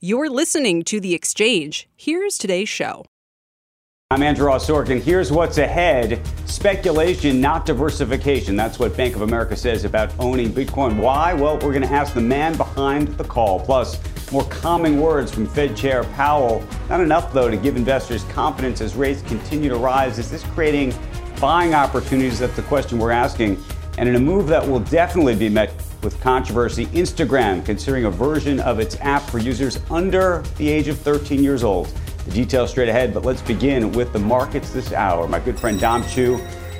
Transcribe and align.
You're 0.00 0.30
listening 0.30 0.84
to 0.84 1.00
The 1.00 1.12
Exchange. 1.12 1.88
Here's 1.96 2.38
today's 2.38 2.68
show. 2.68 3.04
I'm 4.12 4.22
Andrew 4.22 4.48
Sorkin. 4.50 5.02
Here's 5.02 5.32
what's 5.32 5.58
ahead. 5.58 6.24
Speculation, 6.46 7.40
not 7.40 7.66
diversification. 7.66 8.54
That's 8.54 8.78
what 8.78 8.96
Bank 8.96 9.16
of 9.16 9.22
America 9.22 9.56
says 9.56 9.84
about 9.84 10.12
owning 10.20 10.50
Bitcoin. 10.50 11.00
Why? 11.00 11.34
Well, 11.34 11.54
we're 11.54 11.72
going 11.72 11.82
to 11.82 11.92
ask 11.92 12.14
the 12.14 12.20
man 12.20 12.56
behind 12.56 13.08
the 13.18 13.24
call. 13.24 13.58
Plus, 13.58 13.98
more 14.30 14.44
calming 14.44 15.00
words 15.00 15.32
from 15.32 15.48
Fed 15.48 15.76
Chair 15.76 16.04
Powell. 16.04 16.62
Not 16.88 17.00
enough, 17.00 17.32
though, 17.32 17.50
to 17.50 17.56
give 17.56 17.74
investors 17.74 18.22
confidence 18.30 18.80
as 18.80 18.94
rates 18.94 19.22
continue 19.22 19.68
to 19.68 19.78
rise. 19.78 20.20
Is 20.20 20.30
this 20.30 20.44
creating 20.44 20.94
buying 21.40 21.74
opportunities? 21.74 22.38
That's 22.38 22.54
the 22.54 22.62
question 22.62 23.00
we're 23.00 23.10
asking. 23.10 23.60
And 23.98 24.08
in 24.08 24.14
a 24.14 24.20
move 24.20 24.46
that 24.46 24.64
will 24.64 24.78
definitely 24.78 25.34
be 25.34 25.48
met 25.48 25.72
with 26.04 26.20
controversy, 26.20 26.86
Instagram 26.86 27.64
considering 27.64 28.04
a 28.04 28.10
version 28.10 28.60
of 28.60 28.78
its 28.78 28.94
app 29.00 29.22
for 29.22 29.40
users 29.40 29.80
under 29.90 30.44
the 30.56 30.68
age 30.68 30.86
of 30.86 30.96
13 30.98 31.42
years 31.42 31.64
old. 31.64 31.88
The 32.26 32.30
details 32.30 32.70
straight 32.70 32.88
ahead, 32.88 33.12
but 33.12 33.24
let's 33.24 33.42
begin 33.42 33.90
with 33.90 34.12
the 34.12 34.20
markets 34.20 34.70
this 34.70 34.92
hour. 34.92 35.26
My 35.26 35.40
good 35.40 35.58
friend 35.58 35.80
Dom 35.80 36.06
Chu 36.06 36.38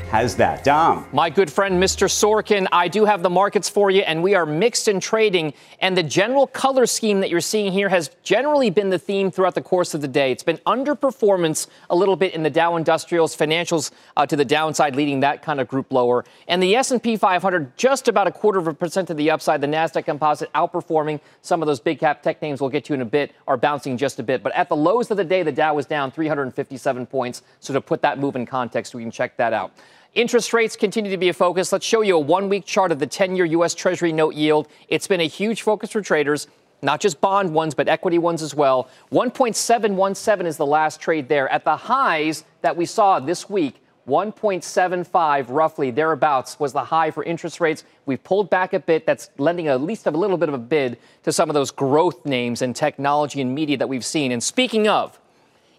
has 0.08 0.36
that. 0.36 0.64
Dom. 0.64 1.06
My 1.12 1.28
good 1.28 1.52
friend, 1.52 1.82
Mr. 1.82 2.08
Sorkin, 2.08 2.66
I 2.72 2.88
do 2.88 3.04
have 3.04 3.22
the 3.22 3.30
markets 3.30 3.68
for 3.68 3.90
you, 3.90 4.00
and 4.02 4.22
we 4.22 4.34
are 4.34 4.46
mixed 4.46 4.88
in 4.88 5.00
trading. 5.00 5.52
And 5.80 5.96
the 5.96 6.02
general 6.02 6.46
color 6.46 6.86
scheme 6.86 7.20
that 7.20 7.28
you're 7.28 7.40
seeing 7.40 7.72
here 7.72 7.90
has 7.90 8.10
generally 8.22 8.70
been 8.70 8.88
the 8.88 8.98
theme 8.98 9.30
throughout 9.30 9.54
the 9.54 9.62
course 9.62 9.92
of 9.92 10.00
the 10.00 10.08
day. 10.08 10.32
It's 10.32 10.42
been 10.42 10.58
underperformance 10.66 11.66
a 11.90 11.96
little 11.96 12.16
bit 12.16 12.34
in 12.34 12.42
the 12.42 12.50
Dow 12.50 12.76
Industrials, 12.76 13.36
financials 13.36 13.90
uh, 14.16 14.24
to 14.26 14.34
the 14.34 14.44
downside, 14.44 14.96
leading 14.96 15.20
that 15.20 15.42
kind 15.42 15.60
of 15.60 15.68
group 15.68 15.92
lower. 15.92 16.24
And 16.48 16.62
the 16.62 16.74
S&P 16.74 17.16
500 17.16 17.76
just 17.76 18.08
about 18.08 18.26
a 18.26 18.32
quarter 18.32 18.58
of 18.58 18.66
a 18.66 18.74
percent 18.74 19.08
to 19.08 19.14
the 19.14 19.30
upside. 19.30 19.60
The 19.60 19.66
Nasdaq 19.66 20.06
Composite 20.06 20.50
outperforming. 20.54 21.20
Some 21.42 21.62
of 21.62 21.66
those 21.66 21.80
big 21.80 21.98
cap 21.98 22.22
tech 22.22 22.40
names 22.40 22.60
we'll 22.60 22.70
get 22.70 22.84
to 22.86 22.94
in 22.94 23.02
a 23.02 23.04
bit 23.04 23.34
are 23.46 23.58
bouncing 23.58 23.98
just 23.98 24.18
a 24.18 24.22
bit. 24.22 24.42
But 24.42 24.54
at 24.54 24.70
the 24.70 24.76
lows 24.76 25.10
of 25.10 25.18
the 25.18 25.24
day, 25.24 25.42
the 25.42 25.52
Dow 25.52 25.74
was 25.74 25.84
down 25.84 26.10
357 26.10 27.06
points. 27.06 27.42
So 27.60 27.74
to 27.74 27.80
put 27.80 28.00
that 28.02 28.18
move 28.18 28.36
in 28.36 28.46
context, 28.46 28.94
we 28.94 29.02
can 29.02 29.10
check 29.10 29.36
that 29.36 29.52
out. 29.52 29.72
Interest 30.14 30.52
rates 30.54 30.74
continue 30.74 31.10
to 31.10 31.18
be 31.18 31.28
a 31.28 31.34
focus. 31.34 31.70
Let's 31.70 31.84
show 31.84 32.00
you 32.00 32.16
a 32.16 32.20
one 32.20 32.48
week 32.48 32.64
chart 32.64 32.92
of 32.92 32.98
the 32.98 33.06
10 33.06 33.36
year 33.36 33.44
U.S. 33.44 33.74
Treasury 33.74 34.10
note 34.10 34.34
yield. 34.34 34.68
It's 34.88 35.06
been 35.06 35.20
a 35.20 35.28
huge 35.28 35.62
focus 35.62 35.92
for 35.92 36.00
traders, 36.00 36.48
not 36.80 37.00
just 37.00 37.20
bond 37.20 37.52
ones, 37.52 37.74
but 37.74 37.88
equity 37.88 38.18
ones 38.18 38.42
as 38.42 38.54
well. 38.54 38.88
1.717 39.12 40.46
is 40.46 40.56
the 40.56 40.66
last 40.66 41.00
trade 41.00 41.28
there. 41.28 41.48
At 41.50 41.64
the 41.64 41.76
highs 41.76 42.44
that 42.62 42.74
we 42.74 42.86
saw 42.86 43.20
this 43.20 43.50
week, 43.50 43.82
1.75 44.08 45.46
roughly 45.50 45.90
thereabouts 45.90 46.58
was 46.58 46.72
the 46.72 46.84
high 46.84 47.10
for 47.10 47.22
interest 47.24 47.60
rates. 47.60 47.84
We've 48.06 48.22
pulled 48.24 48.48
back 48.48 48.72
a 48.72 48.80
bit. 48.80 49.04
That's 49.04 49.28
lending 49.36 49.68
at 49.68 49.82
least 49.82 50.06
a 50.06 50.10
little 50.10 50.38
bit 50.38 50.48
of 50.48 50.54
a 50.54 50.58
bid 50.58 50.96
to 51.24 51.32
some 51.32 51.50
of 51.50 51.54
those 51.54 51.70
growth 51.70 52.24
names 52.24 52.62
in 52.62 52.72
technology 52.72 53.42
and 53.42 53.54
media 53.54 53.76
that 53.76 53.88
we've 53.90 54.06
seen. 54.06 54.32
And 54.32 54.42
speaking 54.42 54.88
of, 54.88 55.20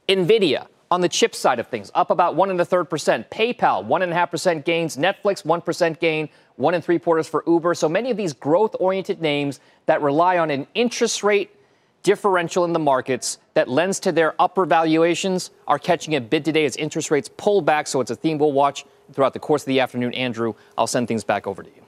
Nvidia 0.08 0.68
on 0.92 1.02
the 1.02 1.10
chip 1.10 1.36
side 1.36 1.60
of 1.60 1.68
things, 1.68 1.92
up 1.94 2.10
about 2.10 2.36
one 2.36 2.50
and 2.50 2.60
a 2.60 2.66
third 2.66 2.86
percent. 2.90 3.30
PayPal, 3.30 3.84
one 3.84 4.02
and 4.02 4.12
a 4.12 4.16
half 4.16 4.32
percent 4.32 4.66
gains. 4.66 4.98
Netflix, 4.98 5.46
one 5.46 5.62
percent 5.62 6.00
gain. 6.00 6.30
One 6.56 6.74
and 6.74 6.84
three 6.84 7.00
quarters 7.00 7.26
for 7.26 7.42
Uber. 7.48 7.74
So 7.74 7.88
many 7.88 8.12
of 8.12 8.18
these 8.18 8.34
growth 8.34 8.76
oriented 8.82 9.22
names 9.22 9.62
that 9.86 10.02
rely 10.02 10.38
on 10.38 10.52
an 10.52 10.68
interest 10.76 11.24
rate 11.24 11.56
differential 12.04 12.66
in 12.66 12.74
the 12.74 12.80
markets 12.80 13.38
that 13.54 13.70
lends 13.70 14.00
to 14.02 14.12
their 14.12 14.36
upper 14.40 14.66
valuations 14.66 15.52
are 15.68 15.80
catching 15.80 16.16
a 16.16 16.22
bid 16.22 16.44
today 16.44 16.66
as 16.66 16.76
interest 16.76 17.12
rates 17.12 17.30
pull 17.38 17.62
back. 17.62 17.88
So 17.88 18.02
it's 18.02 18.12
a 18.12 18.16
theme 18.16 18.38
we'll 18.38 18.52
watch 18.52 18.86
throughout 19.14 19.34
the 19.34 19.40
course 19.40 19.62
of 19.64 19.68
the 19.68 19.80
afternoon. 19.80 20.14
Andrew, 20.14 20.54
I'll 20.78 20.88
send 20.88 21.08
things 21.08 21.24
back 21.24 21.48
over 21.48 21.64
to 21.64 21.70
you. 21.70 21.82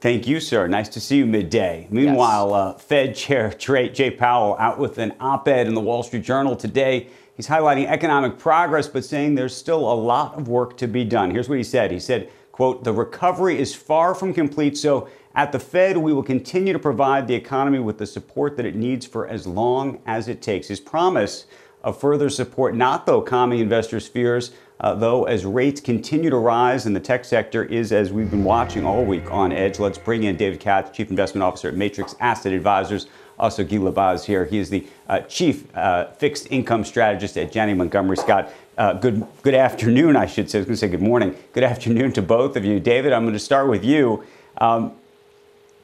Thank 0.00 0.26
you, 0.26 0.40
sir. 0.40 0.66
Nice 0.66 0.88
to 0.90 1.00
see 1.00 1.16
you 1.16 1.26
midday. 1.26 1.86
Meanwhile, 1.90 2.48
yes. 2.50 2.54
uh, 2.54 2.78
Fed 2.78 3.14
Chair 3.14 3.50
Jay 3.50 4.10
Powell 4.10 4.56
out 4.58 4.78
with 4.78 4.98
an 4.98 5.14
op 5.20 5.48
ed 5.48 5.66
in 5.66 5.74
the 5.74 5.80
Wall 5.80 6.02
Street 6.02 6.22
Journal 6.22 6.56
today 6.56 7.08
He's 7.40 7.48
highlighting 7.48 7.86
economic 7.86 8.38
progress, 8.38 8.86
but 8.86 9.02
saying 9.02 9.34
there's 9.34 9.56
still 9.56 9.90
a 9.90 9.94
lot 9.94 10.34
of 10.34 10.48
work 10.48 10.76
to 10.76 10.86
be 10.86 11.04
done. 11.04 11.30
Here's 11.30 11.48
what 11.48 11.56
he 11.56 11.64
said. 11.64 11.90
He 11.90 11.98
said, 11.98 12.28
quote, 12.52 12.84
the 12.84 12.92
recovery 12.92 13.58
is 13.58 13.74
far 13.74 14.14
from 14.14 14.34
complete, 14.34 14.76
so 14.76 15.08
at 15.34 15.50
the 15.50 15.58
Fed, 15.58 15.96
we 15.96 16.12
will 16.12 16.22
continue 16.22 16.74
to 16.74 16.78
provide 16.78 17.26
the 17.26 17.34
economy 17.34 17.78
with 17.78 17.96
the 17.96 18.04
support 18.04 18.58
that 18.58 18.66
it 18.66 18.74
needs 18.74 19.06
for 19.06 19.26
as 19.26 19.46
long 19.46 20.02
as 20.04 20.28
it 20.28 20.42
takes. 20.42 20.68
His 20.68 20.80
promise 20.80 21.46
of 21.82 21.98
further 21.98 22.28
support, 22.28 22.76
not 22.76 23.06
though 23.06 23.22
calming 23.22 23.60
investors' 23.60 24.06
fears, 24.06 24.52
uh, 24.80 24.94
though, 24.94 25.24
as 25.24 25.46
rates 25.46 25.80
continue 25.80 26.28
to 26.28 26.36
rise 26.36 26.84
in 26.84 26.92
the 26.92 27.00
tech 27.00 27.24
sector, 27.24 27.64
is 27.64 27.90
as 27.90 28.12
we've 28.12 28.30
been 28.30 28.44
watching 28.44 28.84
all 28.84 29.02
week 29.02 29.30
on 29.30 29.50
edge. 29.50 29.78
Let's 29.78 29.96
bring 29.96 30.24
in 30.24 30.36
David 30.36 30.60
Katz, 30.60 30.94
Chief 30.94 31.08
Investment 31.08 31.42
Officer 31.42 31.68
at 31.68 31.74
Matrix 31.74 32.16
Asset 32.20 32.52
Advisors. 32.52 33.06
Also, 33.40 33.64
Guy 33.64 33.78
Lebas 33.78 34.26
here. 34.26 34.44
He 34.44 34.58
is 34.58 34.68
the 34.68 34.86
uh, 35.08 35.20
chief 35.20 35.64
uh, 35.74 36.08
fixed 36.12 36.48
income 36.50 36.84
strategist 36.84 37.38
at 37.38 37.50
Janney 37.50 37.72
Montgomery 37.72 38.18
Scott. 38.18 38.52
Uh, 38.76 38.92
good, 38.92 39.26
good 39.42 39.54
afternoon, 39.54 40.14
I 40.14 40.26
should 40.26 40.50
say. 40.50 40.58
I 40.58 40.60
was 40.60 40.66
going 40.66 40.74
to 40.74 40.80
say 40.80 40.88
good 40.88 41.00
morning. 41.00 41.34
Good 41.54 41.64
afternoon 41.64 42.12
to 42.12 42.22
both 42.22 42.54
of 42.56 42.66
you. 42.66 42.78
David, 42.80 43.14
I'm 43.14 43.22
going 43.22 43.32
to 43.32 43.38
start 43.38 43.68
with 43.68 43.82
you. 43.82 44.22
Um, 44.58 44.92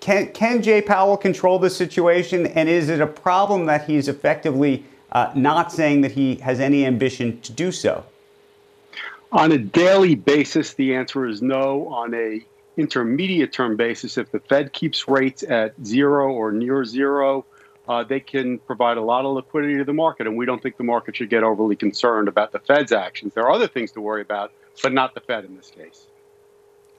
can, 0.00 0.28
can 0.32 0.62
Jay 0.62 0.82
Powell 0.82 1.16
control 1.16 1.58
the 1.58 1.70
situation? 1.70 2.46
And 2.48 2.68
is 2.68 2.90
it 2.90 3.00
a 3.00 3.06
problem 3.06 3.64
that 3.66 3.86
he's 3.86 4.08
effectively 4.08 4.84
uh, 5.12 5.32
not 5.34 5.72
saying 5.72 6.02
that 6.02 6.12
he 6.12 6.34
has 6.36 6.60
any 6.60 6.84
ambition 6.84 7.40
to 7.40 7.52
do 7.52 7.72
so? 7.72 8.04
On 9.32 9.50
a 9.50 9.58
daily 9.58 10.14
basis, 10.14 10.74
the 10.74 10.94
answer 10.94 11.24
is 11.24 11.40
no. 11.40 11.88
On 11.88 12.12
a 12.12 12.44
intermediate 12.76 13.52
term 13.52 13.76
basis, 13.76 14.18
if 14.18 14.30
the 14.30 14.40
Fed 14.40 14.72
keeps 14.72 15.08
rates 15.08 15.42
at 15.42 15.74
zero 15.84 16.32
or 16.32 16.52
near 16.52 16.84
zero, 16.84 17.44
uh, 17.88 18.02
they 18.04 18.20
can 18.20 18.58
provide 18.58 18.96
a 18.96 19.02
lot 19.02 19.24
of 19.24 19.34
liquidity 19.34 19.76
to 19.78 19.84
the 19.84 19.92
market. 19.92 20.26
And 20.26 20.36
we 20.36 20.44
don't 20.44 20.62
think 20.62 20.76
the 20.76 20.84
market 20.84 21.16
should 21.16 21.30
get 21.30 21.42
overly 21.42 21.76
concerned 21.76 22.28
about 22.28 22.52
the 22.52 22.58
Fed's 22.58 22.92
actions. 22.92 23.34
There 23.34 23.44
are 23.44 23.52
other 23.52 23.68
things 23.68 23.92
to 23.92 24.00
worry 24.00 24.22
about, 24.22 24.52
but 24.82 24.92
not 24.92 25.14
the 25.14 25.20
Fed 25.20 25.44
in 25.44 25.56
this 25.56 25.70
case. 25.70 26.06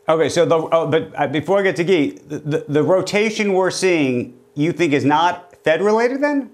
Okay, 0.10 0.30
so 0.30 0.46
the, 0.46 0.56
oh, 0.56 0.88
but 0.88 1.12
uh, 1.16 1.28
before 1.28 1.60
I 1.60 1.64
get 1.64 1.76
to 1.76 1.84
Guy, 1.84 2.18
the, 2.28 2.40
the, 2.40 2.66
the 2.70 2.84
rotation 2.84 3.54
we're 3.54 3.72
seeing, 3.72 4.40
you 4.56 4.72
think 4.72 4.94
is 4.94 5.04
not 5.04 5.56
Fed 5.64 5.82
related 5.82 6.24
then? 6.24 6.50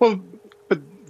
Well, 0.00 0.20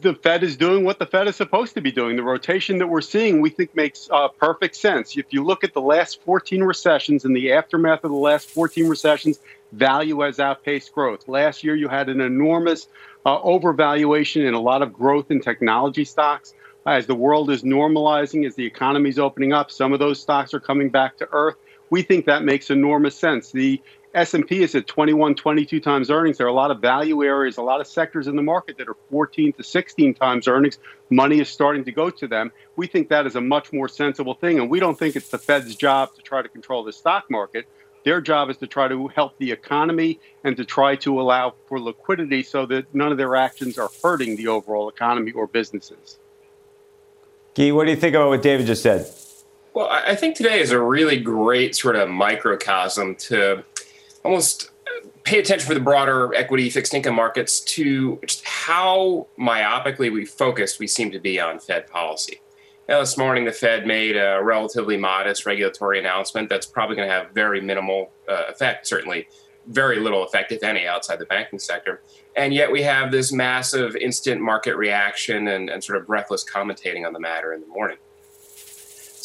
the 0.00 0.14
Fed 0.14 0.42
is 0.42 0.56
doing 0.56 0.84
what 0.84 0.98
the 0.98 1.06
Fed 1.06 1.26
is 1.28 1.36
supposed 1.36 1.74
to 1.74 1.80
be 1.80 1.90
doing. 1.90 2.16
The 2.16 2.22
rotation 2.22 2.78
that 2.78 2.86
we're 2.86 3.00
seeing, 3.00 3.40
we 3.40 3.50
think, 3.50 3.74
makes 3.74 4.08
uh, 4.10 4.28
perfect 4.28 4.76
sense. 4.76 5.16
If 5.16 5.26
you 5.30 5.42
look 5.42 5.64
at 5.64 5.72
the 5.72 5.80
last 5.80 6.22
14 6.22 6.62
recessions 6.62 7.24
and 7.24 7.34
the 7.34 7.52
aftermath 7.52 8.04
of 8.04 8.10
the 8.10 8.16
last 8.16 8.48
14 8.50 8.88
recessions, 8.88 9.40
value 9.72 10.20
has 10.20 10.38
outpaced 10.38 10.92
growth. 10.92 11.28
Last 11.28 11.64
year, 11.64 11.74
you 11.74 11.88
had 11.88 12.08
an 12.08 12.20
enormous 12.20 12.88
uh, 13.24 13.40
overvaluation 13.40 14.46
and 14.46 14.54
a 14.54 14.60
lot 14.60 14.82
of 14.82 14.92
growth 14.92 15.30
in 15.30 15.40
technology 15.40 16.04
stocks. 16.04 16.54
As 16.86 17.06
the 17.06 17.16
world 17.16 17.50
is 17.50 17.62
normalizing, 17.62 18.46
as 18.46 18.54
the 18.54 18.64
economy 18.64 19.10
is 19.10 19.18
opening 19.18 19.52
up, 19.52 19.70
some 19.70 19.92
of 19.92 19.98
those 19.98 20.20
stocks 20.20 20.54
are 20.54 20.60
coming 20.60 20.88
back 20.88 21.16
to 21.18 21.28
earth. 21.32 21.56
We 21.90 22.02
think 22.02 22.26
that 22.26 22.44
makes 22.44 22.70
enormous 22.70 23.16
sense. 23.16 23.50
The 23.50 23.80
S&P 24.16 24.62
is 24.62 24.74
at 24.74 24.86
21, 24.86 25.34
22 25.34 25.78
times 25.78 26.10
earnings. 26.10 26.38
There 26.38 26.46
are 26.46 26.50
a 26.50 26.54
lot 26.54 26.70
of 26.70 26.80
value 26.80 27.22
areas, 27.22 27.58
a 27.58 27.62
lot 27.62 27.82
of 27.82 27.86
sectors 27.86 28.26
in 28.26 28.34
the 28.34 28.42
market 28.42 28.78
that 28.78 28.88
are 28.88 28.96
14 29.10 29.52
to 29.52 29.62
16 29.62 30.14
times 30.14 30.48
earnings. 30.48 30.78
Money 31.10 31.38
is 31.38 31.50
starting 31.50 31.84
to 31.84 31.92
go 31.92 32.08
to 32.08 32.26
them. 32.26 32.50
We 32.76 32.86
think 32.86 33.10
that 33.10 33.26
is 33.26 33.36
a 33.36 33.42
much 33.42 33.74
more 33.74 33.88
sensible 33.88 34.32
thing, 34.32 34.58
and 34.58 34.70
we 34.70 34.80
don't 34.80 34.98
think 34.98 35.16
it's 35.16 35.28
the 35.28 35.36
Fed's 35.36 35.76
job 35.76 36.14
to 36.14 36.22
try 36.22 36.40
to 36.40 36.48
control 36.48 36.82
the 36.82 36.94
stock 36.94 37.30
market. 37.30 37.68
Their 38.04 38.22
job 38.22 38.48
is 38.48 38.56
to 38.58 38.66
try 38.66 38.88
to 38.88 39.08
help 39.08 39.36
the 39.36 39.52
economy 39.52 40.18
and 40.44 40.56
to 40.56 40.64
try 40.64 40.96
to 40.96 41.20
allow 41.20 41.54
for 41.66 41.78
liquidity 41.78 42.42
so 42.42 42.64
that 42.66 42.94
none 42.94 43.12
of 43.12 43.18
their 43.18 43.36
actions 43.36 43.76
are 43.76 43.90
hurting 44.02 44.36
the 44.36 44.48
overall 44.48 44.88
economy 44.88 45.32
or 45.32 45.46
businesses. 45.46 46.18
Guy, 47.54 47.70
what 47.70 47.84
do 47.84 47.90
you 47.90 47.96
think 47.96 48.14
about 48.14 48.30
what 48.30 48.40
David 48.40 48.66
just 48.66 48.82
said? 48.82 49.10
Well, 49.74 49.88
I 49.90 50.14
think 50.14 50.36
today 50.36 50.60
is 50.60 50.70
a 50.70 50.80
really 50.80 51.20
great 51.20 51.76
sort 51.76 51.96
of 51.96 52.08
microcosm 52.08 53.14
to 53.16 53.62
almost 54.26 54.70
pay 55.22 55.38
attention 55.38 55.66
for 55.66 55.74
the 55.74 55.80
broader 55.80 56.34
equity 56.34 56.68
fixed 56.68 56.92
income 56.94 57.14
markets 57.14 57.60
to 57.60 58.18
just 58.26 58.44
how 58.44 59.26
myopically 59.38 60.12
we 60.12 60.24
focused 60.24 60.78
we 60.78 60.86
seem 60.86 61.10
to 61.10 61.18
be 61.18 61.40
on 61.40 61.58
Fed 61.58 61.86
policy. 61.86 62.40
Now, 62.88 63.00
this 63.00 63.16
morning, 63.18 63.44
the 63.44 63.52
Fed 63.52 63.86
made 63.86 64.16
a 64.16 64.40
relatively 64.42 64.96
modest 64.96 65.44
regulatory 65.44 65.98
announcement 65.98 66.48
that's 66.48 66.66
probably 66.66 66.94
going 66.94 67.08
to 67.08 67.14
have 67.14 67.32
very 67.32 67.60
minimal 67.60 68.12
uh, 68.28 68.44
effect, 68.48 68.86
certainly 68.86 69.26
very 69.66 69.98
little 69.98 70.22
effect, 70.24 70.52
if 70.52 70.62
any, 70.62 70.86
outside 70.86 71.18
the 71.18 71.26
banking 71.26 71.58
sector. 71.58 72.02
And 72.36 72.54
yet 72.54 72.70
we 72.70 72.82
have 72.82 73.10
this 73.10 73.32
massive 73.32 73.96
instant 73.96 74.40
market 74.40 74.76
reaction 74.76 75.48
and, 75.48 75.68
and 75.68 75.82
sort 75.82 75.98
of 75.98 76.06
breathless 76.06 76.44
commentating 76.44 77.04
on 77.04 77.12
the 77.12 77.18
matter 77.18 77.52
in 77.52 77.60
the 77.60 77.66
morning. 77.66 77.98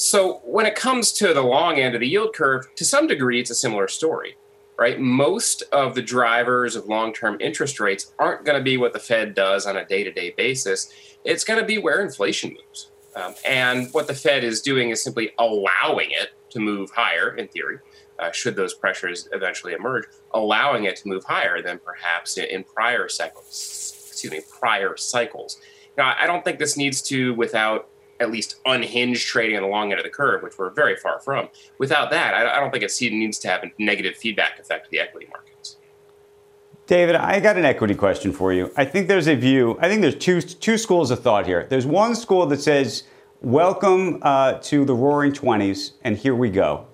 So 0.04 0.42
when 0.44 0.65
it 0.65 0.74
comes 0.74 1.12
to 1.13 1.31
the 1.31 1.44
long 1.44 1.77
end 1.77 1.94
of 1.94 2.01
the 2.01 2.07
yield 2.07 2.33
curve, 2.33 2.65
to 2.74 2.83
some 2.83 3.06
degree, 3.06 3.39
it's 3.39 3.51
a 3.51 3.56
similar 3.56 3.88
story, 3.88 4.36
right? 4.77 5.00
Most 5.00 5.63
of 5.71 5.95
the 5.95 6.01
drivers 6.01 6.75
of 6.75 6.85
long-term 6.85 7.38
interest 7.39 7.79
rates 7.79 8.13
aren't 8.18 8.45
going 8.45 8.57
to 8.57 8.63
be 8.63 8.77
what 8.77 8.94
the 8.94 9.00
Fed 9.00 9.35
does 9.35 9.65
on 9.65 9.77
a 9.77 9.85
day-to-day 9.85 10.33
basis. 10.38 10.91
It's 11.23 11.44
going 11.44 11.59
to 11.59 11.65
be 11.65 11.77
where 11.77 12.01
inflation 12.01 12.56
moves. 12.56 12.91
Um, 13.15 13.35
and 13.45 13.88
what 13.91 14.07
the 14.07 14.13
Fed 14.13 14.44
is 14.44 14.62
doing 14.62 14.89
is 14.89 15.03
simply 15.03 15.31
allowing 15.38 16.12
it 16.12 16.29
to 16.51 16.59
move 16.59 16.89
higher, 16.91 17.35
in 17.35 17.47
theory, 17.47 17.79
uh, 18.19 18.31
should 18.31 18.56
those 18.56 18.73
pressures 18.73 19.27
eventually 19.31 19.73
emerge, 19.73 20.06
allowing 20.33 20.85
it 20.85 20.95
to 20.97 21.07
move 21.07 21.23
higher 21.25 21.62
than 21.62 21.79
perhaps 21.79 22.38
in, 22.38 22.45
in 22.45 22.63
prior 22.63 23.09
cycles. 23.09 24.07
Excuse 24.09 24.31
me, 24.31 24.41
prior 24.59 24.95
cycles. 24.97 25.59
Now, 25.97 26.15
I 26.18 26.25
don't 26.25 26.44
think 26.44 26.57
this 26.57 26.77
needs 26.77 27.01
to, 27.03 27.33
without 27.33 27.89
at 28.21 28.31
least 28.31 28.62
unhinged 28.65 29.27
trading 29.27 29.57
on 29.57 29.63
the 29.63 29.68
long 29.68 29.91
end 29.91 30.00
of 30.00 30.03
the 30.03 30.09
curve, 30.09 30.44
which 30.44 30.57
we're 30.57 30.69
very 30.69 30.95
far 30.95 31.19
from. 31.19 31.50
Without 31.79 32.12
that, 32.12 32.33
I, 32.33 32.59
don't 32.59 32.71
think 32.71 32.83
it 32.83 33.12
needs 33.12 33.39
to 33.39 33.47
have 33.47 33.63
a 33.63 33.71
negative 33.79 34.15
feedback 34.15 34.59
effect 34.59 34.85
to 34.85 34.91
the 34.91 35.00
equity 35.00 35.27
markets. 35.31 35.77
David, 36.85 37.15
I 37.15 37.39
got 37.39 37.57
an 37.57 37.65
equity 37.65 37.95
question 37.95 38.31
for 38.31 38.53
you. 38.53 38.71
I 38.77 38.85
think 38.85 39.07
there's 39.07 39.27
a 39.27 39.35
view. 39.35 39.77
I 39.81 39.88
think 39.88 40.01
there's 40.01 40.15
two 40.15 40.41
two 40.41 40.77
schools 40.77 41.09
of 41.09 41.21
thought 41.21 41.45
here. 41.45 41.65
There's 41.69 41.85
one 41.85 42.15
school 42.15 42.45
that 42.47 42.62
says, 42.62 43.03
"Welcome 43.41 44.19
uh, 44.21 44.53
to 44.63 44.85
the 44.85 44.94
Roaring 44.94 45.31
Twenties, 45.31 45.94
and 46.03 46.18
here 46.18 46.35
we 46.35 46.50
go." 46.50 46.88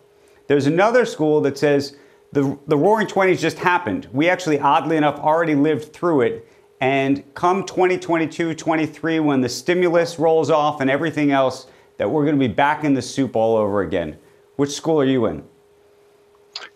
There's 0.48 0.68
another 0.68 1.04
school 1.06 1.42
that 1.42 1.58
says, 1.58 1.98
"the 2.32 2.58
The 2.68 2.78
Roaring 2.78 3.08
Twenties 3.08 3.42
just 3.42 3.58
happened. 3.58 4.08
We 4.12 4.30
actually, 4.30 4.60
oddly 4.60 4.98
enough, 4.98 5.20
already 5.20 5.56
lived 5.56 5.94
through 5.94 6.22
it." 6.22 6.48
And 6.80 7.24
come 7.34 7.66
2022, 7.66 8.54
23, 8.54 9.20
when 9.20 9.42
the 9.42 9.50
stimulus 9.50 10.20
rolls 10.20 10.50
off 10.50 10.80
and 10.80 10.90
everything 10.90 11.32
else, 11.32 11.68
that 11.98 12.10
we're 12.10 12.24
going 12.24 12.36
to 12.36 12.48
be 12.48 12.54
back 12.54 12.84
in 12.84 12.94
the 12.94 13.02
soup 13.02 13.36
all 13.36 13.58
over 13.58 13.82
again. 13.82 14.18
Which 14.56 14.72
school 14.72 15.02
are 15.02 15.06
you 15.06 15.26
in? 15.26 15.44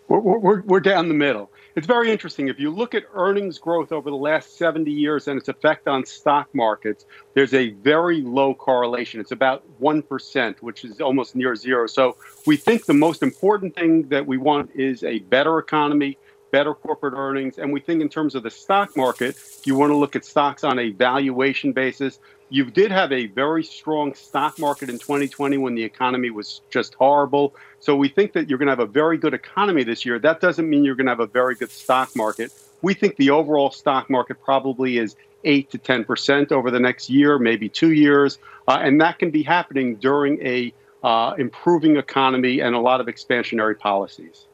We're, 0.08 0.18
we're, 0.18 0.60
we're 0.62 0.80
down 0.80 1.08
the 1.08 1.14
middle. 1.14 1.50
It's 1.74 1.86
very 1.86 2.10
interesting. 2.10 2.48
If 2.48 2.60
you 2.60 2.70
look 2.70 2.94
at 2.94 3.04
earnings 3.14 3.58
growth 3.58 3.92
over 3.92 4.10
the 4.10 4.16
last 4.16 4.58
70 4.58 4.90
years 4.90 5.26
and 5.26 5.38
its 5.38 5.48
effect 5.48 5.88
on 5.88 6.04
stock 6.04 6.48
markets, 6.54 7.06
there's 7.32 7.54
a 7.54 7.70
very 7.70 8.20
low 8.20 8.54
correlation. 8.54 9.20
It's 9.20 9.32
about 9.32 9.64
1%, 9.80 10.58
which 10.58 10.84
is 10.84 11.00
almost 11.00 11.34
near 11.34 11.56
zero. 11.56 11.86
So 11.86 12.16
we 12.46 12.56
think 12.56 12.84
the 12.84 12.92
most 12.92 13.22
important 13.22 13.74
thing 13.74 14.08
that 14.08 14.26
we 14.26 14.36
want 14.36 14.70
is 14.74 15.02
a 15.02 15.20
better 15.20 15.58
economy, 15.58 16.18
better 16.52 16.74
corporate 16.74 17.14
earnings. 17.16 17.58
And 17.58 17.72
we 17.72 17.80
think 17.80 18.00
in 18.00 18.08
terms 18.08 18.36
of 18.36 18.44
the 18.44 18.50
stock 18.50 18.96
market, 18.96 19.36
you 19.64 19.74
want 19.74 19.90
to 19.90 19.96
look 19.96 20.14
at 20.14 20.24
stocks 20.24 20.62
on 20.62 20.78
a 20.78 20.90
valuation 20.90 21.72
basis. 21.72 22.20
You 22.50 22.66
did 22.66 22.92
have 22.92 23.10
a 23.10 23.26
very 23.26 23.64
strong 23.64 24.14
stock 24.14 24.58
market 24.58 24.90
in 24.90 24.98
2020 24.98 25.56
when 25.56 25.74
the 25.74 25.82
economy 25.82 26.30
was 26.30 26.60
just 26.70 26.94
horrible. 26.94 27.56
So 27.80 27.96
we 27.96 28.08
think 28.08 28.34
that 28.34 28.48
you're 28.48 28.58
going 28.58 28.66
to 28.66 28.72
have 28.72 28.78
a 28.78 28.86
very 28.86 29.16
good 29.16 29.34
economy 29.34 29.82
this 29.82 30.04
year. 30.04 30.18
That 30.18 30.40
doesn't 30.40 30.68
mean 30.68 30.84
you're 30.84 30.94
going 30.94 31.06
to 31.06 31.12
have 31.12 31.20
a 31.20 31.26
very 31.26 31.54
good 31.56 31.70
stock 31.70 32.14
market. 32.14 32.52
We 32.82 32.94
think 32.94 33.16
the 33.16 33.30
overall 33.30 33.70
stock 33.70 34.10
market 34.10 34.42
probably 34.44 34.98
is 34.98 35.16
8 35.44 35.70
to 35.70 35.78
10% 35.78 36.52
over 36.52 36.70
the 36.70 36.78
next 36.78 37.08
year, 37.08 37.38
maybe 37.38 37.68
two 37.68 37.92
years. 37.92 38.38
Uh, 38.68 38.78
and 38.82 39.00
that 39.00 39.18
can 39.18 39.30
be 39.30 39.42
happening 39.42 39.96
during 39.96 40.40
a 40.46 40.72
uh, 41.02 41.34
improving 41.38 41.96
economy 41.96 42.60
and 42.60 42.74
a 42.74 42.78
lot 42.78 43.00
of 43.00 43.06
expansionary 43.06 43.76
policies. 43.76 44.46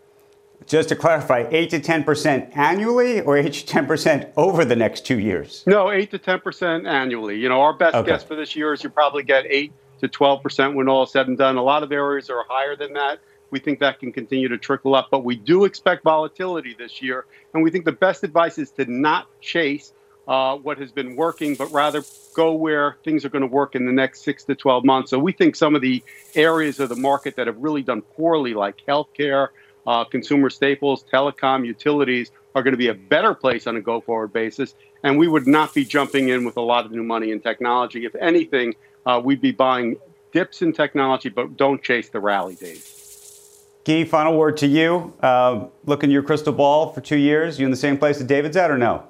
Just 0.67 0.91
to 0.91 0.97
clarify, 0.97 1.47
8 1.51 1.71
to 1.71 1.81
10% 1.81 2.57
annually 2.57 3.21
or 3.23 3.39
8 3.39 3.53
to 3.53 3.75
10% 3.75 4.33
over 4.37 4.65
the 4.65 4.77
next 4.77 5.07
two 5.07 5.19
years? 5.19 5.65
No, 5.67 5.91
8 5.91 6.11
to 6.11 6.19
10% 6.19 6.87
annually. 6.87 7.39
You 7.39 7.49
know, 7.49 7.63
our 7.63 7.73
best 7.73 7.95
okay. 7.95 8.11
guess 8.11 8.23
for 8.23 8.35
this 8.35 8.55
year 8.55 8.73
is 8.73 8.83
you 8.83 8.91
probably 8.91 9.23
get 9.23 9.47
8 9.47 9.73
to 10.01 10.09
12% 10.09 10.75
when 10.75 10.89
all 10.89 11.05
is 11.05 11.13
said 11.13 11.29
and 11.29 11.39
done. 11.39 11.57
A 11.57 11.63
lot 11.63 11.83
of 11.83 11.93
areas 11.93 12.29
are 12.29 12.45
higher 12.49 12.77
than 12.77 12.93
that. 12.95 13.21
We 13.51 13.59
think 13.61 13.81
that 13.81 13.99
can 13.99 14.13
continue 14.13 14.49
to 14.49 14.59
trickle 14.59 14.95
up, 14.95 15.09
but 15.11 15.25
we 15.25 15.37
do 15.37 15.65
expect 15.65 16.05
volatility 16.05 16.75
this 16.79 17.01
year. 17.01 17.25
And 17.55 17.63
we 17.63 17.71
think 17.71 17.87
the 17.87 17.93
best 17.93 18.23
advice 18.23 18.59
is 18.59 18.71
to 18.73 18.85
not 18.85 19.27
chase 19.41 19.93
uh, 20.27 20.57
what 20.57 20.77
has 20.77 20.93
been 20.93 21.17
working, 21.17 21.55
but 21.55 21.73
rather 21.73 22.03
go 22.35 22.53
where 22.53 22.99
things 23.03 23.25
are 23.25 23.31
going 23.31 23.43
to 23.43 23.49
work 23.49 23.75
in 23.75 23.87
the 23.87 23.93
next 23.93 24.23
six 24.23 24.45
to 24.45 24.55
12 24.55 24.85
months. 24.85 25.11
So 25.11 25.19
we 25.19 25.33
think 25.33 25.57
some 25.57 25.75
of 25.75 25.81
the 25.81 26.05
areas 26.35 26.79
of 26.79 26.91
the 26.91 26.97
market 26.97 27.37
that 27.37 27.47
have 27.47 27.57
really 27.57 27.83
done 27.83 28.03
poorly, 28.03 28.53
like 28.53 28.77
healthcare, 28.87 29.49
uh, 29.89 30.05
consumer 30.05 30.51
staples, 30.51 31.03
telecom, 31.11 31.67
utilities 31.67 32.31
are 32.55 32.63
going 32.63 32.73
to 32.73 32.79
be 32.79 32.89
a 32.89 32.95
better 32.95 33.35
place 33.35 33.67
on 33.67 33.75
a 33.75 33.81
go 33.81 34.01
forward 34.03 34.33
basis. 34.33 34.75
And 35.03 35.19
we 35.19 35.27
would 35.27 35.47
not 35.47 35.75
be 35.75 35.85
jumping 35.85 36.29
in 36.29 36.45
with 36.45 36.59
a 36.59 36.61
lot 36.61 36.85
of 36.85 36.93
new 36.93 37.03
money 37.03 37.31
in 37.31 37.41
technology. 37.41 38.05
If 38.05 38.15
anything, 38.17 38.75
uh, 39.07 39.21
we'd 39.25 39.41
be 39.41 39.53
buying 39.53 39.97
dips 40.31 40.61
in 40.61 40.75
technology, 40.75 41.31
but 41.31 41.57
don't 41.57 41.83
chase 41.83 42.11
the 42.11 42.21
rally 42.21 42.55
days. 42.55 43.65
Guy, 43.85 44.05
final 44.05 44.37
word 44.37 44.59
to 44.59 44.67
you. 44.67 45.15
Uh, 45.21 45.69
look 45.87 46.05
in 46.05 46.11
your 46.11 46.23
crystal 46.23 46.53
ball 46.53 46.93
for 46.93 47.01
two 47.01 47.17
years. 47.17 47.59
You 47.59 47.65
in 47.65 47.71
the 47.71 47.77
same 47.77 47.97
place 47.97 48.19
that 48.19 48.27
David's 48.27 48.59
at, 48.59 48.71
or 48.71 48.77
no? 48.77 49.05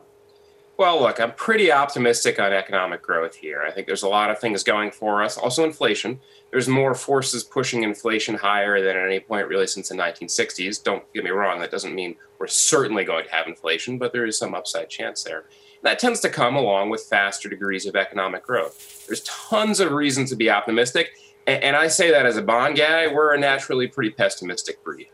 Well, 0.78 1.00
look, 1.00 1.18
I'm 1.18 1.32
pretty 1.32 1.72
optimistic 1.72 2.38
on 2.38 2.52
economic 2.52 3.02
growth 3.02 3.34
here. 3.34 3.64
I 3.66 3.72
think 3.72 3.88
there's 3.88 4.04
a 4.04 4.08
lot 4.08 4.30
of 4.30 4.38
things 4.38 4.62
going 4.62 4.92
for 4.92 5.24
us. 5.24 5.36
Also, 5.36 5.64
inflation. 5.64 6.20
There's 6.52 6.68
more 6.68 6.94
forces 6.94 7.42
pushing 7.42 7.82
inflation 7.82 8.36
higher 8.36 8.80
than 8.80 8.96
at 8.96 9.04
any 9.04 9.18
point 9.18 9.48
really 9.48 9.66
since 9.66 9.88
the 9.88 9.96
1960s. 9.96 10.80
Don't 10.84 11.12
get 11.12 11.24
me 11.24 11.30
wrong, 11.30 11.58
that 11.58 11.72
doesn't 11.72 11.96
mean 11.96 12.14
we're 12.38 12.46
certainly 12.46 13.02
going 13.02 13.24
to 13.24 13.30
have 13.32 13.48
inflation, 13.48 13.98
but 13.98 14.12
there 14.12 14.24
is 14.24 14.38
some 14.38 14.54
upside 14.54 14.88
chance 14.88 15.24
there. 15.24 15.46
That 15.82 15.98
tends 15.98 16.20
to 16.20 16.28
come 16.28 16.54
along 16.54 16.90
with 16.90 17.02
faster 17.02 17.48
degrees 17.48 17.84
of 17.84 17.96
economic 17.96 18.44
growth. 18.44 19.04
There's 19.08 19.22
tons 19.22 19.80
of 19.80 19.90
reasons 19.90 20.30
to 20.30 20.36
be 20.36 20.48
optimistic. 20.48 21.10
And 21.48 21.74
I 21.74 21.88
say 21.88 22.12
that 22.12 22.24
as 22.24 22.36
a 22.36 22.42
bond 22.42 22.76
guy, 22.76 23.08
we're 23.08 23.34
a 23.34 23.38
naturally 23.38 23.88
pretty 23.88 24.10
pessimistic 24.10 24.84
breed. 24.84 25.08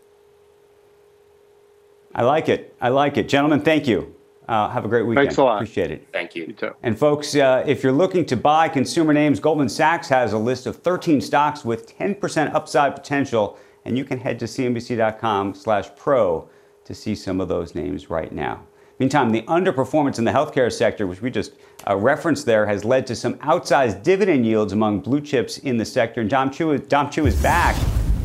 I 2.15 2.23
like 2.23 2.51
it. 2.51 2.77
I 2.83 2.91
like 2.91 3.17
it. 3.17 3.31
Gentlemen, 3.31 3.63
thank 3.63 3.89
you. 3.89 4.15
Uh, 4.47 4.69
have 4.69 4.85
a 4.85 4.89
great 4.89 5.07
weekend. 5.07 5.27
Thanks 5.27 5.39
a 5.39 5.45
lot. 5.45 5.57
Appreciate 5.57 5.91
it. 5.91 6.07
Thank 6.13 6.35
you. 6.35 6.45
You 6.45 6.53
too. 6.53 6.75
And 6.83 6.99
folks, 6.99 7.35
uh, 7.35 7.65
if 7.67 7.83
you're 7.83 7.93
looking 7.93 8.27
to 8.27 8.37
buy 8.37 8.69
consumer 8.69 9.15
names, 9.15 9.41
Goldman 9.41 9.71
Sachs 9.71 10.09
has 10.09 10.35
a 10.35 10.39
list 10.39 10.67
of 10.67 10.77
13 10.77 11.21
stocks 11.21 11.65
with 11.65 11.97
10% 11.97 12.55
upside 12.55 12.95
potential, 12.95 13.59
and 13.85 13.97
you 13.97 14.05
can 14.05 14.19
head 14.19 14.39
to 14.41 14.45
cnbc.com/pro 14.45 16.49
to 16.85 16.95
see 16.95 17.15
some 17.15 17.41
of 17.41 17.49
those 17.49 17.75
names 17.75 18.11
right 18.11 18.33
now. 18.33 18.61
Meantime, 18.99 19.31
the 19.31 19.43
underperformance 19.43 20.19
in 20.19 20.25
the 20.25 20.31
healthcare 20.31 20.73
sector, 20.73 21.07
which 21.07 21.21
we 21.21 21.31
just 21.31 21.53
uh, 21.89 21.97
referenced 21.97 22.47
there, 22.47 22.67
has 22.67 22.85
led 22.85 23.07
to 23.07 23.17
some 23.17 23.35
outsized 23.39 24.03
dividend 24.03 24.47
yields 24.47 24.73
among 24.73 25.01
blue 25.01 25.21
chips 25.21 25.59
in 25.59 25.79
the 25.79 25.85
sector. 25.85 26.21
And 26.21 26.31
Dom 26.31 26.51
Chu, 26.51 26.79
Dom 26.79 27.11
Chu 27.11 27.27
is 27.27 27.41
back 27.43 27.75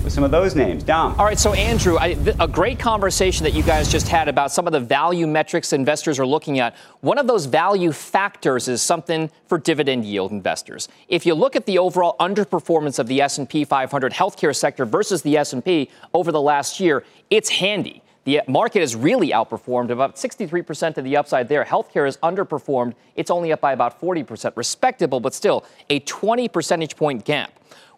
with 0.03 0.13
some 0.13 0.23
of 0.23 0.31
those 0.31 0.55
names. 0.55 0.83
Dom. 0.83 1.15
All 1.19 1.25
right, 1.25 1.37
so 1.37 1.53
Andrew, 1.53 1.97
I, 1.97 2.13
th- 2.13 2.35
a 2.39 2.47
great 2.47 2.79
conversation 2.79 3.43
that 3.43 3.53
you 3.53 3.63
guys 3.63 3.91
just 3.91 4.07
had 4.07 4.27
about 4.27 4.51
some 4.51 4.67
of 4.67 4.73
the 4.73 4.79
value 4.79 5.27
metrics 5.27 5.73
investors 5.73 6.19
are 6.19 6.25
looking 6.25 6.59
at. 6.59 6.75
One 7.01 7.17
of 7.17 7.27
those 7.27 7.45
value 7.45 7.91
factors 7.91 8.67
is 8.67 8.81
something 8.81 9.29
for 9.47 9.57
dividend 9.57 10.05
yield 10.05 10.31
investors. 10.31 10.87
If 11.07 11.25
you 11.25 11.33
look 11.33 11.55
at 11.55 11.65
the 11.65 11.77
overall 11.77 12.15
underperformance 12.19 12.99
of 12.99 13.07
the 13.07 13.21
S&P 13.21 13.65
500 13.65 14.13
healthcare 14.13 14.55
sector 14.55 14.85
versus 14.85 15.21
the 15.21 15.37
S&P 15.37 15.89
over 16.13 16.31
the 16.31 16.41
last 16.41 16.79
year, 16.79 17.03
it's 17.29 17.49
handy. 17.49 18.01
The 18.25 18.41
market 18.47 18.81
has 18.81 18.95
really 18.95 19.29
outperformed 19.29 19.89
about 19.89 20.15
63% 20.15 20.95
to 20.95 21.01
the 21.01 21.17
upside 21.17 21.49
there. 21.49 21.63
Healthcare 21.63 22.05
has 22.05 22.17
underperformed. 22.17 22.93
It's 23.15 23.31
only 23.31 23.51
up 23.51 23.61
by 23.61 23.73
about 23.73 23.99
40%, 23.99 24.55
respectable, 24.55 25.19
but 25.19 25.33
still 25.33 25.65
a 25.89 25.99
20 26.01 26.47
percentage 26.47 26.95
point 26.95 27.25
gap. 27.25 27.51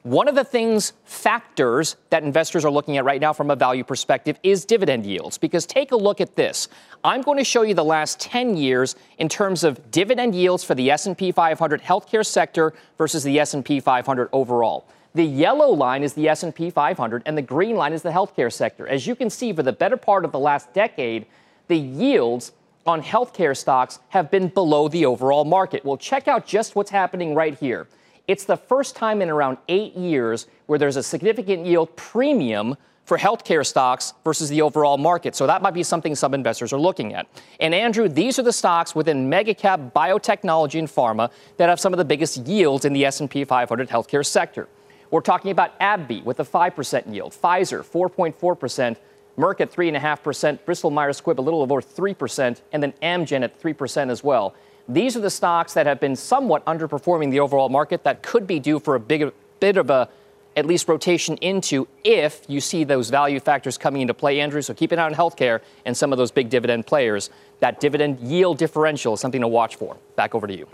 One 0.03 0.27
of 0.27 0.33
the 0.33 0.43
things, 0.43 0.93
factors 1.05 1.95
that 2.09 2.23
investors 2.23 2.65
are 2.65 2.71
looking 2.71 2.97
at 2.97 3.05
right 3.05 3.21
now 3.21 3.33
from 3.33 3.51
a 3.51 3.55
value 3.55 3.83
perspective 3.83 4.39
is 4.41 4.65
dividend 4.65 5.05
yields. 5.05 5.37
Because 5.37 5.67
take 5.67 5.91
a 5.91 5.95
look 5.95 6.19
at 6.19 6.35
this. 6.35 6.69
I'm 7.03 7.21
going 7.21 7.37
to 7.37 7.43
show 7.43 7.61
you 7.61 7.75
the 7.75 7.83
last 7.83 8.19
10 8.19 8.57
years 8.57 8.95
in 9.19 9.29
terms 9.29 9.63
of 9.63 9.91
dividend 9.91 10.33
yields 10.33 10.63
for 10.63 10.73
the 10.73 10.89
S&P 10.89 11.31
500 11.31 11.83
healthcare 11.83 12.25
sector 12.25 12.73
versus 12.97 13.23
the 13.23 13.39
S&P 13.39 13.79
500 13.79 14.29
overall. 14.33 14.87
The 15.13 15.23
yellow 15.23 15.69
line 15.69 16.01
is 16.01 16.13
the 16.13 16.29
S&P 16.29 16.71
500 16.71 17.21
and 17.27 17.37
the 17.37 17.41
green 17.43 17.75
line 17.75 17.93
is 17.93 18.01
the 18.01 18.09
healthcare 18.09 18.51
sector. 18.51 18.87
As 18.87 19.05
you 19.05 19.15
can 19.15 19.29
see, 19.29 19.53
for 19.53 19.61
the 19.61 19.71
better 19.71 19.97
part 19.97 20.25
of 20.25 20.31
the 20.31 20.39
last 20.39 20.73
decade, 20.73 21.27
the 21.67 21.77
yields 21.77 22.53
on 22.87 23.03
healthcare 23.03 23.55
stocks 23.55 23.99
have 24.09 24.31
been 24.31 24.47
below 24.47 24.87
the 24.87 25.05
overall 25.05 25.45
market. 25.45 25.85
Well, 25.85 25.97
check 25.97 26.27
out 26.27 26.47
just 26.47 26.75
what's 26.75 26.89
happening 26.89 27.35
right 27.35 27.55
here. 27.55 27.87
It's 28.31 28.45
the 28.45 28.55
first 28.55 28.95
time 28.95 29.21
in 29.21 29.29
around 29.29 29.57
eight 29.67 29.93
years 29.93 30.47
where 30.67 30.79
there's 30.79 30.95
a 30.95 31.03
significant 31.03 31.65
yield 31.65 31.93
premium 31.97 32.77
for 33.03 33.17
healthcare 33.17 33.65
stocks 33.65 34.13
versus 34.23 34.47
the 34.47 34.61
overall 34.61 34.97
market. 34.97 35.35
So 35.35 35.45
that 35.47 35.61
might 35.61 35.73
be 35.73 35.83
something 35.83 36.15
some 36.15 36.33
investors 36.33 36.71
are 36.71 36.79
looking 36.79 37.13
at. 37.13 37.27
And 37.59 37.75
Andrew, 37.75 38.07
these 38.07 38.39
are 38.39 38.43
the 38.43 38.53
stocks 38.53 38.95
within 38.95 39.29
megacap 39.29 39.91
biotechnology 39.91 40.79
and 40.79 40.87
pharma 40.87 41.29
that 41.57 41.67
have 41.67 41.77
some 41.77 41.91
of 41.91 41.97
the 41.97 42.05
biggest 42.05 42.47
yields 42.47 42.85
in 42.85 42.93
the 42.93 43.03
S&P 43.03 43.43
500 43.43 43.89
healthcare 43.89 44.25
sector. 44.25 44.69
We're 45.09 45.19
talking 45.19 45.51
about 45.51 45.77
AbbVie 45.81 46.23
with 46.23 46.39
a 46.39 46.45
5% 46.45 47.13
yield, 47.13 47.33
Pfizer 47.33 47.83
4.4%, 47.83 48.95
Merck 49.37 49.59
at 49.59 49.73
3.5%, 49.73 50.63
Bristol 50.63 50.89
Myers 50.89 51.19
Squibb 51.19 51.37
a 51.37 51.41
little 51.41 51.61
over 51.61 51.81
3%, 51.81 52.61
and 52.71 52.81
then 52.81 52.93
Amgen 53.03 53.43
at 53.43 53.61
3% 53.61 54.09
as 54.09 54.23
well. 54.23 54.55
These 54.87 55.15
are 55.15 55.21
the 55.21 55.29
stocks 55.29 55.73
that 55.73 55.85
have 55.85 55.99
been 55.99 56.15
somewhat 56.15 56.65
underperforming 56.65 57.31
the 57.31 57.39
overall 57.39 57.69
market 57.69 58.03
that 58.03 58.21
could 58.23 58.47
be 58.47 58.59
due 58.59 58.79
for 58.79 58.95
a 58.95 58.99
big, 58.99 59.31
bit 59.59 59.77
of 59.77 59.89
a 59.89 60.09
at 60.55 60.65
least 60.65 60.87
rotation 60.87 61.37
into 61.37 61.87
if 62.03 62.41
you 62.47 62.59
see 62.59 62.83
those 62.83 63.09
value 63.09 63.39
factors 63.39 63.77
coming 63.77 64.01
into 64.01 64.13
play, 64.13 64.41
Andrew. 64.41 64.61
So 64.61 64.73
keep 64.73 64.91
an 64.91 64.99
eye 64.99 65.05
on 65.05 65.13
healthcare 65.13 65.61
and 65.85 65.95
some 65.95 66.11
of 66.11 66.17
those 66.17 66.31
big 66.31 66.49
dividend 66.49 66.85
players. 66.85 67.29
That 67.59 67.79
dividend 67.79 68.19
yield 68.19 68.57
differential 68.57 69.13
is 69.13 69.21
something 69.21 69.41
to 69.41 69.47
watch 69.47 69.75
for. 69.75 69.97
Back 70.15 70.35
over 70.35 70.47
to 70.47 70.55
you. 70.55 70.67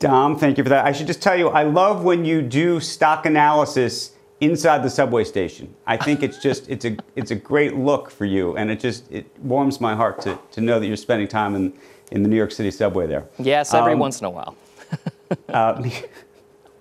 Dom, 0.00 0.38
thank 0.38 0.58
you 0.58 0.64
for 0.64 0.70
that. 0.70 0.84
I 0.84 0.92
should 0.92 1.06
just 1.06 1.22
tell 1.22 1.36
you, 1.36 1.48
I 1.50 1.62
love 1.62 2.02
when 2.02 2.24
you 2.24 2.42
do 2.42 2.80
stock 2.80 3.26
analysis 3.26 4.12
inside 4.40 4.82
the 4.82 4.90
subway 4.90 5.24
station. 5.24 5.74
I 5.86 5.96
think 5.96 6.22
it's 6.22 6.38
just 6.38 6.68
it's 6.68 6.84
a 6.84 6.96
it's 7.16 7.30
a 7.30 7.36
great 7.36 7.76
look 7.76 8.10
for 8.10 8.24
you, 8.24 8.56
and 8.56 8.70
it 8.70 8.80
just 8.80 9.10
it 9.10 9.26
warms 9.40 9.80
my 9.80 9.94
heart 9.94 10.20
to, 10.22 10.38
to 10.52 10.60
know 10.60 10.80
that 10.80 10.86
you're 10.86 10.96
spending 10.96 11.28
time 11.28 11.54
in 11.54 11.72
in 12.10 12.22
the 12.22 12.28
New 12.28 12.36
York 12.36 12.52
City 12.52 12.70
subway 12.70 13.06
there. 13.06 13.24
Yes, 13.38 13.74
every 13.74 13.92
um, 13.92 13.98
once 13.98 14.20
in 14.20 14.26
a 14.26 14.30
while. 14.30 14.56
uh, 15.48 15.74
we'll 15.82 15.92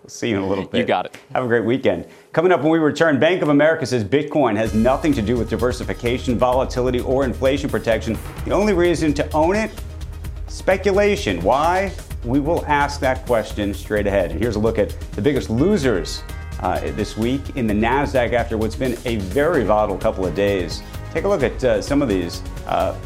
see 0.07 0.29
you 0.29 0.37
in 0.37 0.43
a 0.43 0.47
little 0.47 0.65
bit. 0.65 0.79
You 0.79 0.85
got 0.85 1.05
it. 1.05 1.17
Have 1.33 1.43
a 1.43 1.47
great 1.47 1.65
weekend. 1.65 2.07
Coming 2.31 2.51
up 2.51 2.61
when 2.61 2.71
we 2.71 2.79
return, 2.79 3.19
Bank 3.19 3.41
of 3.41 3.49
America 3.49 3.85
says 3.85 4.03
Bitcoin 4.03 4.55
has 4.55 4.73
nothing 4.73 5.13
to 5.13 5.21
do 5.21 5.37
with 5.37 5.49
diversification, 5.49 6.37
volatility, 6.37 6.99
or 6.99 7.23
inflation 7.23 7.69
protection. 7.69 8.17
The 8.45 8.51
only 8.51 8.73
reason 8.73 9.13
to 9.15 9.31
own 9.33 9.55
it, 9.55 9.71
speculation. 10.47 11.41
Why? 11.41 11.91
We 12.23 12.39
will 12.39 12.65
ask 12.65 12.99
that 13.01 13.25
question 13.25 13.73
straight 13.73 14.07
ahead. 14.07 14.31
And 14.31 14.39
here's 14.39 14.55
a 14.55 14.59
look 14.59 14.77
at 14.77 14.97
the 15.11 15.21
biggest 15.21 15.49
losers 15.49 16.23
uh, 16.61 16.79
this 16.91 17.17
week 17.17 17.41
in 17.55 17.67
the 17.67 17.73
NASDAQ 17.73 18.33
after 18.33 18.57
what's 18.57 18.75
been 18.75 18.97
a 19.05 19.17
very 19.17 19.63
volatile 19.63 19.97
couple 19.97 20.25
of 20.25 20.33
days. 20.33 20.81
Take 21.11 21.25
a 21.25 21.27
look 21.27 21.43
at 21.43 21.63
uh, 21.63 21.81
some 21.81 22.01
of 22.01 22.07
these. 22.07 22.41
Uh, 22.65 22.97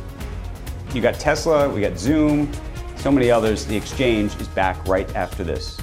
you 0.94 1.02
got 1.02 1.16
Tesla, 1.16 1.70
we 1.70 1.82
got 1.82 1.98
Zoom, 1.98 2.52
so 2.98 3.12
many 3.12 3.30
others. 3.30 3.66
The 3.66 3.76
exchange 3.76 4.36
is 4.42 4.48
back 4.50 4.86
right 4.88 5.14
after 5.16 5.44
this. 5.44 5.78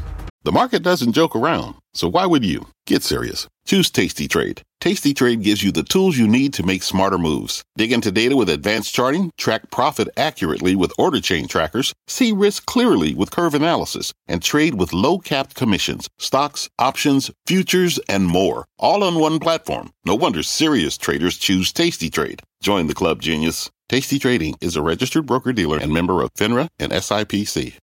The 0.44 0.52
market 0.52 0.82
doesn't 0.82 1.12
joke 1.12 1.34
around, 1.34 1.76
so 1.94 2.06
why 2.06 2.26
would 2.26 2.44
you? 2.44 2.66
Get 2.87 3.02
serious. 3.02 3.49
Choose 3.66 3.90
Tasty 3.90 4.28
Trade. 4.28 4.61
Tasty 4.78 5.14
Trade 5.14 5.40
gives 5.42 5.62
you 5.62 5.73
the 5.73 5.82
tools 5.82 6.18
you 6.18 6.28
need 6.28 6.52
to 6.52 6.62
make 6.62 6.82
smarter 6.82 7.16
moves. 7.16 7.64
Dig 7.78 7.92
into 7.92 8.12
data 8.12 8.37
with 8.37 8.50
advanced 8.50 8.94
charting, 8.94 9.30
track 9.38 9.70
profit 9.70 10.08
accurately 10.18 10.76
with 10.76 10.92
order 10.99 11.18
chain 11.23 11.49
trackers, 11.49 11.94
see 12.06 12.30
risk 12.32 12.66
clearly 12.66 13.14
with 13.14 13.30
curve 13.30 13.54
analysis, 13.54 14.12
and 14.28 14.42
trade 14.42 14.75
with 14.75 14.92
low 14.92 15.18
capped 15.18 15.54
commissions, 15.54 16.06
stocks, 16.18 16.68
options, 16.78 17.30
futures, 17.46 17.99
and 18.11 18.26
more. 18.26 18.66
All 18.78 19.02
on 19.02 19.18
one 19.18 19.38
platform. 19.38 19.90
No 20.04 20.14
wonder 20.14 20.42
serious 20.42 20.99
traders 20.99 21.38
choose 21.38 21.73
Tasty 21.73 22.11
Trade. 22.11 22.42
Join 22.61 22.87
the 22.87 22.92
club, 22.92 23.23
genius. 23.23 23.70
Tasty 23.91 24.19
Trading 24.19 24.57
is 24.62 24.76
a 24.76 24.83
registered 24.83 25.26
broker 25.26 25.53
dealer 25.53 25.76
and 25.76 25.93
member 25.93 26.23
of 26.23 26.33
FINRA 26.35 26.69
and 26.79 26.91
SIPC. 26.91 27.75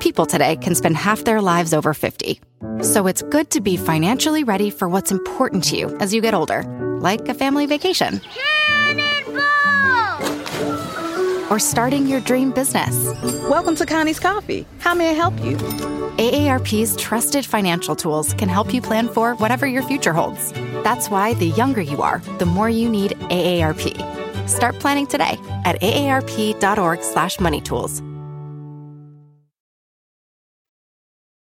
People 0.00 0.26
today 0.26 0.56
can 0.56 0.74
spend 0.74 0.98
half 0.98 1.24
their 1.24 1.40
lives 1.40 1.72
over 1.72 1.94
50. 1.94 2.42
So 2.82 3.06
it's 3.06 3.22
good 3.22 3.50
to 3.52 3.62
be 3.62 3.78
financially 3.78 4.44
ready 4.44 4.68
for 4.68 4.86
what's 4.86 5.10
important 5.10 5.64
to 5.64 5.78
you 5.78 5.96
as 5.96 6.12
you 6.12 6.20
get 6.20 6.34
older, 6.34 6.62
like 7.00 7.26
a 7.26 7.32
family 7.32 7.64
vacation. 7.64 8.20
Or 11.50 11.58
starting 11.58 12.06
your 12.06 12.20
dream 12.20 12.50
business. 12.50 12.94
Welcome 13.48 13.76
to 13.76 13.86
Connie's 13.86 14.20
Coffee. 14.20 14.66
How 14.78 14.92
may 14.92 15.08
I 15.08 15.14
help 15.14 15.42
you? 15.42 15.56
AARP's 16.18 16.96
trusted 16.96 17.46
financial 17.46 17.96
tools 17.96 18.34
can 18.34 18.50
help 18.50 18.74
you 18.74 18.82
plan 18.82 19.08
for 19.08 19.36
whatever 19.36 19.66
your 19.66 19.82
future 19.84 20.12
holds. 20.12 20.52
That's 20.82 21.08
why 21.08 21.32
the 21.34 21.48
younger 21.48 21.80
you 21.80 22.02
are, 22.02 22.18
the 22.38 22.46
more 22.46 22.68
you 22.68 22.90
need 22.90 23.12
AARP. 23.30 24.13
Start 24.46 24.78
planning 24.78 25.06
today 25.06 25.38
at 25.64 25.80
aarp.org 25.80 27.02
slash 27.02 27.38
moneytools. 27.38 28.02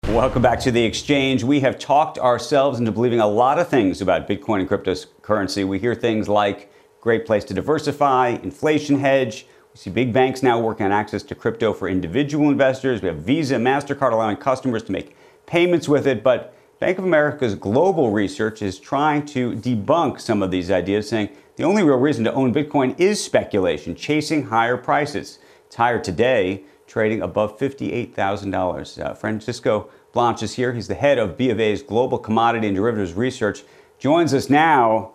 Welcome 0.08 0.42
back 0.42 0.60
to 0.60 0.70
the 0.70 0.84
exchange. 0.84 1.42
We 1.42 1.60
have 1.60 1.78
talked 1.78 2.18
ourselves 2.18 2.78
into 2.78 2.92
believing 2.92 3.20
a 3.20 3.26
lot 3.26 3.58
of 3.58 3.68
things 3.68 4.00
about 4.00 4.28
Bitcoin 4.28 4.60
and 4.60 4.68
cryptocurrency. 4.68 5.66
We 5.66 5.78
hear 5.78 5.94
things 5.94 6.28
like 6.28 6.72
great 7.00 7.26
place 7.26 7.44
to 7.46 7.54
diversify, 7.54 8.38
inflation 8.42 9.00
hedge. 9.00 9.46
We 9.72 9.78
see 9.78 9.90
big 9.90 10.12
banks 10.12 10.42
now 10.42 10.60
working 10.60 10.86
on 10.86 10.92
access 10.92 11.22
to 11.24 11.34
crypto 11.34 11.72
for 11.72 11.88
individual 11.88 12.48
investors. 12.48 13.02
We 13.02 13.08
have 13.08 13.18
Visa, 13.18 13.56
MasterCard 13.56 14.12
allowing 14.12 14.36
customers 14.36 14.84
to 14.84 14.92
make 14.92 15.16
payments 15.46 15.88
with 15.88 16.06
it. 16.06 16.22
But 16.22 16.54
Bank 16.78 16.98
of 16.98 17.04
America's 17.04 17.54
global 17.54 18.10
research 18.10 18.60
is 18.60 18.78
trying 18.78 19.24
to 19.26 19.52
debunk 19.52 20.20
some 20.20 20.42
of 20.42 20.50
these 20.50 20.70
ideas, 20.70 21.08
saying 21.08 21.30
the 21.56 21.64
only 21.64 21.82
real 21.82 21.98
reason 21.98 22.24
to 22.24 22.32
own 22.34 22.52
Bitcoin 22.52 22.98
is 22.98 23.22
speculation, 23.22 23.94
chasing 23.94 24.46
higher 24.46 24.76
prices. 24.76 25.38
It's 25.66 25.76
higher 25.76 26.00
today, 26.00 26.64
trading 26.86 27.22
above 27.22 27.58
$58,000. 27.58 29.04
Uh, 29.04 29.14
Francisco 29.14 29.88
Blanch 30.12 30.42
is 30.42 30.54
here. 30.54 30.72
He's 30.72 30.88
the 30.88 30.94
head 30.94 31.18
of 31.18 31.36
B 31.36 31.50
of 31.50 31.60
A's 31.60 31.82
Global 31.82 32.18
Commodity 32.18 32.66
and 32.66 32.76
Derivatives 32.76 33.12
Research. 33.12 33.62
Joins 33.98 34.34
us 34.34 34.50
now. 34.50 35.12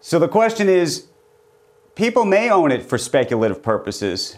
So 0.00 0.18
the 0.18 0.28
question 0.28 0.68
is 0.68 1.06
people 1.94 2.24
may 2.24 2.50
own 2.50 2.70
it 2.70 2.82
for 2.82 2.98
speculative 2.98 3.62
purposes, 3.62 4.36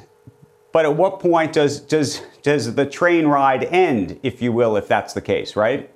but 0.73 0.85
at 0.85 0.97
what 0.97 1.19
point 1.19 1.53
does, 1.53 1.81
does, 1.81 2.23
does 2.43 2.75
the 2.75 2.87
train 2.87 3.27
ride 3.27 3.65
end, 3.65 4.19
if 4.23 4.41
you 4.41 4.53
will, 4.53 4.77
if 4.77 4.87
that's 4.87 5.13
the 5.13 5.21
case, 5.21 5.57
right? 5.57 5.91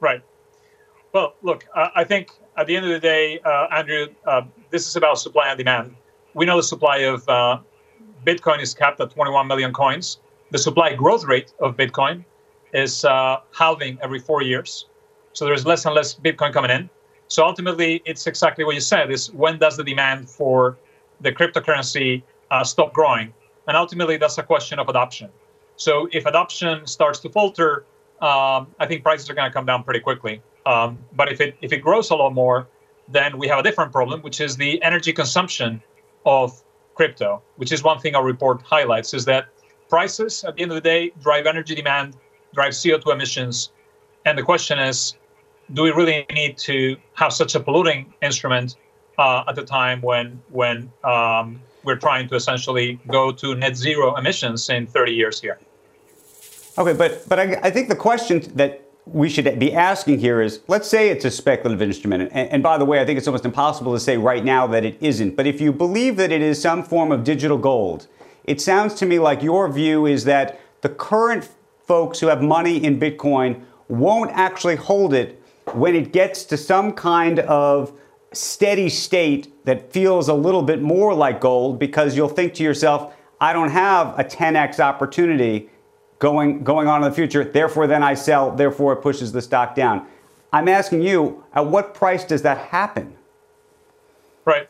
Right. 0.00 0.22
Well, 1.12 1.34
look, 1.42 1.66
I 1.74 2.04
think 2.04 2.30
at 2.58 2.66
the 2.66 2.76
end 2.76 2.84
of 2.84 2.92
the 2.92 3.00
day, 3.00 3.40
uh, 3.44 3.68
Andrew, 3.70 4.08
uh, 4.26 4.42
this 4.70 4.86
is 4.86 4.96
about 4.96 5.18
supply 5.18 5.48
and 5.48 5.58
demand. 5.58 5.94
We 6.34 6.44
know 6.44 6.56
the 6.56 6.62
supply 6.62 6.98
of 6.98 7.26
uh, 7.28 7.60
Bitcoin 8.26 8.60
is 8.60 8.74
capped 8.74 9.00
at 9.00 9.10
21 9.10 9.46
million 9.46 9.72
coins 9.72 10.18
the 10.50 10.58
supply 10.58 10.94
growth 10.94 11.24
rate 11.24 11.52
of 11.60 11.76
Bitcoin 11.76 12.24
is 12.72 13.04
uh, 13.04 13.38
halving 13.52 13.98
every 14.02 14.18
four 14.18 14.42
years. 14.42 14.86
So 15.32 15.44
there's 15.44 15.66
less 15.66 15.84
and 15.84 15.94
less 15.94 16.14
Bitcoin 16.14 16.52
coming 16.52 16.70
in. 16.70 16.88
So 17.28 17.44
ultimately, 17.44 18.02
it's 18.06 18.26
exactly 18.26 18.64
what 18.64 18.74
you 18.74 18.80
said: 18.80 19.10
is 19.10 19.30
when 19.32 19.58
does 19.58 19.76
the 19.76 19.84
demand 19.84 20.28
for 20.28 20.78
the 21.20 21.32
cryptocurrency 21.32 22.22
uh, 22.50 22.64
stop 22.64 22.92
growing? 22.92 23.32
And 23.66 23.76
ultimately, 23.76 24.16
that's 24.16 24.38
a 24.38 24.42
question 24.42 24.78
of 24.78 24.88
adoption. 24.88 25.28
So 25.76 26.08
if 26.12 26.24
adoption 26.24 26.86
starts 26.86 27.18
to 27.20 27.28
falter, 27.28 27.84
um, 28.20 28.74
I 28.80 28.86
think 28.86 29.02
prices 29.02 29.28
are 29.28 29.34
going 29.34 29.48
to 29.48 29.52
come 29.52 29.66
down 29.66 29.84
pretty 29.84 30.00
quickly. 30.00 30.40
Um, 30.68 30.98
but 31.16 31.32
if 31.32 31.40
it 31.40 31.56
if 31.62 31.72
it 31.72 31.78
grows 31.78 32.10
a 32.10 32.14
lot 32.14 32.34
more, 32.34 32.68
then 33.08 33.38
we 33.38 33.48
have 33.48 33.58
a 33.58 33.62
different 33.62 33.90
problem, 33.90 34.20
which 34.20 34.38
is 34.40 34.56
the 34.56 34.80
energy 34.82 35.12
consumption 35.14 35.82
of 36.26 36.62
crypto. 36.94 37.42
Which 37.56 37.72
is 37.72 37.82
one 37.82 37.98
thing 38.00 38.14
our 38.14 38.24
report 38.24 38.60
highlights: 38.62 39.14
is 39.14 39.24
that 39.24 39.48
prices 39.88 40.44
at 40.44 40.56
the 40.56 40.62
end 40.62 40.70
of 40.70 40.74
the 40.74 40.86
day 40.92 41.12
drive 41.22 41.46
energy 41.46 41.74
demand, 41.74 42.16
drive 42.52 42.72
CO2 42.74 43.10
emissions. 43.10 43.70
And 44.26 44.36
the 44.36 44.42
question 44.42 44.78
is, 44.78 45.16
do 45.72 45.82
we 45.82 45.90
really 45.90 46.26
need 46.32 46.58
to 46.58 46.98
have 47.14 47.32
such 47.32 47.54
a 47.54 47.60
polluting 47.60 48.12
instrument 48.20 48.76
uh, 49.16 49.44
at 49.48 49.54
the 49.54 49.64
time 49.64 50.02
when 50.02 50.38
when 50.50 50.92
um, 51.02 51.62
we're 51.82 52.02
trying 52.08 52.28
to 52.28 52.34
essentially 52.34 53.00
go 53.06 53.32
to 53.32 53.54
net 53.54 53.74
zero 53.74 54.16
emissions 54.16 54.68
in 54.68 54.86
30 54.86 55.12
years 55.12 55.40
here? 55.40 55.58
Okay, 56.76 56.92
but 56.92 57.26
but 57.26 57.38
I, 57.38 57.58
I 57.62 57.70
think 57.70 57.88
the 57.88 57.96
question 57.96 58.42
that 58.56 58.87
we 59.12 59.28
should 59.28 59.58
be 59.58 59.72
asking 59.72 60.18
here 60.18 60.40
is 60.40 60.60
let's 60.68 60.88
say 60.88 61.08
it's 61.08 61.24
a 61.24 61.30
speculative 61.30 61.82
instrument. 61.82 62.30
And, 62.32 62.50
and, 62.50 62.62
by 62.62 62.78
the 62.78 62.84
way, 62.84 63.00
I 63.00 63.04
think 63.04 63.18
it's 63.18 63.26
almost 63.26 63.44
impossible 63.44 63.92
to 63.92 64.00
say 64.00 64.16
right 64.16 64.44
now 64.44 64.66
that 64.68 64.84
it 64.84 64.96
isn't. 65.00 65.36
But 65.36 65.46
if 65.46 65.60
you 65.60 65.72
believe 65.72 66.16
that 66.16 66.32
it 66.32 66.42
is 66.42 66.60
some 66.60 66.82
form 66.82 67.12
of 67.12 67.24
digital 67.24 67.58
gold, 67.58 68.06
it 68.44 68.60
sounds 68.60 68.94
to 68.94 69.06
me 69.06 69.18
like 69.18 69.42
your 69.42 69.70
view 69.70 70.06
is 70.06 70.24
that 70.24 70.60
the 70.80 70.88
current 70.88 71.48
folks 71.86 72.20
who 72.20 72.26
have 72.28 72.42
money 72.42 72.82
in 72.82 72.98
Bitcoin 73.00 73.62
won't 73.88 74.30
actually 74.32 74.76
hold 74.76 75.14
it 75.14 75.42
when 75.74 75.94
it 75.94 76.12
gets 76.12 76.44
to 76.44 76.56
some 76.56 76.92
kind 76.92 77.40
of 77.40 77.92
steady 78.32 78.88
state 78.88 79.64
that 79.64 79.92
feels 79.92 80.28
a 80.28 80.34
little 80.34 80.62
bit 80.62 80.82
more 80.82 81.14
like 81.14 81.40
gold 81.40 81.78
because 81.78 82.16
you'll 82.16 82.28
think 82.28 82.54
to 82.54 82.62
yourself, 82.62 83.14
I 83.40 83.52
don't 83.52 83.70
have 83.70 84.18
a 84.18 84.24
10x 84.24 84.80
opportunity 84.80 85.70
going 86.18 86.62
going 86.64 86.88
on 86.88 87.02
in 87.02 87.08
the 87.08 87.14
future. 87.14 87.44
Therefore, 87.44 87.86
then 87.86 88.02
I 88.02 88.14
sell. 88.14 88.50
Therefore, 88.50 88.92
it 88.94 88.96
pushes 88.96 89.32
the 89.32 89.42
stock 89.42 89.74
down. 89.74 90.06
I'm 90.52 90.68
asking 90.68 91.02
you, 91.02 91.44
at 91.52 91.66
what 91.66 91.94
price 91.94 92.24
does 92.24 92.42
that 92.42 92.58
happen? 92.58 93.14
Right. 94.44 94.68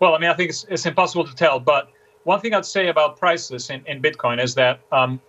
Well, 0.00 0.14
I 0.14 0.18
mean, 0.18 0.30
I 0.30 0.34
think 0.34 0.50
it's, 0.50 0.64
it's 0.68 0.86
impossible 0.86 1.24
to 1.24 1.34
tell, 1.34 1.60
but 1.60 1.90
one 2.24 2.40
thing 2.40 2.52
I'd 2.52 2.66
say 2.66 2.88
about 2.88 3.18
prices 3.18 3.70
in, 3.70 3.82
in 3.86 4.02
Bitcoin 4.02 4.42
is 4.42 4.54
that 4.56 4.80
um, 4.90 5.20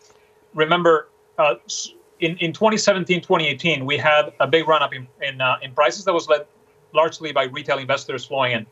remember 0.56 1.10
uh, 1.38 1.56
in, 2.20 2.38
in 2.38 2.54
2017, 2.54 3.22
2018, 3.22 3.86
we 3.86 3.98
had 3.98 4.34
a 4.40 4.48
big 4.48 4.68
run 4.68 4.82
up 4.82 4.94
in, 4.94 5.08
in, 5.22 5.40
uh, 5.40 5.58
in 5.62 5.74
prices 5.74 6.06
that 6.06 6.14
was 6.14 6.28
led 6.28 6.46
largely 6.94 7.32
by 7.32 7.44
retail 7.44 7.78
investors 7.78 8.26
flowing 8.26 8.54
in. 8.54 8.66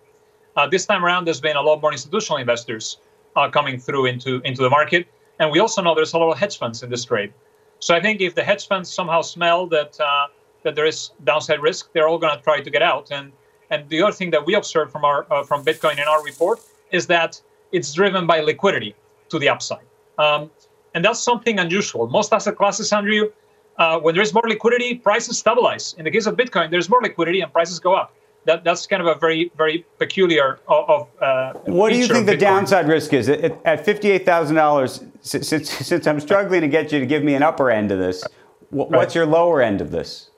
Uh, 0.56 0.68
this 0.68 0.86
time 0.86 1.06
around, 1.06 1.26
there's 1.26 1.42
been 1.42 1.56
a 1.56 1.62
lot 1.62 1.82
more 1.82 1.92
institutional 1.92 2.38
investors 2.38 2.98
uh, 3.36 3.50
coming 3.50 3.80
through 3.80 4.06
into, 4.08 4.42
into 4.42 4.62
the 4.62 4.70
market. 4.70 5.08
And 5.40 5.52
we 5.52 5.60
also 5.60 5.82
know 5.82 5.96
there's 5.96 6.14
a 6.14 6.18
lot 6.18 6.32
of 6.32 6.38
hedge 6.38 6.58
funds 6.58 6.84
in 6.84 6.90
this 6.90 7.06
trade. 7.06 7.34
So 7.80 7.96
I 7.96 8.02
think 8.02 8.20
if 8.22 8.36
the 8.36 8.44
hedge 8.44 8.68
funds 8.68 8.94
somehow 8.94 9.22
smell 9.22 9.68
that 9.68 10.00
uh, 10.00 10.28
that 10.64 10.76
there 10.76 10.86
is 10.86 11.12
downside 11.24 11.62
risk, 11.62 11.92
they're 11.94 12.08
all 12.08 12.20
going 12.20 12.36
to 12.38 12.44
try 12.44 12.60
to 12.60 12.70
get 12.70 12.82
out. 12.82 13.12
And 13.12 13.32
and 13.70 13.88
the 13.90 14.02
other 14.02 14.12
thing 14.12 14.32
that 14.32 14.46
we 14.46 14.56
observed 14.56 14.92
from 14.92 15.06
our 15.06 15.26
uh, 15.32 15.44
from 15.44 15.64
Bitcoin 15.64 15.94
in 15.94 16.08
our 16.08 16.24
report 16.24 16.60
is 16.92 17.08
that 17.08 17.42
it's 17.72 17.94
driven 17.94 18.28
by 18.28 18.42
liquidity 18.42 18.96
to 19.30 19.40
the 19.40 19.48
upside. 19.48 19.86
Um, 20.18 20.52
and 20.94 21.06
that's 21.06 21.20
something 21.20 21.60
unusual. 21.60 22.08
Most 22.08 22.34
asset 22.34 22.58
classes, 22.58 22.92
Andrew, 22.92 23.30
uh, 23.78 24.00
when 24.00 24.16
there 24.16 24.24
is 24.24 24.34
more 24.34 24.44
liquidity, 24.48 24.96
prices 24.96 25.38
stabilize. 25.38 25.94
In 25.98 26.04
the 26.04 26.12
case 26.12 26.26
of 26.26 26.36
Bitcoin, 26.36 26.72
there's 26.72 26.90
more 26.90 27.02
liquidity 27.02 27.42
and 27.42 27.52
prices 27.54 27.80
go 27.80 27.94
up. 27.94 28.14
That, 28.46 28.64
that's 28.64 28.88
kind 28.88 29.02
of 29.02 29.08
a 29.08 29.20
very, 29.20 29.52
very 29.56 29.86
peculiar 30.00 30.60
uh, 30.68 30.84
of. 30.84 31.08
Uh, 31.22 31.54
what 31.66 31.90
do 31.90 31.98
you 31.98 32.08
think 32.08 32.26
the 32.26 32.38
downside 32.38 32.88
risk 32.88 33.14
is? 33.14 33.30
At, 33.30 33.58
at 33.66 33.86
$58,000, 33.86 35.09
since, 35.30 35.70
since, 35.70 36.08
I'm 36.08 36.20
struggling 36.20 36.62
to 36.62 36.68
get 36.68 36.92
you 36.92 37.00
to 37.00 37.06
give 37.06 37.24
me 37.24 37.36
an 37.36 37.44
upper 37.44 37.70
end 37.70 37.92
of 37.92 38.00
this, 38.00 38.24
what's 38.70 38.92
right. 38.92 39.16
your 39.16 39.26
lower 39.26 39.62
end 39.62 39.82
of 39.82 39.92
this? 39.92 40.30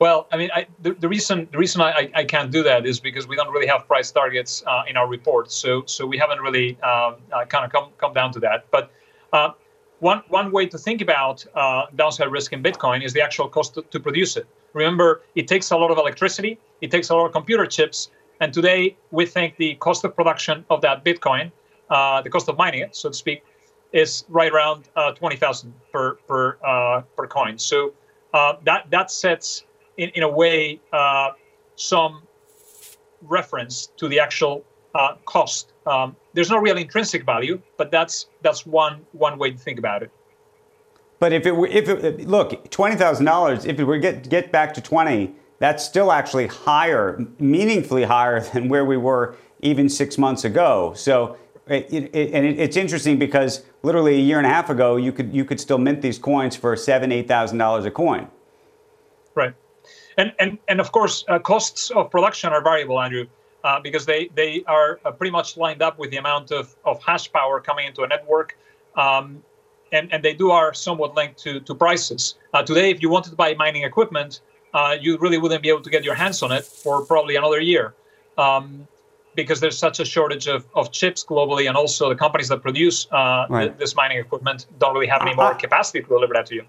Well, 0.00 0.26
I 0.32 0.36
mean, 0.36 0.50
I, 0.54 0.66
the, 0.82 0.92
the, 0.94 1.08
reason 1.08 1.48
the 1.52 1.58
reason 1.58 1.80
I, 1.80 2.10
I, 2.14 2.24
can't 2.24 2.50
do 2.50 2.62
that 2.64 2.84
is 2.84 2.98
because 2.98 3.28
we 3.28 3.36
don't 3.36 3.50
really 3.50 3.68
have 3.68 3.86
price 3.86 4.10
targets 4.10 4.62
uh, 4.66 4.82
in 4.88 4.96
our 4.96 5.08
report, 5.08 5.52
so 5.52 5.84
so 5.86 6.04
we 6.04 6.18
haven't 6.18 6.40
really 6.40 6.76
uh, 6.82 7.12
uh 7.32 7.44
kind 7.46 7.64
of 7.64 7.70
come 7.70 7.90
come 7.96 8.12
down 8.12 8.32
to 8.32 8.40
that. 8.40 8.66
But 8.72 8.90
uh, 9.32 9.50
one 10.00 10.22
one 10.28 10.50
way 10.50 10.66
to 10.66 10.76
think 10.76 11.00
about 11.00 11.46
uh, 11.54 11.86
downside 11.94 12.30
risk 12.32 12.52
in 12.52 12.62
Bitcoin 12.62 13.04
is 13.04 13.12
the 13.12 13.22
actual 13.22 13.48
cost 13.48 13.74
to, 13.74 13.82
to, 13.82 14.00
produce 14.00 14.36
it. 14.36 14.46
Remember, 14.72 15.22
it 15.36 15.46
takes 15.46 15.70
a 15.70 15.76
lot 15.76 15.92
of 15.92 15.96
electricity, 15.96 16.58
it 16.80 16.90
takes 16.90 17.10
a 17.10 17.14
lot 17.14 17.26
of 17.26 17.32
computer 17.32 17.64
chips, 17.64 18.10
and 18.40 18.52
today 18.52 18.96
we 19.12 19.24
think 19.24 19.56
the 19.56 19.76
cost 19.76 20.04
of 20.04 20.16
production 20.16 20.64
of 20.70 20.80
that 20.80 21.04
Bitcoin, 21.04 21.52
the 21.88 22.30
cost 22.30 22.48
of 22.48 22.58
mining 22.58 22.80
it, 22.80 22.96
so 22.96 23.08
to 23.10 23.14
speak, 23.14 23.44
is 23.94 24.24
right 24.28 24.52
around 24.52 24.90
uh, 24.96 25.12
twenty 25.12 25.36
thousand 25.36 25.72
per 25.90 26.16
per 26.28 26.58
per 27.16 27.26
coin. 27.26 27.56
So 27.58 27.94
that 28.32 28.90
that 28.90 29.10
sets 29.10 29.64
in, 29.96 30.10
in 30.10 30.22
a 30.22 30.28
way, 30.28 30.80
uh, 30.92 31.30
some 31.76 32.22
reference 33.22 33.86
to 33.96 34.08
the 34.08 34.20
actual 34.20 34.64
uh, 34.94 35.14
cost. 35.24 35.72
Um, 35.86 36.16
there's 36.32 36.50
no 36.50 36.58
real 36.58 36.76
intrinsic 36.76 37.24
value, 37.24 37.60
but 37.76 37.90
that's 37.90 38.26
that's 38.42 38.66
one 38.66 39.04
one 39.12 39.38
way 39.38 39.50
to 39.50 39.58
think 39.58 39.78
about 39.78 40.02
it. 40.02 40.10
But 41.18 41.32
if 41.32 41.46
it 41.46 41.52
were, 41.52 41.66
if 41.66 41.88
it, 41.88 42.26
look, 42.26 42.70
twenty 42.70 42.96
thousand 42.96 43.26
dollars, 43.26 43.64
if 43.64 43.78
it 43.78 43.84
were 43.84 43.98
get 43.98 44.28
get 44.28 44.52
back 44.52 44.74
to 44.74 44.80
twenty, 44.80 45.34
that's 45.58 45.84
still 45.84 46.12
actually 46.12 46.46
higher, 46.46 47.24
meaningfully 47.38 48.04
higher 48.04 48.40
than 48.52 48.68
where 48.68 48.84
we 48.84 48.96
were 48.96 49.36
even 49.60 49.88
six 49.88 50.18
months 50.18 50.44
ago. 50.44 50.92
So, 50.94 51.36
it, 51.66 52.14
it, 52.14 52.32
and 52.32 52.44
it's 52.44 52.76
interesting 52.76 53.18
because 53.18 53.64
literally 53.82 54.16
a 54.16 54.20
year 54.20 54.38
and 54.38 54.46
a 54.46 54.50
half 54.50 54.68
ago, 54.70 54.96
you 54.96 55.12
could 55.12 55.34
you 55.34 55.44
could 55.44 55.60
still 55.60 55.78
mint 55.78 56.02
these 56.02 56.18
coins 56.18 56.54
for 56.56 56.76
seven, 56.76 57.10
eight 57.10 57.26
thousand 57.26 57.58
dollars 57.58 57.84
a 57.84 57.90
coin. 57.90 58.28
Right. 59.34 59.54
And 60.18 60.32
and 60.38 60.58
and 60.68 60.80
of 60.80 60.92
course, 60.92 61.24
uh, 61.28 61.38
costs 61.38 61.90
of 61.90 62.10
production 62.10 62.52
are 62.52 62.62
variable, 62.62 63.00
Andrew, 63.00 63.26
uh, 63.64 63.80
because 63.80 64.04
they 64.04 64.28
they 64.34 64.62
are 64.66 65.00
uh, 65.04 65.10
pretty 65.10 65.30
much 65.30 65.56
lined 65.56 65.82
up 65.82 65.98
with 65.98 66.10
the 66.10 66.18
amount 66.18 66.50
of, 66.50 66.76
of 66.84 67.02
hash 67.02 67.32
power 67.32 67.60
coming 67.60 67.86
into 67.86 68.02
a 68.02 68.08
network. 68.08 68.56
Um, 68.96 69.42
and, 69.92 70.12
and 70.12 70.22
they 70.24 70.34
do 70.34 70.50
are 70.50 70.74
somewhat 70.74 71.14
linked 71.14 71.38
to, 71.38 71.60
to 71.60 71.74
prices. 71.74 72.34
Uh, 72.52 72.62
today, 72.62 72.90
if 72.90 73.00
you 73.00 73.08
wanted 73.08 73.30
to 73.30 73.36
buy 73.36 73.54
mining 73.54 73.84
equipment, 73.84 74.40
uh, 74.74 74.96
you 75.00 75.16
really 75.18 75.38
wouldn't 75.38 75.62
be 75.62 75.68
able 75.68 75.82
to 75.82 75.90
get 75.90 76.02
your 76.04 76.14
hands 76.14 76.42
on 76.42 76.50
it 76.50 76.64
for 76.64 77.04
probably 77.04 77.36
another 77.36 77.60
year. 77.60 77.94
Um, 78.36 78.88
because 79.34 79.60
there's 79.60 79.78
such 79.78 80.00
a 80.00 80.04
shortage 80.04 80.46
of, 80.46 80.66
of 80.74 80.92
chips 80.92 81.24
globally, 81.24 81.68
and 81.68 81.76
also 81.76 82.08
the 82.08 82.14
companies 82.14 82.48
that 82.48 82.62
produce 82.62 83.06
uh, 83.12 83.46
right. 83.48 83.66
th- 83.66 83.78
this 83.78 83.94
mining 83.94 84.18
equipment 84.18 84.66
don't 84.78 84.94
really 84.94 85.06
have 85.06 85.22
any 85.22 85.34
more 85.34 85.54
capacity 85.54 86.00
to 86.00 86.08
deliver 86.08 86.34
that 86.34 86.46
to 86.46 86.54
you. 86.54 86.64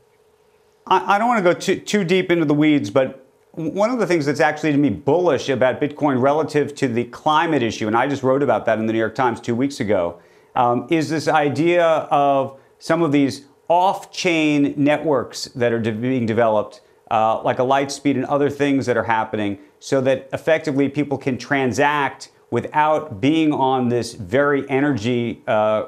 I, 0.88 1.16
I 1.16 1.18
don't 1.18 1.28
want 1.28 1.44
to 1.44 1.54
go 1.54 1.60
too, 1.60 1.80
too 1.80 2.04
deep 2.04 2.32
into 2.32 2.46
the 2.46 2.54
weeds, 2.54 2.90
but 2.90 3.28
one 3.52 3.90
of 3.90 4.00
the 4.00 4.08
things 4.08 4.26
that's 4.26 4.42
actually 4.42 4.74
to 4.74 4.78
me 4.78 4.90
bullish 4.90 5.48
about 5.50 5.80
Bitcoin 5.80 6.22
relative 6.22 6.76
to 6.76 6.88
the 6.88 7.06
climate 7.06 7.64
issue, 7.64 7.88
and 7.88 7.96
I 7.96 8.08
just 8.08 8.24
wrote 8.24 8.44
about 8.44 8.66
that 8.66 8.80
in 8.80 8.86
the 8.86 8.94
New 8.94 9.00
York 9.00 9.16
Times 9.16 9.40
two 9.40 9.56
weeks 9.56 9.80
ago, 9.80 10.20
um, 10.56 10.88
is 10.90 11.10
this 11.10 11.28
idea 11.28 11.86
of 11.86 12.60
some 12.80 13.02
of 13.02 13.12
these 13.12 13.46
off-chain 13.68 14.74
networks 14.78 15.46
that 15.56 15.74
are 15.74 15.80
de- 15.80 15.92
being 15.92 16.26
developed, 16.26 16.82
uh, 17.10 17.42
like 17.42 17.60
a 17.60 17.64
Lightspeed 17.64 18.16
and 18.16 18.26
other 18.26 18.50
things 18.50 18.86
that 18.86 18.98
are 18.98 19.04
happening, 19.04 19.58
so 19.80 20.02
that 20.02 20.30
effectively 20.34 20.90
people 20.90 21.18
can 21.18 21.38
transact 21.38 22.30
without 22.56 23.20
being 23.20 23.52
on 23.52 23.90
this 23.90 24.14
very 24.14 24.62
energy 24.70 25.44
uh, 25.46 25.88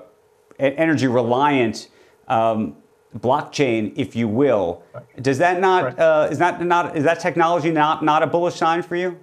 energy 0.60 1.08
reliant 1.08 1.88
um, 2.28 2.76
blockchain, 3.18 3.94
if 3.96 4.18
you 4.18 4.28
will. 4.28 4.84
Does 5.22 5.38
that 5.38 5.62
not 5.62 5.84
right. 5.86 6.00
uh, 6.00 6.28
is 6.30 6.40
that 6.40 6.62
not 6.62 6.98
is 6.98 7.06
that 7.06 7.22
technology 7.22 7.72
not 7.72 8.04
not 8.04 8.22
a 8.22 8.28
bullish 8.28 8.56
sign 8.56 8.82
for 8.84 8.98
you? 8.98 9.18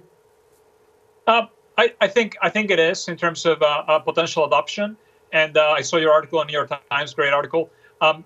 Uh, 1.27 1.45
I, 1.77 1.93
I, 2.01 2.07
think 2.07 2.35
I 2.41 2.49
think 2.49 2.71
it 2.71 2.79
is 2.79 3.07
in 3.07 3.15
terms 3.15 3.45
of 3.45 3.61
uh, 3.61 3.99
potential 3.99 4.43
adoption. 4.45 4.97
And 5.31 5.55
uh, 5.55 5.79
I 5.79 5.81
saw 5.81 5.97
your 5.97 6.13
article 6.13 6.41
in 6.41 6.47
New 6.47 6.53
York 6.53 6.71
Times, 6.89 7.13
great 7.13 7.33
article. 7.33 7.69
Um, 8.01 8.25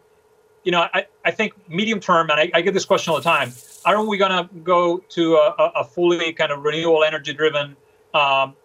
you 0.63 0.71
know, 0.71 0.87
I, 0.93 1.07
I 1.25 1.31
think 1.31 1.53
medium 1.67 1.99
term, 1.99 2.29
and 2.29 2.39
I, 2.39 2.51
I, 2.53 2.61
get 2.61 2.73
this 2.73 2.85
question 2.85 3.11
all 3.11 3.17
the 3.17 3.29
time: 3.37 3.51
Aren't 3.83 4.07
we 4.07 4.17
going 4.17 4.31
to 4.31 4.43
go 4.75 4.99
to 5.17 5.23
a, 5.35 5.71
a, 5.81 5.83
fully 5.83 6.31
kind 6.31 6.51
of 6.51 6.63
renewable 6.63 7.03
energy 7.03 7.33
driven 7.33 7.75
um, 8.13 8.55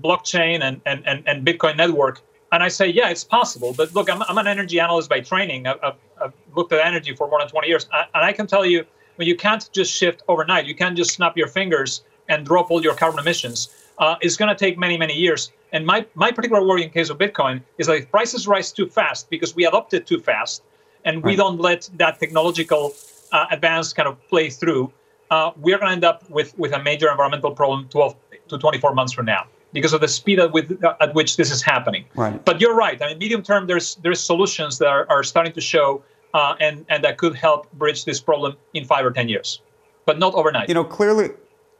blockchain 0.00 0.62
and, 0.62 0.80
and, 0.86 1.06
and, 1.06 1.22
and 1.26 1.46
Bitcoin 1.46 1.76
network? 1.76 2.22
And 2.52 2.62
I 2.62 2.68
say, 2.68 2.86
yeah, 2.86 3.08
it's 3.08 3.24
possible. 3.24 3.72
But 3.74 3.94
look, 3.94 4.10
I'm, 4.10 4.22
I'm 4.22 4.36
an 4.36 4.46
energy 4.46 4.78
analyst 4.78 5.08
by 5.08 5.20
training. 5.20 5.66
I've, 5.66 5.78
I've, 5.82 5.94
I've, 6.22 6.32
looked 6.54 6.72
at 6.72 6.86
energy 6.86 7.14
for 7.14 7.26
more 7.28 7.38
than 7.38 7.48
20 7.48 7.66
years. 7.66 7.88
And 7.92 8.24
I 8.24 8.32
can 8.32 8.46
tell 8.46 8.66
you, 8.66 8.84
when 9.16 9.26
you 9.26 9.34
can't 9.34 9.70
just 9.72 9.90
shift 9.90 10.22
overnight, 10.28 10.66
you 10.66 10.74
can't 10.74 10.94
just 10.94 11.12
snap 11.12 11.34
your 11.34 11.46
fingers 11.48 12.02
and 12.28 12.44
drop 12.44 12.70
all 12.70 12.82
your 12.82 12.94
carbon 12.94 13.20
emissions. 13.20 13.74
Uh, 13.98 14.16
it's 14.20 14.36
going 14.36 14.50
to 14.50 14.54
take 14.54 14.76
many, 14.78 14.98
many 14.98 15.14
years. 15.14 15.50
And 15.72 15.86
my, 15.86 16.04
my 16.14 16.30
particular 16.30 16.62
worry 16.66 16.82
in 16.82 16.90
case 16.90 17.08
of 17.08 17.16
Bitcoin 17.16 17.62
is 17.78 17.86
that 17.86 17.96
if 17.96 18.10
prices 18.10 18.46
rise 18.46 18.70
too 18.70 18.86
fast 18.86 19.30
because 19.30 19.56
we 19.56 19.64
adopt 19.64 19.94
it 19.94 20.06
too 20.06 20.20
fast 20.20 20.62
and 21.06 21.22
we 21.22 21.36
don't 21.36 21.58
let 21.58 21.88
that 21.94 22.20
technological 22.20 22.92
uh, 23.32 23.46
advance 23.50 23.94
kind 23.94 24.08
of 24.08 24.28
play 24.28 24.50
through, 24.50 24.92
uh, 25.30 25.52
we're 25.56 25.78
going 25.78 25.88
to 25.88 25.92
end 25.94 26.04
up 26.04 26.28
with, 26.28 26.56
with 26.58 26.72
a 26.72 26.82
major 26.82 27.10
environmental 27.10 27.50
problem 27.50 27.88
12 27.88 28.14
to 28.48 28.58
24 28.58 28.94
months 28.94 29.14
from 29.14 29.24
now 29.24 29.46
because 29.72 29.92
of 29.92 30.00
the 30.00 30.08
speed 30.08 30.38
at, 30.38 30.52
with, 30.52 30.82
at 31.00 31.14
which 31.14 31.36
this 31.36 31.50
is 31.50 31.62
happening. 31.62 32.04
Right. 32.14 32.44
But 32.44 32.60
you're 32.60 32.74
right. 32.74 33.00
I 33.02 33.08
mean, 33.08 33.18
medium 33.18 33.42
term, 33.42 33.66
there's 33.66 33.96
there's 33.96 34.20
solutions 34.20 34.78
that 34.78 34.88
are, 34.88 35.06
are 35.08 35.22
starting 35.22 35.52
to 35.52 35.60
show, 35.60 36.02
uh, 36.34 36.54
and 36.60 36.84
and 36.88 37.02
that 37.04 37.18
could 37.18 37.34
help 37.34 37.70
bridge 37.72 38.04
this 38.04 38.20
problem 38.20 38.56
in 38.74 38.84
five 38.84 39.04
or 39.04 39.10
ten 39.10 39.28
years, 39.28 39.60
but 40.06 40.18
not 40.18 40.34
overnight. 40.34 40.68
You 40.68 40.74
know, 40.74 40.84
clearly. 40.84 41.30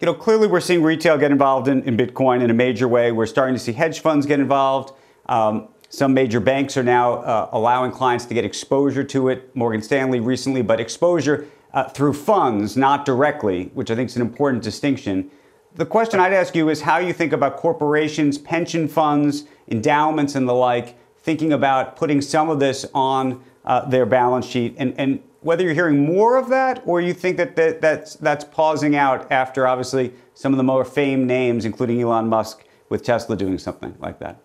You 0.01 0.07
know, 0.07 0.15
clearly 0.15 0.49
we're 0.49 0.61
seeing 0.61 0.83
retail 0.83 1.17
get 1.17 1.31
involved 1.31 1.69
in, 1.69 1.85
in 1.85 1.97
Bitcoin 1.97 2.43
in 2.43 2.51
a 2.51 2.55
major 2.55 2.89
way. 2.89 3.13
We're 3.13 3.25
starting 3.25 3.55
to 3.55 3.61
see 3.61 3.71
hedge 3.71 4.01
funds 4.01 4.27
get 4.27 4.41
involved. 4.41 4.93
Um, 5.27 5.69
some 5.91 6.13
major 6.13 6.41
banks 6.41 6.77
are 6.77 6.83
now 6.83 7.19
uh, 7.19 7.51
allowing 7.53 7.93
clients 7.93 8.25
to 8.25 8.35
get 8.35 8.45
exposure 8.45 9.05
to 9.05 9.29
it. 9.29 9.55
Morgan 9.55 9.81
Stanley 9.81 10.19
recently, 10.19 10.61
but 10.61 10.81
exposure 10.81 11.47
uh, 11.73 11.85
through 11.85 12.15
funds, 12.15 12.77
not 12.77 13.05
directly, 13.05 13.71
which 13.75 13.93
I 13.93 13.95
think 13.95 14.09
is 14.09 14.17
an 14.17 14.23
important 14.23 14.65
distinction. 14.65 15.31
The 15.75 15.87
question 15.87 16.21
I'd 16.21 16.35
ask 16.35 16.55
you 16.55 16.69
is 16.69 16.83
how 16.83 16.99
you 16.99 17.13
think 17.13 17.33
about 17.33 17.57
corporations, 17.57 18.37
pension 18.37 18.89
funds, 18.89 19.45
endowments, 19.69 20.35
and 20.35 20.47
the 20.47 20.53
like, 20.53 20.99
thinking 21.23 21.53
about 21.53 21.97
putting 21.97 22.21
some 22.21 22.51
of 22.51 22.61
this 22.61 22.85
on 22.93 23.43
uh, 23.65 23.89
their 23.89 24.05
balance 24.05 24.45
sheet, 24.45 24.75
and, 24.77 24.93
and 24.99 25.23
whether 25.41 25.65
you're 25.65 25.75
hearing 25.75 26.05
more 26.05 26.37
of 26.37 26.49
that 26.51 26.83
or 26.85 27.01
you 27.01 27.15
think 27.15 27.37
that, 27.37 27.57
that 27.57 27.81
that's, 27.81 28.17
that's 28.17 28.45
pausing 28.45 28.97
out 28.97 29.31
after 29.33 29.67
obviously 29.67 30.13
some 30.35 30.53
of 30.53 30.57
the 30.57 30.63
more 30.63 30.85
famed 30.85 31.27
names, 31.27 31.65
including 31.65 32.01
Elon 32.01 32.29
Musk 32.29 32.65
with 32.89 33.03
Tesla 33.03 33.37
doing 33.37 33.59
something 33.59 33.95
like 33.99 34.19
that. 34.19 34.37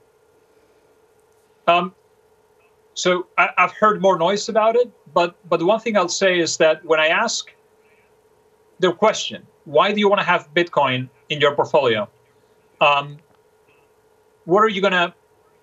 Um, 1.67 1.93
so 2.93 3.27
I, 3.37 3.49
have 3.57 3.73
heard 3.73 4.01
more 4.01 4.17
noise 4.17 4.47
about 4.47 4.75
it, 4.75 4.89
but 5.13 5.35
but 5.49 5.57
the 5.57 5.65
one 5.65 5.81
thing 5.81 5.97
I'll 5.97 6.07
say 6.07 6.39
is 6.39 6.57
that 6.57 6.83
when 6.85 6.99
I 6.99 7.07
ask 7.07 7.53
the 8.79 8.93
question, 8.93 9.45
why 9.65 9.91
do 9.91 9.99
you 9.99 10.07
want 10.07 10.21
to 10.21 10.25
have 10.25 10.51
Bitcoin 10.53 11.09
in 11.29 11.39
your 11.39 11.55
portfolio? 11.55 12.07
Um, 12.81 13.17
what 14.45 14.61
are 14.63 14.69
you 14.69 14.81
going 14.81 14.93
to 14.93 15.13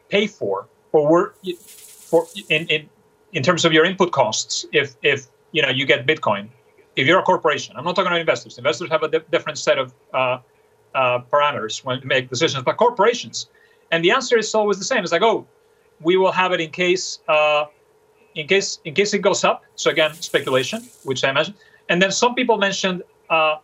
pay 0.09 0.27
for, 0.27 0.69
or 0.93 1.35
for 1.67 2.27
in, 2.51 2.67
in 2.67 2.89
in 3.33 3.43
terms 3.43 3.65
of 3.65 3.73
your 3.73 3.85
input 3.85 4.13
costs? 4.13 4.67
If 4.73 4.97
if 5.03 5.27
you 5.53 5.63
know 5.63 5.69
you 5.69 5.87
get 5.87 6.07
Bitcoin, 6.07 6.49
if 6.97 7.07
you're 7.07 7.19
a 7.19 7.23
corporation, 7.23 7.75
I'm 7.77 7.85
not 7.85 7.97
talking 7.97 8.09
about 8.09 8.21
investors. 8.21 8.59
Investors 8.59 8.91
have 8.91 9.03
a 9.03 9.09
di- 9.09 9.25
different 9.31 9.59
set 9.59 9.79
of 9.79 9.95
uh, 10.13 10.39
uh, 10.95 11.21
parameters 11.33 11.85
when 11.85 12.01
to 12.01 12.07
make 12.07 12.29
decisions, 12.29 12.63
but 12.65 12.77
corporations, 12.77 13.49
and 13.91 14.05
the 14.05 14.11
answer 14.11 14.39
is 14.39 14.55
always 14.55 14.79
the 14.79 14.85
same. 14.85 15.03
It's 15.03 15.13
like, 15.13 15.23
oh, 15.23 15.47
we 16.01 16.17
will 16.17 16.33
have 16.33 16.53
it 16.53 16.61
in 16.61 16.71
case 16.71 17.21
uh, 17.29 17.65
in 18.35 18.47
case 18.47 18.81
in 18.85 18.95
case 18.95 19.15
it 19.15 19.21
goes 19.21 19.45
up. 19.45 19.65
So 19.77 19.91
again, 19.91 20.13
speculation, 20.15 20.83
which 21.05 21.25
I 21.25 21.33
mentioned, 21.33 21.57
and 21.89 22.03
then 22.03 22.13
some 22.13 22.35
people 22.35 22.59
mentioned 22.59 23.03
uh, 23.31 23.57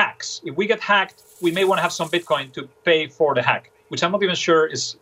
hacks. 0.00 0.40
If 0.44 0.54
we 0.56 0.64
get 0.66 0.80
hacked, 0.80 1.22
we 1.40 1.50
may 1.58 1.64
want 1.64 1.78
to 1.78 1.82
have 1.82 1.92
some 2.00 2.08
Bitcoin 2.16 2.52
to 2.56 2.60
pay 2.88 3.00
for 3.06 3.34
the 3.34 3.42
hack, 3.42 3.70
which 3.90 4.02
I'm 4.02 4.12
not 4.12 4.22
even 4.22 4.34
sure 4.48 4.66
is 4.66 4.96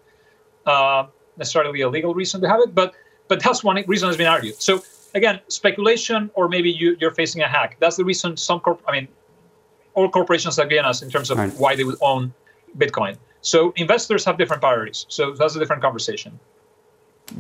uh, 0.67 1.07
necessarily 1.37 1.81
a 1.81 1.89
legal 1.89 2.13
reason 2.15 2.41
to 2.43 2.49
have 2.49 2.61
it, 2.65 2.75
but 2.75 2.95
but 3.29 3.43
that's 3.43 3.65
one 3.65 3.77
reason 3.87 4.07
has 4.09 4.19
been 4.23 4.33
argued. 4.37 4.57
So 4.69 4.83
again, 5.15 5.41
speculation, 5.49 6.31
or 6.35 6.49
maybe 6.49 6.71
you, 6.71 6.97
you're 7.01 7.17
facing 7.23 7.41
a 7.43 7.49
hack. 7.49 7.77
That's 7.83 7.97
the 7.97 8.05
reason 8.05 8.37
some 8.37 8.61
corp. 8.61 8.83
I 8.87 8.93
mean, 8.93 9.09
all 9.95 10.09
corporations 10.11 10.59
agree 10.59 10.79
on 10.79 10.85
us 10.85 11.03
in 11.03 11.11
terms 11.11 11.31
of 11.31 11.39
right. 11.39 11.53
why 11.63 11.75
they 11.77 11.85
would 11.85 12.01
own 12.01 12.35
Bitcoin. 12.77 13.17
So 13.41 13.73
investors 13.77 14.25
have 14.27 14.37
different 14.39 14.63
priorities. 14.63 15.07
So 15.09 15.33
that's 15.33 15.57
a 15.57 15.59
different 15.59 15.83
conversation. 15.83 16.39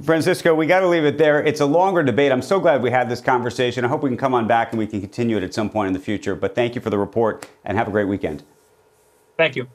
Francisco, 0.04 0.54
we 0.54 0.66
got 0.66 0.80
to 0.80 0.88
leave 0.88 1.04
it 1.04 1.18
there. 1.18 1.42
It's 1.42 1.60
a 1.60 1.66
longer 1.66 2.02
debate. 2.02 2.32
I'm 2.32 2.42
so 2.42 2.58
glad 2.58 2.82
we 2.82 2.90
had 2.90 3.08
this 3.08 3.20
conversation. 3.20 3.84
I 3.84 3.88
hope 3.88 4.02
we 4.02 4.10
can 4.10 4.16
come 4.16 4.34
on 4.34 4.46
back 4.46 4.72
and 4.72 4.78
we 4.78 4.86
can 4.86 5.00
continue 5.00 5.36
it 5.36 5.42
at 5.42 5.52
some 5.52 5.68
point 5.68 5.88
in 5.88 5.92
the 5.92 6.00
future. 6.00 6.34
But 6.34 6.54
thank 6.54 6.74
you 6.74 6.80
for 6.80 6.90
the 6.90 6.98
report 6.98 7.48
and 7.64 7.76
have 7.76 7.88
a 7.88 7.90
great 7.90 8.08
weekend. 8.08 8.42
Thank 9.36 9.56
you. 9.56 9.68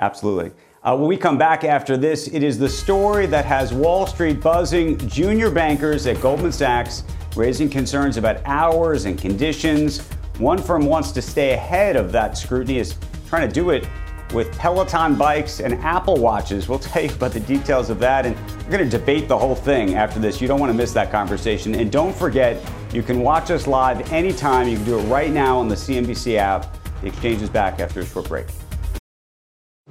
Absolutely. 0.00 0.52
Uh, 0.82 0.96
when 0.96 1.08
we 1.08 1.16
come 1.16 1.38
back 1.38 1.64
after 1.64 1.96
this, 1.96 2.28
it 2.28 2.42
is 2.42 2.58
the 2.58 2.68
story 2.68 3.26
that 3.26 3.44
has 3.44 3.72
Wall 3.72 4.06
Street 4.06 4.40
buzzing. 4.40 4.98
Junior 5.08 5.50
bankers 5.50 6.06
at 6.06 6.20
Goldman 6.20 6.52
Sachs 6.52 7.04
raising 7.36 7.68
concerns 7.68 8.16
about 8.16 8.38
hours 8.44 9.06
and 9.06 9.18
conditions. 9.18 10.00
One 10.38 10.58
firm 10.58 10.86
wants 10.86 11.12
to 11.12 11.22
stay 11.22 11.52
ahead 11.52 11.96
of 11.96 12.12
that 12.12 12.36
scrutiny, 12.36 12.78
is 12.78 12.96
trying 13.28 13.48
to 13.48 13.54
do 13.54 13.70
it 13.70 13.88
with 14.34 14.52
Peloton 14.58 15.14
bikes 15.14 15.60
and 15.60 15.74
Apple 15.74 16.16
Watches. 16.16 16.68
We'll 16.68 16.78
tell 16.80 17.02
you 17.02 17.10
about 17.10 17.32
the 17.32 17.40
details 17.40 17.88
of 17.88 17.98
that, 18.00 18.26
and 18.26 18.36
we're 18.64 18.76
going 18.76 18.90
to 18.90 18.98
debate 18.98 19.28
the 19.28 19.38
whole 19.38 19.54
thing 19.54 19.94
after 19.94 20.18
this. 20.18 20.40
You 20.40 20.48
don't 20.48 20.60
want 20.60 20.70
to 20.70 20.76
miss 20.76 20.92
that 20.92 21.10
conversation. 21.10 21.74
And 21.74 21.90
don't 21.90 22.14
forget, 22.14 22.60
you 22.92 23.02
can 23.02 23.20
watch 23.20 23.50
us 23.50 23.66
live 23.66 24.12
anytime. 24.12 24.68
You 24.68 24.76
can 24.76 24.84
do 24.84 24.98
it 24.98 25.02
right 25.04 25.30
now 25.30 25.58
on 25.58 25.68
the 25.68 25.74
CNBC 25.74 26.36
app. 26.36 26.76
The 27.00 27.08
exchange 27.08 27.42
is 27.42 27.50
back 27.50 27.80
after 27.80 28.00
a 28.00 28.06
short 28.06 28.28
break. 28.28 28.46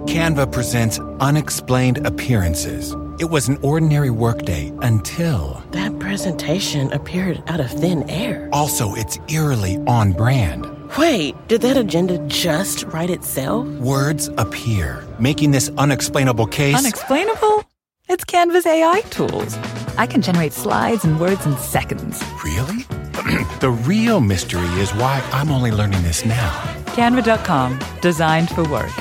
Canva 0.02 0.52
presents 0.52 1.00
unexplained 1.20 2.06
appearances. 2.06 2.96
It 3.20 3.26
was 3.26 3.48
an 3.48 3.58
ordinary 3.62 4.10
workday 4.10 4.74
until. 4.82 5.64
That 5.72 6.00
presentation 6.00 6.92
appeared 6.92 7.44
out 7.48 7.60
of 7.60 7.70
thin 7.70 8.10
air. 8.10 8.50
Also, 8.52 8.96
it's 8.96 9.20
eerily 9.30 9.78
on 9.86 10.12
brand. 10.12 10.66
Wait, 10.98 11.36
did 11.48 11.62
that 11.62 11.76
agenda 11.76 12.20
just 12.28 12.84
write 12.84 13.10
itself? 13.10 13.68
Words 13.80 14.30
appear, 14.38 15.04
making 15.18 15.50
this 15.50 15.72
unexplainable 15.80 16.46
case. 16.46 16.76
Unexplainable? 16.76 17.64
It's 18.10 18.24
Canva's 18.24 18.68
AI 18.68 19.02
tools. 19.10 19.58
I 19.98 20.06
can 20.06 20.22
generate 20.22 20.54
slides 20.54 21.04
and 21.04 21.20
words 21.20 21.48
in 21.48 21.58
seconds. 21.58 22.24
Really? 22.44 22.84
the 23.60 23.76
real 23.86 24.20
mystery 24.20 24.68
is 24.80 24.92
why 24.92 25.28
I'm 25.32 25.52
only 25.52 25.72
learning 25.72 26.04
this 26.04 26.26
now. 26.26 26.52
Canva.com, 26.94 27.80
designed 28.02 28.50
for 28.50 28.64
work. 28.70 28.92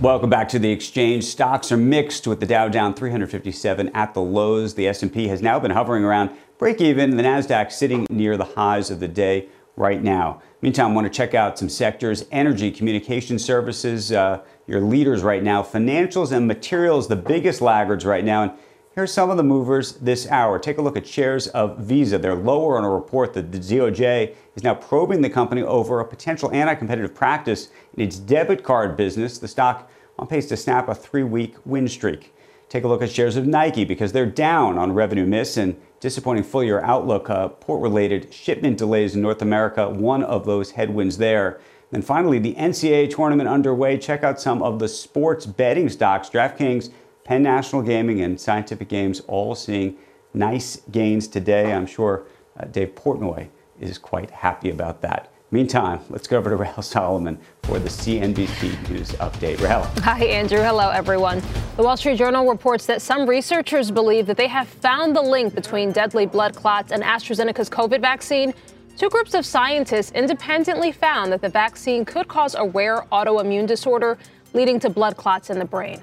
Welcome 0.00 0.28
back 0.28 0.48
to 0.48 0.58
the 0.58 0.70
exchange. 0.72 1.24
Stocks 1.24 1.70
are 1.70 1.76
mixed 1.76 2.26
with 2.26 2.40
the 2.40 2.46
Dow 2.46 2.68
down 2.68 2.94
357 2.94 3.90
at 3.94 4.12
the 4.12 4.20
lows. 4.20 4.74
The 4.74 4.88
S&P 4.88 5.28
has 5.28 5.40
now 5.40 5.60
been 5.60 5.70
hovering 5.70 6.04
around 6.04 6.30
break 6.58 6.80
even. 6.80 7.16
The 7.16 7.22
Nasdaq 7.22 7.72
sitting 7.72 8.06
near 8.10 8.36
the 8.36 8.44
highs 8.44 8.90
of 8.90 9.00
the 9.00 9.08
day 9.08 9.48
right 9.76 10.02
now. 10.02 10.40
Meantime, 10.62 10.92
I 10.92 10.94
want 10.94 11.06
to 11.06 11.12
check 11.12 11.34
out 11.34 11.58
some 11.58 11.68
sectors: 11.68 12.24
energy, 12.30 12.70
communication 12.70 13.38
services. 13.38 14.12
Uh, 14.12 14.42
your 14.66 14.80
leaders 14.80 15.22
right 15.22 15.42
now, 15.42 15.62
financials 15.62 16.32
and 16.32 16.46
materials, 16.46 17.08
the 17.08 17.16
biggest 17.16 17.60
laggards 17.60 18.04
right 18.04 18.24
now. 18.24 18.42
And 18.42 18.52
here's 18.96 19.12
some 19.12 19.30
of 19.30 19.36
the 19.36 19.44
movers 19.44 19.92
this 19.92 20.28
hour. 20.28 20.58
Take 20.58 20.78
a 20.78 20.82
look 20.82 20.96
at 20.96 21.06
shares 21.06 21.46
of 21.48 21.78
Visa. 21.78 22.18
They're 22.18 22.34
lower 22.34 22.76
on 22.76 22.84
a 22.84 22.90
report 22.90 23.32
that 23.34 23.52
the 23.52 23.58
DOJ 23.58 24.34
is 24.56 24.64
now 24.64 24.74
probing 24.74 25.20
the 25.20 25.30
company 25.30 25.62
over 25.62 26.00
a 26.00 26.04
potential 26.04 26.50
anti-competitive 26.50 27.14
practice 27.14 27.68
in 27.94 28.02
its 28.02 28.18
debit 28.18 28.64
card 28.64 28.96
business. 28.96 29.38
The 29.38 29.46
stock 29.46 29.88
on 30.18 30.26
pace 30.26 30.46
to 30.46 30.56
snap 30.56 30.88
a 30.88 30.94
three-week 30.94 31.54
win 31.64 31.86
streak. 31.86 32.34
Take 32.68 32.84
a 32.84 32.88
look 32.88 33.02
at 33.02 33.10
shares 33.10 33.36
of 33.36 33.46
Nike 33.46 33.84
because 33.84 34.12
they're 34.12 34.26
down 34.26 34.76
on 34.76 34.92
revenue 34.92 35.26
miss 35.26 35.56
and 35.56 35.80
disappointing 36.00 36.42
full 36.42 36.64
year 36.64 36.80
outlook. 36.80 37.30
Uh, 37.30 37.48
port 37.48 37.80
related 37.80 38.32
shipment 38.32 38.78
delays 38.78 39.14
in 39.14 39.22
North 39.22 39.40
America, 39.42 39.88
one 39.88 40.22
of 40.22 40.46
those 40.46 40.72
headwinds 40.72 41.18
there. 41.18 41.60
And 41.92 42.04
finally, 42.04 42.38
the 42.40 42.54
NCAA 42.54 43.14
tournament 43.14 43.48
underway. 43.48 43.98
Check 43.98 44.24
out 44.24 44.40
some 44.40 44.62
of 44.62 44.80
the 44.80 44.88
sports 44.88 45.46
betting 45.46 45.88
stocks. 45.88 46.28
DraftKings, 46.28 46.90
Penn 47.24 47.44
National 47.44 47.82
Gaming, 47.82 48.20
and 48.20 48.40
Scientific 48.40 48.88
Games 48.88 49.20
all 49.28 49.54
seeing 49.54 49.96
nice 50.34 50.80
gains 50.90 51.28
today. 51.28 51.72
I'm 51.72 51.86
sure 51.86 52.24
uh, 52.58 52.64
Dave 52.66 52.94
Portnoy 52.96 53.48
is 53.80 53.98
quite 53.98 54.30
happy 54.30 54.70
about 54.70 55.02
that. 55.02 55.30
Meantime, 55.56 56.00
let's 56.10 56.28
go 56.28 56.36
over 56.36 56.50
to 56.50 56.56
Rahel 56.64 56.82
Solomon 56.82 57.38
for 57.62 57.78
the 57.78 57.88
CNBC 57.88 58.90
News 58.90 59.12
update. 59.12 59.58
Rahel. 59.58 59.84
Hi, 60.02 60.22
Andrew. 60.22 60.58
Hello, 60.58 60.90
everyone. 60.90 61.40
The 61.78 61.82
Wall 61.82 61.96
Street 61.96 62.18
Journal 62.18 62.46
reports 62.46 62.84
that 62.84 63.00
some 63.00 63.26
researchers 63.26 63.90
believe 63.90 64.26
that 64.26 64.36
they 64.36 64.48
have 64.48 64.68
found 64.68 65.16
the 65.16 65.22
link 65.22 65.54
between 65.54 65.92
deadly 65.92 66.26
blood 66.26 66.54
clots 66.54 66.92
and 66.92 67.02
AstraZeneca's 67.02 67.70
COVID 67.70 68.02
vaccine. 68.02 68.52
Two 68.98 69.08
groups 69.08 69.32
of 69.32 69.46
scientists 69.46 70.12
independently 70.12 70.92
found 70.92 71.32
that 71.32 71.40
the 71.40 71.48
vaccine 71.48 72.04
could 72.04 72.28
cause 72.28 72.54
a 72.54 72.66
rare 72.66 73.06
autoimmune 73.10 73.66
disorder 73.66 74.18
leading 74.52 74.78
to 74.80 74.90
blood 74.90 75.16
clots 75.16 75.48
in 75.48 75.58
the 75.58 75.64
brain. 75.64 76.02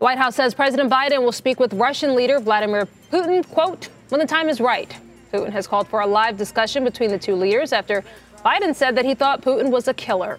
The 0.00 0.04
White 0.06 0.18
House 0.18 0.34
says 0.34 0.54
President 0.54 0.90
Biden 0.90 1.22
will 1.22 1.30
speak 1.30 1.60
with 1.60 1.72
Russian 1.72 2.16
leader 2.16 2.40
Vladimir 2.40 2.88
Putin, 3.12 3.48
quote, 3.48 3.90
when 4.08 4.18
the 4.18 4.26
time 4.26 4.48
is 4.48 4.60
right. 4.60 4.92
Putin 5.32 5.50
has 5.50 5.66
called 5.68 5.86
for 5.86 6.00
a 6.00 6.06
live 6.06 6.36
discussion 6.36 6.82
between 6.84 7.10
the 7.10 7.18
two 7.18 7.36
leaders 7.36 7.72
after 7.72 8.02
Biden 8.44 8.74
said 8.74 8.96
that 8.96 9.04
he 9.04 9.14
thought 9.14 9.42
Putin 9.42 9.70
was 9.70 9.88
a 9.88 9.94
killer. 9.94 10.38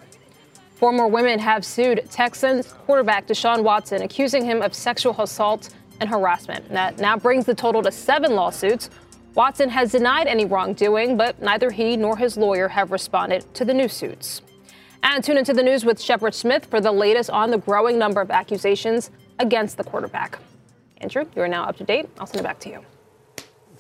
Four 0.76 0.94
more 0.94 1.10
women 1.10 1.40
have 1.40 1.66
sued 1.66 2.08
Texans 2.10 2.72
quarterback 2.72 3.28
Deshaun 3.28 3.64
Watson, 3.64 4.02
accusing 4.02 4.46
him 4.46 4.62
of 4.62 4.74
sexual 4.74 5.14
assault 5.22 5.70
and 6.00 6.10
harassment. 6.10 6.70
That 6.70 7.00
now 7.00 7.18
brings 7.18 7.46
the 7.46 7.54
total 7.54 7.82
to 7.84 7.92
seven 7.92 8.34
lawsuits. 8.34 8.90
Watson 9.36 9.70
has 9.70 9.92
denied 9.92 10.28
any 10.28 10.46
wrongdoing, 10.46 11.18
but 11.18 11.42
neither 11.42 11.70
he 11.70 11.98
nor 11.98 12.16
his 12.16 12.38
lawyer 12.38 12.70
have 12.70 12.92
responded 12.92 13.54
to 13.56 13.66
the 13.66 13.74
new 13.74 13.90
suits. 13.90 14.42
And 15.04 15.24
tune 15.24 15.38
into 15.38 15.54
the 15.54 15.64
news 15.64 15.86
with 15.86 16.02
Shepard 16.02 16.34
Smith 16.34 16.66
for 16.66 16.80
the 16.80 16.92
latest 16.92 17.30
on 17.30 17.52
the 17.52 17.58
growing 17.58 17.98
number 17.98 18.22
of 18.22 18.32
accusations 18.32 19.12
against 19.40 19.78
the 19.78 19.84
quarterback. 19.84 20.40
Andrew, 20.98 21.26
you 21.36 21.42
are 21.42 21.48
now 21.48 21.64
up 21.64 21.78
to 21.78 21.84
date. 21.84 22.10
I'll 22.20 22.26
send 22.26 22.40
it 22.40 22.44
back 22.44 22.60
to 22.62 22.70
you. 22.70 22.86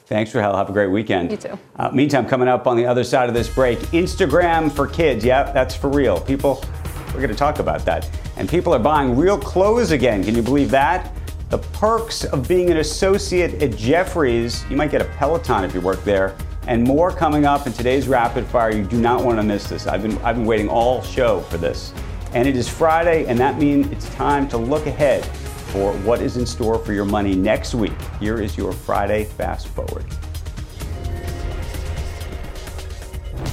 Thanks, 0.10 0.34
Rahel. 0.34 0.58
Have 0.58 0.72
a 0.72 0.74
great 0.74 0.90
weekend. 0.90 1.30
You 1.30 1.38
too. 1.38 1.60
Uh, 1.76 1.92
meantime, 1.92 2.28
coming 2.28 2.48
up 2.48 2.66
on 2.66 2.76
the 2.76 2.84
other 2.84 3.04
side 3.04 3.30
of 3.30 3.36
this 3.36 3.48
break, 3.48 3.78
Instagram 3.92 4.72
for 4.72 4.88
kids. 4.88 5.24
Yeah, 5.24 5.52
that's 5.52 5.76
for 5.76 5.88
real. 5.88 6.20
People, 6.20 6.66
we're 7.14 7.22
going 7.22 7.30
to 7.30 7.36
talk 7.36 7.60
about 7.60 7.86
that. 7.86 8.10
And 8.36 8.50
people 8.50 8.74
are 8.74 8.80
buying 8.80 9.16
real 9.16 9.38
clothes 9.38 9.92
again. 9.92 10.24
Can 10.24 10.34
you 10.34 10.42
believe 10.42 10.72
that? 10.72 11.14
The 11.52 11.60
perks 11.60 12.26
of 12.26 12.48
being 12.48 12.72
an 12.72 12.78
associate 12.78 13.62
at 13.62 13.78
Jefferies. 13.78 14.66
You 14.68 14.78
might 14.78 14.90
get 14.90 15.04
a 15.04 15.06
Peloton 15.06 15.64
if 15.64 15.76
you 15.76 15.82
work 15.82 16.04
there. 16.04 16.36
And 16.66 16.84
more 16.84 17.12
coming 17.12 17.46
up 17.46 17.68
in 17.68 17.74
today's 17.74 18.08
rapid 18.08 18.48
fire. 18.48 18.76
You 18.76 18.86
do 18.86 19.00
not 19.00 19.24
want 19.24 19.38
to 19.38 19.44
miss 19.44 19.70
this. 19.70 19.86
I've 19.86 20.02
been, 20.02 20.18
I've 20.24 20.38
been 20.38 20.46
waiting 20.46 20.70
all 20.70 21.04
show 21.04 21.42
for 21.42 21.58
this. 21.58 21.94
And 22.34 22.48
it 22.48 22.58
is 22.58 22.68
Friday, 22.68 23.28
and 23.28 23.38
that 23.38 23.60
means 23.60 23.86
it's 23.92 24.10
time 24.16 24.48
to 24.50 24.58
look 24.58 24.88
ahead 24.88 25.24
for 25.70 25.94
what 26.00 26.22
is 26.22 26.38
in 26.38 26.46
store 26.46 26.80
for 26.80 26.94
your 26.94 27.06
money 27.06 27.36
next 27.36 27.76
week. 27.76 27.94
Here 28.20 28.42
is 28.42 28.58
your 28.58 28.72
Friday 28.72 29.26
Fast 29.26 29.68
Forward. 29.68 30.06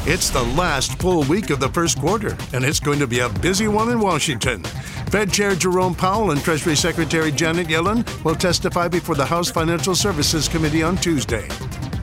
It's 0.09 0.31
the 0.31 0.43
last 0.43 0.99
full 1.01 1.25
week 1.25 1.51
of 1.51 1.59
the 1.59 1.69
first 1.69 1.99
quarter, 1.99 2.37
and 2.53 2.65
it's 2.65 2.79
going 2.79 3.01
to 3.01 3.07
be 3.07 3.21
a 3.21 3.29
busy 3.29 3.67
one 3.67 3.91
in 3.91 4.01
Washington. 4.01 4.63
Fed 5.11 5.33
Chair 5.33 5.55
Jerome 5.55 5.95
Powell 5.95 6.31
and 6.31 6.41
Treasury 6.41 6.77
Secretary 6.77 7.33
Janet 7.33 7.69
Yellen 7.69 8.07
will 8.25 8.35
testify 8.35 8.87
before 8.89 9.15
the 9.15 9.27
House 9.27 9.51
Financial 9.51 9.95
Services 9.95 10.49
Committee 10.49 10.83
on 10.83 10.97
Tuesday. 10.97 11.49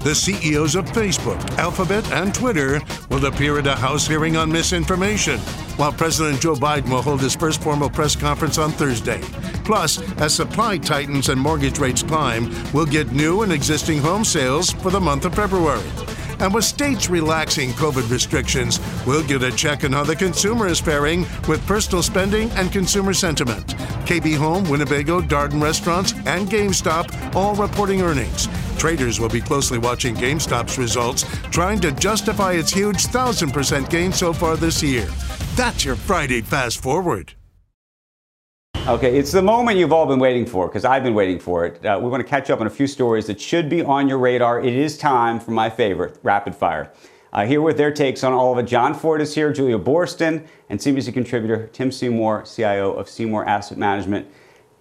The 0.03 0.13
CEOs 0.13 0.75
of 0.75 0.83
Facebook, 0.87 1.39
Alphabet, 1.57 2.11
and 2.11 2.35
Twitter 2.35 2.81
will 3.09 3.25
appear 3.25 3.57
at 3.57 3.67
a 3.67 3.73
House 3.73 4.05
hearing 4.05 4.35
on 4.35 4.51
misinformation, 4.51 5.39
while 5.77 5.93
President 5.93 6.41
Joe 6.41 6.55
Biden 6.55 6.89
will 6.89 7.01
hold 7.01 7.21
his 7.21 7.37
first 7.37 7.61
formal 7.63 7.89
press 7.89 8.13
conference 8.13 8.57
on 8.57 8.71
Thursday. 8.71 9.21
Plus, 9.63 10.01
as 10.19 10.35
supply 10.35 10.77
tightens 10.77 11.29
and 11.29 11.39
mortgage 11.39 11.79
rates 11.79 12.03
climb, 12.03 12.53
we'll 12.73 12.85
get 12.85 13.13
new 13.13 13.43
and 13.43 13.53
existing 13.53 13.99
home 13.99 14.25
sales 14.25 14.71
for 14.71 14.91
the 14.91 14.99
month 14.99 15.23
of 15.23 15.35
February. 15.35 15.89
And 16.39 16.53
with 16.53 16.65
states 16.65 17.09
relaxing 17.09 17.69
COVID 17.69 18.11
restrictions, 18.11 18.81
we'll 19.07 19.23
get 19.23 19.41
a 19.41 19.53
check 19.53 19.85
on 19.85 19.93
how 19.93 20.03
the 20.03 20.17
consumer 20.17 20.67
is 20.67 20.81
faring 20.81 21.21
with 21.47 21.65
personal 21.65 22.03
spending 22.03 22.51
and 22.51 22.73
consumer 22.73 23.13
sentiment. 23.13 23.67
KB 24.05 24.35
Home, 24.35 24.69
Winnebago, 24.69 25.21
Darden 25.21 25.61
Restaurants, 25.61 26.11
and 26.25 26.49
GameStop 26.49 27.35
all 27.35 27.55
reporting 27.55 28.01
earnings. 28.01 28.49
Traders 28.77 29.19
will 29.19 29.29
be 29.29 29.41
closely 29.41 29.77
watching 29.77 30.15
GameStop's 30.15 30.77
results, 30.77 31.25
trying 31.51 31.79
to 31.81 31.91
justify 31.91 32.53
its 32.53 32.71
huge 32.71 33.07
1,000% 33.07 33.89
gain 33.89 34.11
so 34.11 34.33
far 34.33 34.57
this 34.57 34.83
year. 34.83 35.07
That's 35.55 35.85
your 35.85 35.95
Friday 35.95 36.41
Fast 36.41 36.81
Forward. 36.81 37.33
Okay, 38.85 39.17
it's 39.17 39.31
the 39.31 39.41
moment 39.41 39.77
you've 39.77 39.93
all 39.93 40.05
been 40.05 40.19
waiting 40.19 40.45
for 40.45 40.67
because 40.67 40.83
I've 40.83 41.03
been 41.03 41.13
waiting 41.13 41.39
for 41.39 41.65
it. 41.65 41.85
Uh, 41.85 41.97
we 42.03 42.09
want 42.09 42.21
to 42.21 42.27
catch 42.27 42.49
up 42.49 42.59
on 42.59 42.67
a 42.67 42.69
few 42.69 42.85
stories 42.85 43.27
that 43.27 43.39
should 43.39 43.69
be 43.69 43.81
on 43.81 44.09
your 44.09 44.17
radar. 44.17 44.59
It 44.59 44.73
is 44.73 44.97
time 44.97 45.39
for 45.39 45.51
my 45.51 45.69
favorite, 45.69 46.17
Rapid 46.21 46.53
Fire. 46.53 46.91
Uh, 47.31 47.45
here 47.45 47.61
with 47.61 47.77
their 47.77 47.93
takes 47.93 48.25
on 48.25 48.33
all 48.33 48.51
of 48.51 48.59
it, 48.59 48.67
Jon 48.69 48.93
Fortt 48.93 49.21
is 49.21 49.33
here, 49.33 49.53
Julia 49.53 49.79
Boorstin, 49.79 50.45
and 50.69 50.79
CNBC 50.79 51.13
contributor 51.13 51.67
Tim 51.67 51.93
Seymour, 51.93 52.43
CIO 52.43 52.91
of 52.91 53.07
Seymour 53.07 53.45
Asset 53.47 53.77
Management. 53.77 54.27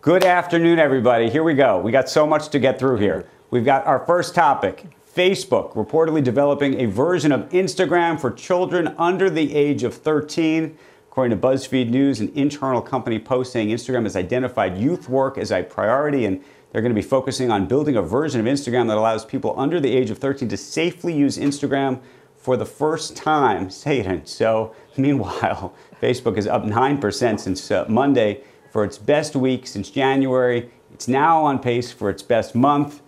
Good 0.01 0.25
afternoon, 0.25 0.81
everybody. 0.81 1.31
Here 1.31 1.45
we 1.45 1.55
go. 1.55 1.79
We 1.79 1.93
got 1.93 2.09
so 2.09 2.27
much 2.27 2.49
to 2.49 2.59
get 2.59 2.81
through 2.81 2.97
here. 2.97 3.29
We've 3.53 3.67
got 3.67 3.87
our 3.87 3.99
first 4.07 4.35
topic 4.35 4.87
Facebook 5.15 5.75
reportedly 5.75 6.25
developing 6.25 6.81
a 6.81 6.87
version 6.87 7.33
of 7.33 7.51
Instagram 7.51 8.19
for 8.19 8.31
children 8.31 8.95
under 8.97 9.29
the 9.29 9.55
age 9.55 9.83
of 9.83 9.93
13. 9.93 10.75
According 11.11 11.39
to 11.39 11.47
BuzzFeed 11.47 11.91
News, 11.91 12.21
an 12.21 12.33
internal 12.35 12.81
company 12.81 13.19
post 13.19 13.53
saying 13.53 13.69
Instagram 13.69 14.05
has 14.05 14.17
identified 14.17 14.79
youth 14.79 15.07
work 15.07 15.37
as 15.37 15.53
a 15.53 15.63
priority 15.65 16.25
and 16.25 16.43
they're 16.71 16.81
going 16.81 16.95
to 16.95 16.99
be 16.99 17.07
focusing 17.07 17.51
on 17.51 17.67
building 17.67 17.95
a 17.95 18.01
version 18.01 18.41
of 18.41 18.47
Instagram 18.47 18.89
that 18.89 18.97
allows 18.97 19.23
people 19.23 19.53
under 19.59 19.79
the 19.79 19.95
age 19.95 20.09
of 20.09 20.17
13 20.17 20.49
to 20.49 20.57
safely 20.57 21.13
use 21.13 21.37
Instagram 21.37 22.01
for 22.39 22.57
the 22.57 22.65
first 22.65 23.17
time. 23.19 23.69
Satan. 23.69 24.25
So, 24.25 24.75
meanwhile, 24.97 25.75
Facebook 26.03 26.39
is 26.39 26.47
up 26.47 26.65
9% 26.65 27.39
since 27.39 27.71
uh, 27.71 27.85
Monday 27.87 28.45
for 28.71 28.83
its 28.83 28.97
best 28.97 29.37
week 29.37 29.67
since 29.67 29.91
January. 29.91 30.71
It's 30.95 31.07
now 31.07 31.45
on 31.45 31.59
pace 31.59 31.93
for 31.93 32.09
its 32.09 32.23
best 32.23 32.55
month 32.55 33.03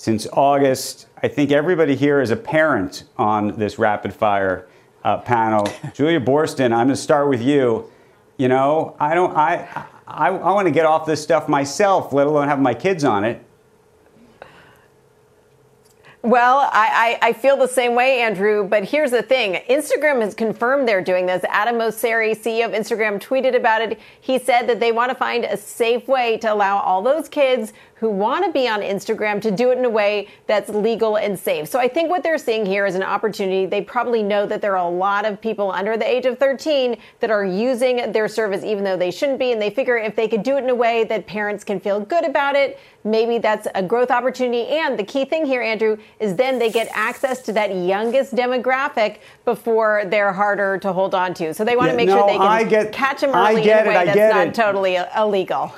since 0.00 0.26
August. 0.32 1.08
I 1.22 1.28
think 1.28 1.52
everybody 1.52 1.94
here 1.94 2.22
is 2.22 2.30
a 2.30 2.36
parent 2.36 3.04
on 3.18 3.58
this 3.58 3.78
rapid 3.78 4.14
fire 4.14 4.66
uh, 5.04 5.18
panel. 5.18 5.70
Julia 5.94 6.18
Boorstin, 6.18 6.72
I'm 6.72 6.86
going 6.86 6.88
to 6.88 6.96
start 6.96 7.28
with 7.28 7.42
you. 7.42 7.84
You 8.38 8.48
know, 8.48 8.96
I 8.98 9.14
don't, 9.14 9.36
I, 9.36 9.86
I, 10.06 10.28
I 10.28 10.52
want 10.52 10.66
to 10.68 10.72
get 10.72 10.86
off 10.86 11.04
this 11.04 11.22
stuff 11.22 11.50
myself, 11.50 12.14
let 12.14 12.26
alone 12.26 12.48
have 12.48 12.58
my 12.58 12.72
kids 12.72 13.04
on 13.04 13.24
it. 13.24 13.44
Well, 16.22 16.68
I, 16.72 17.18
I, 17.22 17.28
I, 17.28 17.32
feel 17.32 17.56
the 17.56 17.66
same 17.66 17.94
way, 17.94 18.20
Andrew. 18.20 18.68
But 18.68 18.84
here's 18.84 19.10
the 19.10 19.22
thing 19.22 19.62
Instagram 19.70 20.20
has 20.20 20.34
confirmed 20.34 20.86
they're 20.86 21.02
doing 21.02 21.24
this. 21.24 21.42
Adam 21.48 21.76
Mosseri, 21.76 22.36
CEO 22.36 22.66
of 22.66 22.72
Instagram, 22.72 23.18
tweeted 23.18 23.56
about 23.56 23.80
it. 23.80 23.98
He 24.20 24.38
said 24.38 24.66
that 24.66 24.80
they 24.80 24.92
want 24.92 25.10
to 25.10 25.14
find 25.14 25.46
a 25.46 25.56
safe 25.56 26.06
way 26.08 26.36
to 26.38 26.52
allow 26.52 26.78
all 26.78 27.02
those 27.02 27.26
kids 27.26 27.72
who 28.00 28.08
want 28.08 28.46
to 28.46 28.50
be 28.50 28.66
on 28.66 28.80
Instagram 28.80 29.42
to 29.42 29.50
do 29.50 29.70
it 29.70 29.78
in 29.78 29.84
a 29.84 29.90
way 29.90 30.26
that's 30.46 30.70
legal 30.70 31.16
and 31.16 31.38
safe. 31.38 31.68
So 31.68 31.78
I 31.78 31.86
think 31.86 32.08
what 32.08 32.22
they're 32.22 32.38
seeing 32.38 32.64
here 32.64 32.86
is 32.86 32.94
an 32.94 33.02
opportunity. 33.02 33.66
They 33.66 33.82
probably 33.82 34.22
know 34.22 34.46
that 34.46 34.62
there 34.62 34.76
are 34.76 34.90
a 34.90 34.90
lot 34.90 35.26
of 35.26 35.38
people 35.38 35.70
under 35.70 35.98
the 35.98 36.08
age 36.08 36.24
of 36.24 36.38
13 36.38 36.96
that 37.20 37.30
are 37.30 37.44
using 37.44 38.10
their 38.12 38.26
service 38.26 38.64
even 38.64 38.84
though 38.84 38.96
they 38.96 39.10
shouldn't 39.10 39.38
be. 39.38 39.52
And 39.52 39.60
they 39.60 39.68
figure 39.68 39.98
if 39.98 40.16
they 40.16 40.28
could 40.28 40.42
do 40.42 40.56
it 40.56 40.64
in 40.64 40.70
a 40.70 40.74
way 40.74 41.04
that 41.04 41.26
parents 41.26 41.62
can 41.62 41.78
feel 41.78 42.00
good 42.00 42.24
about 42.24 42.56
it, 42.56 42.80
maybe 43.04 43.36
that's 43.36 43.68
a 43.74 43.82
growth 43.82 44.10
opportunity. 44.10 44.66
And 44.68 44.98
the 44.98 45.04
key 45.04 45.26
thing 45.26 45.44
here, 45.44 45.60
Andrew, 45.60 45.98
is 46.20 46.34
then 46.36 46.58
they 46.58 46.70
get 46.70 46.88
access 46.92 47.42
to 47.42 47.52
that 47.52 47.74
youngest 47.74 48.34
demographic 48.34 49.18
before 49.44 50.04
they're 50.06 50.32
harder 50.32 50.78
to 50.78 50.94
hold 50.94 51.14
on 51.14 51.34
to. 51.34 51.52
So 51.52 51.66
they 51.66 51.76
want 51.76 51.88
yeah, 51.88 51.92
to 51.92 51.96
make 51.98 52.08
no, 52.08 52.16
sure 52.16 52.26
they 52.26 52.38
can 52.38 52.68
get, 52.68 52.92
catch 52.92 53.20
them 53.20 53.34
early 53.34 53.62
in 53.62 53.68
a 53.68 53.88
way 53.88 54.06
that's 54.06 54.34
not 54.34 54.46
it. 54.46 54.54
totally 54.54 54.98
illegal. 55.14 55.74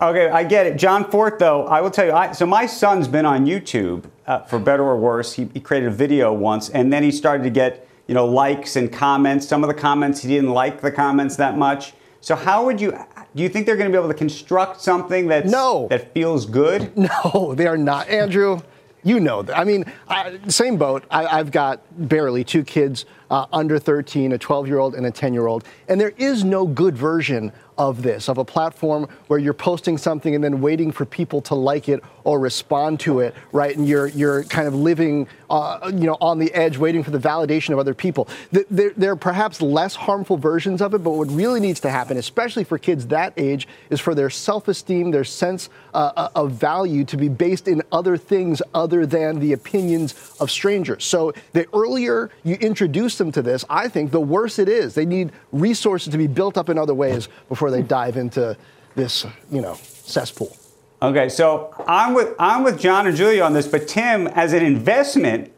Okay, 0.00 0.28
I 0.28 0.44
get 0.44 0.66
it. 0.66 0.76
Jon 0.76 1.10
Fortt, 1.10 1.38
though, 1.38 1.66
I 1.66 1.80
will 1.80 1.90
tell 1.90 2.04
you. 2.04 2.12
I, 2.12 2.32
so 2.32 2.44
my 2.44 2.66
son's 2.66 3.08
been 3.08 3.24
on 3.24 3.46
YouTube, 3.46 4.04
uh, 4.26 4.40
for 4.40 4.58
better 4.58 4.82
or 4.82 4.98
worse. 4.98 5.32
He, 5.32 5.48
he, 5.54 5.60
created 5.60 5.88
a 5.88 5.92
video 5.92 6.32
once, 6.34 6.68
and 6.68 6.92
then 6.92 7.02
he 7.02 7.10
started 7.10 7.44
to 7.44 7.50
get 7.50 7.88
you 8.06 8.14
know 8.14 8.26
likes 8.26 8.76
and 8.76 8.92
comments. 8.92 9.48
Some 9.48 9.64
of 9.64 9.68
the 9.68 9.74
comments 9.74 10.20
he 10.20 10.28
didn't 10.28 10.50
like 10.50 10.82
the 10.82 10.92
comments 10.92 11.36
that 11.36 11.56
much. 11.56 11.94
So 12.20 12.34
how 12.34 12.66
would 12.66 12.78
you? 12.80 12.92
Do 13.34 13.42
you 13.42 13.48
think 13.48 13.64
they're 13.64 13.76
going 13.76 13.90
to 13.90 13.96
be 13.96 13.98
able 13.98 14.12
to 14.12 14.18
construct 14.18 14.80
something 14.80 15.28
that 15.28 15.46
no. 15.46 15.86
that 15.88 16.12
feels 16.12 16.44
good? 16.44 16.92
No, 16.96 17.54
they 17.54 17.66
are 17.66 17.78
not, 17.78 18.08
Andrew. 18.08 18.60
You 19.02 19.20
know, 19.20 19.46
I 19.54 19.62
mean, 19.62 19.84
I, 20.08 20.38
same 20.48 20.76
boat. 20.76 21.04
I, 21.10 21.36
have 21.36 21.52
got 21.52 21.80
barely 22.08 22.42
two 22.42 22.64
kids 22.64 23.06
uh, 23.30 23.46
under 23.52 23.78
13, 23.78 24.32
a 24.32 24.38
12 24.38 24.66
year 24.66 24.78
old 24.78 24.94
and 24.94 25.06
a 25.06 25.10
10 25.10 25.34
year 25.34 25.46
old. 25.46 25.64
And 25.88 26.00
there 26.00 26.12
is 26.16 26.44
no 26.44 26.66
good 26.66 26.96
version 26.96 27.52
of 27.78 28.02
this, 28.02 28.28
of 28.28 28.38
a 28.38 28.44
platform 28.44 29.08
where 29.26 29.38
you're 29.38 29.52
posting 29.52 29.98
something 29.98 30.34
and 30.34 30.42
then 30.42 30.60
waiting 30.60 30.90
for 30.90 31.04
people 31.04 31.40
to 31.42 31.54
like 31.54 31.88
it 31.88 32.02
or 32.24 32.40
respond 32.40 32.98
to 33.00 33.20
it, 33.20 33.34
right? 33.52 33.76
And 33.76 33.86
you're 33.86 34.08
you're 34.08 34.44
kind 34.44 34.66
of 34.66 34.74
living, 34.74 35.28
uh, 35.50 35.90
you 35.94 36.06
know, 36.06 36.16
on 36.20 36.38
the 36.38 36.52
edge, 36.54 36.78
waiting 36.78 37.02
for 37.02 37.10
the 37.10 37.18
validation 37.18 37.70
of 37.70 37.78
other 37.78 37.94
people. 37.94 38.28
There, 38.50 38.92
there 38.96 39.12
are 39.12 39.16
perhaps 39.16 39.60
less 39.60 39.94
harmful 39.94 40.36
versions 40.36 40.80
of 40.80 40.94
it, 40.94 40.98
but 40.98 41.10
what 41.10 41.30
really 41.30 41.60
needs 41.60 41.80
to 41.80 41.90
happen, 41.90 42.16
especially 42.16 42.64
for 42.64 42.78
kids 42.78 43.06
that 43.08 43.32
age, 43.36 43.68
is 43.90 44.00
for 44.00 44.14
their 44.14 44.30
self-esteem, 44.30 45.10
their 45.10 45.24
sense 45.24 45.68
uh, 45.94 46.12
uh, 46.16 46.28
of 46.34 46.52
value 46.52 47.04
to 47.04 47.16
be 47.16 47.28
based 47.28 47.68
in 47.68 47.82
other 47.92 48.16
things 48.16 48.62
other 48.74 49.06
than 49.06 49.38
the 49.38 49.52
opinions 49.52 50.34
of 50.40 50.50
strangers. 50.50 51.04
So 51.04 51.32
the 51.52 51.66
earlier 51.72 52.30
you 52.42 52.56
introduce 52.56 53.15
them 53.18 53.32
to 53.32 53.42
this, 53.42 53.64
I 53.68 53.88
think 53.88 54.10
the 54.10 54.20
worse 54.20 54.58
it 54.58 54.68
is. 54.68 54.94
They 54.94 55.06
need 55.06 55.32
resources 55.52 56.12
to 56.12 56.18
be 56.18 56.26
built 56.26 56.56
up 56.56 56.68
in 56.68 56.78
other 56.78 56.94
ways 56.94 57.28
before 57.48 57.70
they 57.70 57.82
dive 57.82 58.16
into 58.16 58.56
this, 58.94 59.26
you 59.50 59.60
know, 59.60 59.74
cesspool. 59.82 60.56
Okay, 61.02 61.28
so 61.28 61.74
I'm 61.86 62.14
with 62.14 62.34
I'm 62.38 62.64
with 62.64 62.80
John 62.80 63.06
and 63.06 63.16
Julia 63.16 63.42
on 63.42 63.52
this, 63.52 63.68
but 63.68 63.86
Tim, 63.86 64.26
as 64.28 64.54
an 64.54 64.64
investment, 64.64 65.52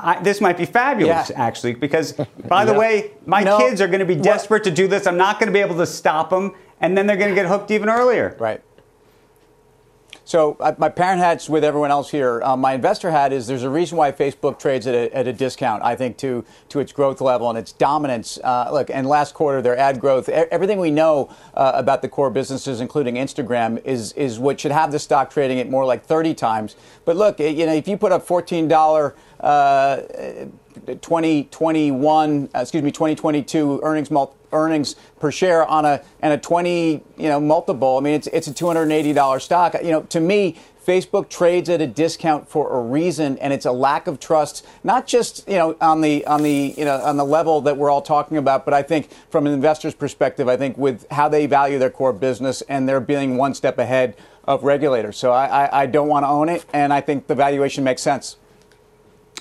I, 0.00 0.20
this 0.22 0.40
might 0.40 0.56
be 0.56 0.64
fabulous 0.64 1.30
yeah. 1.30 1.42
actually, 1.42 1.74
because 1.74 2.14
by 2.48 2.64
the 2.64 2.72
way, 2.72 3.12
my 3.26 3.42
no. 3.42 3.58
kids 3.58 3.80
are 3.80 3.86
going 3.86 4.00
to 4.00 4.06
be 4.06 4.16
desperate 4.16 4.60
what? 4.60 4.64
to 4.64 4.70
do 4.70 4.88
this. 4.88 5.06
I'm 5.06 5.18
not 5.18 5.38
going 5.38 5.48
to 5.48 5.52
be 5.52 5.60
able 5.60 5.76
to 5.76 5.86
stop 5.86 6.30
them, 6.30 6.54
and 6.80 6.96
then 6.96 7.06
they're 7.06 7.16
going 7.16 7.28
to 7.28 7.34
get 7.34 7.46
hooked 7.46 7.70
even 7.70 7.88
earlier. 7.88 8.34
Right. 8.40 8.62
So 10.24 10.56
uh, 10.60 10.74
my 10.78 10.88
parent 10.88 11.20
hat's 11.20 11.48
with 11.48 11.64
everyone 11.64 11.90
else 11.90 12.10
here. 12.10 12.40
Um, 12.42 12.60
my 12.60 12.74
investor 12.74 13.10
hat 13.10 13.32
is 13.32 13.46
there's 13.46 13.64
a 13.64 13.70
reason 13.70 13.98
why 13.98 14.12
Facebook 14.12 14.58
trades 14.58 14.86
at 14.86 14.94
a, 14.94 15.14
at 15.16 15.26
a 15.26 15.32
discount. 15.32 15.82
I 15.82 15.96
think 15.96 16.16
to 16.18 16.44
to 16.68 16.80
its 16.80 16.92
growth 16.92 17.20
level 17.20 17.50
and 17.50 17.58
its 17.58 17.72
dominance. 17.72 18.38
Uh, 18.42 18.68
look, 18.72 18.88
and 18.90 19.06
last 19.06 19.34
quarter 19.34 19.60
their 19.60 19.76
ad 19.76 20.00
growth, 20.00 20.28
everything 20.28 20.78
we 20.78 20.90
know 20.90 21.34
uh, 21.54 21.72
about 21.74 22.02
the 22.02 22.08
core 22.08 22.30
businesses, 22.30 22.80
including 22.80 23.16
Instagram, 23.16 23.84
is 23.84 24.12
is 24.12 24.38
what 24.38 24.60
should 24.60 24.72
have 24.72 24.92
the 24.92 24.98
stock 24.98 25.30
trading 25.30 25.58
at 25.58 25.68
more 25.68 25.84
like 25.84 26.04
30 26.04 26.34
times. 26.34 26.76
But 27.04 27.16
look, 27.16 27.40
you 27.40 27.66
know, 27.66 27.74
if 27.74 27.88
you 27.88 27.96
put 27.96 28.12
up 28.12 28.26
14 28.26 28.68
dollar. 28.68 29.14
Uh, 29.40 30.02
2021, 30.86 32.48
uh, 32.54 32.58
excuse 32.58 32.82
me, 32.82 32.90
2022 32.90 33.80
earnings 33.82 34.10
multiple 34.10 34.41
earnings 34.52 34.96
per 35.20 35.30
share 35.30 35.66
on 35.66 35.84
a 35.84 36.02
and 36.20 36.32
a 36.32 36.38
20 36.38 37.02
you 37.16 37.28
know 37.28 37.40
multiple. 37.40 37.98
I 37.98 38.00
mean, 38.00 38.14
it's 38.14 38.26
it's 38.28 38.46
a 38.46 38.54
280 38.54 39.12
dollar 39.12 39.40
stock. 39.40 39.74
You 39.82 39.90
know, 39.90 40.02
to 40.02 40.20
me. 40.20 40.56
Facebook 40.84 41.28
trades 41.28 41.68
at 41.68 41.80
a 41.80 41.86
discount 41.86 42.48
for 42.48 42.76
a 42.76 42.82
reason, 42.82 43.38
and 43.38 43.52
it's 43.52 43.66
a 43.66 43.70
lack 43.70 44.08
of 44.08 44.18
trust, 44.18 44.66
not 44.82 45.06
just 45.06 45.48
you 45.48 45.54
know 45.54 45.76
on 45.80 46.00
the 46.00 46.26
on 46.26 46.42
the 46.42 46.74
you 46.76 46.84
know 46.84 46.96
on 46.96 47.16
the 47.16 47.24
level 47.24 47.60
that 47.60 47.76
we're 47.76 47.88
all 47.88 48.02
talking 48.02 48.36
about, 48.36 48.64
but 48.64 48.74
I 48.74 48.82
think 48.82 49.08
from 49.30 49.46
an 49.46 49.52
investor's 49.52 49.94
perspective, 49.94 50.48
I 50.48 50.56
think 50.56 50.76
with 50.76 51.06
how 51.12 51.28
they 51.28 51.46
value 51.46 51.78
their 51.78 51.88
core 51.88 52.12
business 52.12 52.62
and 52.62 52.88
they're 52.88 52.98
being 52.98 53.36
one 53.36 53.54
step 53.54 53.78
ahead 53.78 54.16
of 54.44 54.64
regulators. 54.64 55.16
So 55.16 55.30
I, 55.30 55.46
I, 55.66 55.82
I 55.82 55.86
don't 55.86 56.08
want 56.08 56.24
to 56.24 56.28
own 56.28 56.48
it, 56.48 56.64
and 56.72 56.92
I 56.92 57.00
think 57.00 57.28
the 57.28 57.34
valuation 57.34 57.84
makes 57.84 58.02
sense. 58.02 58.36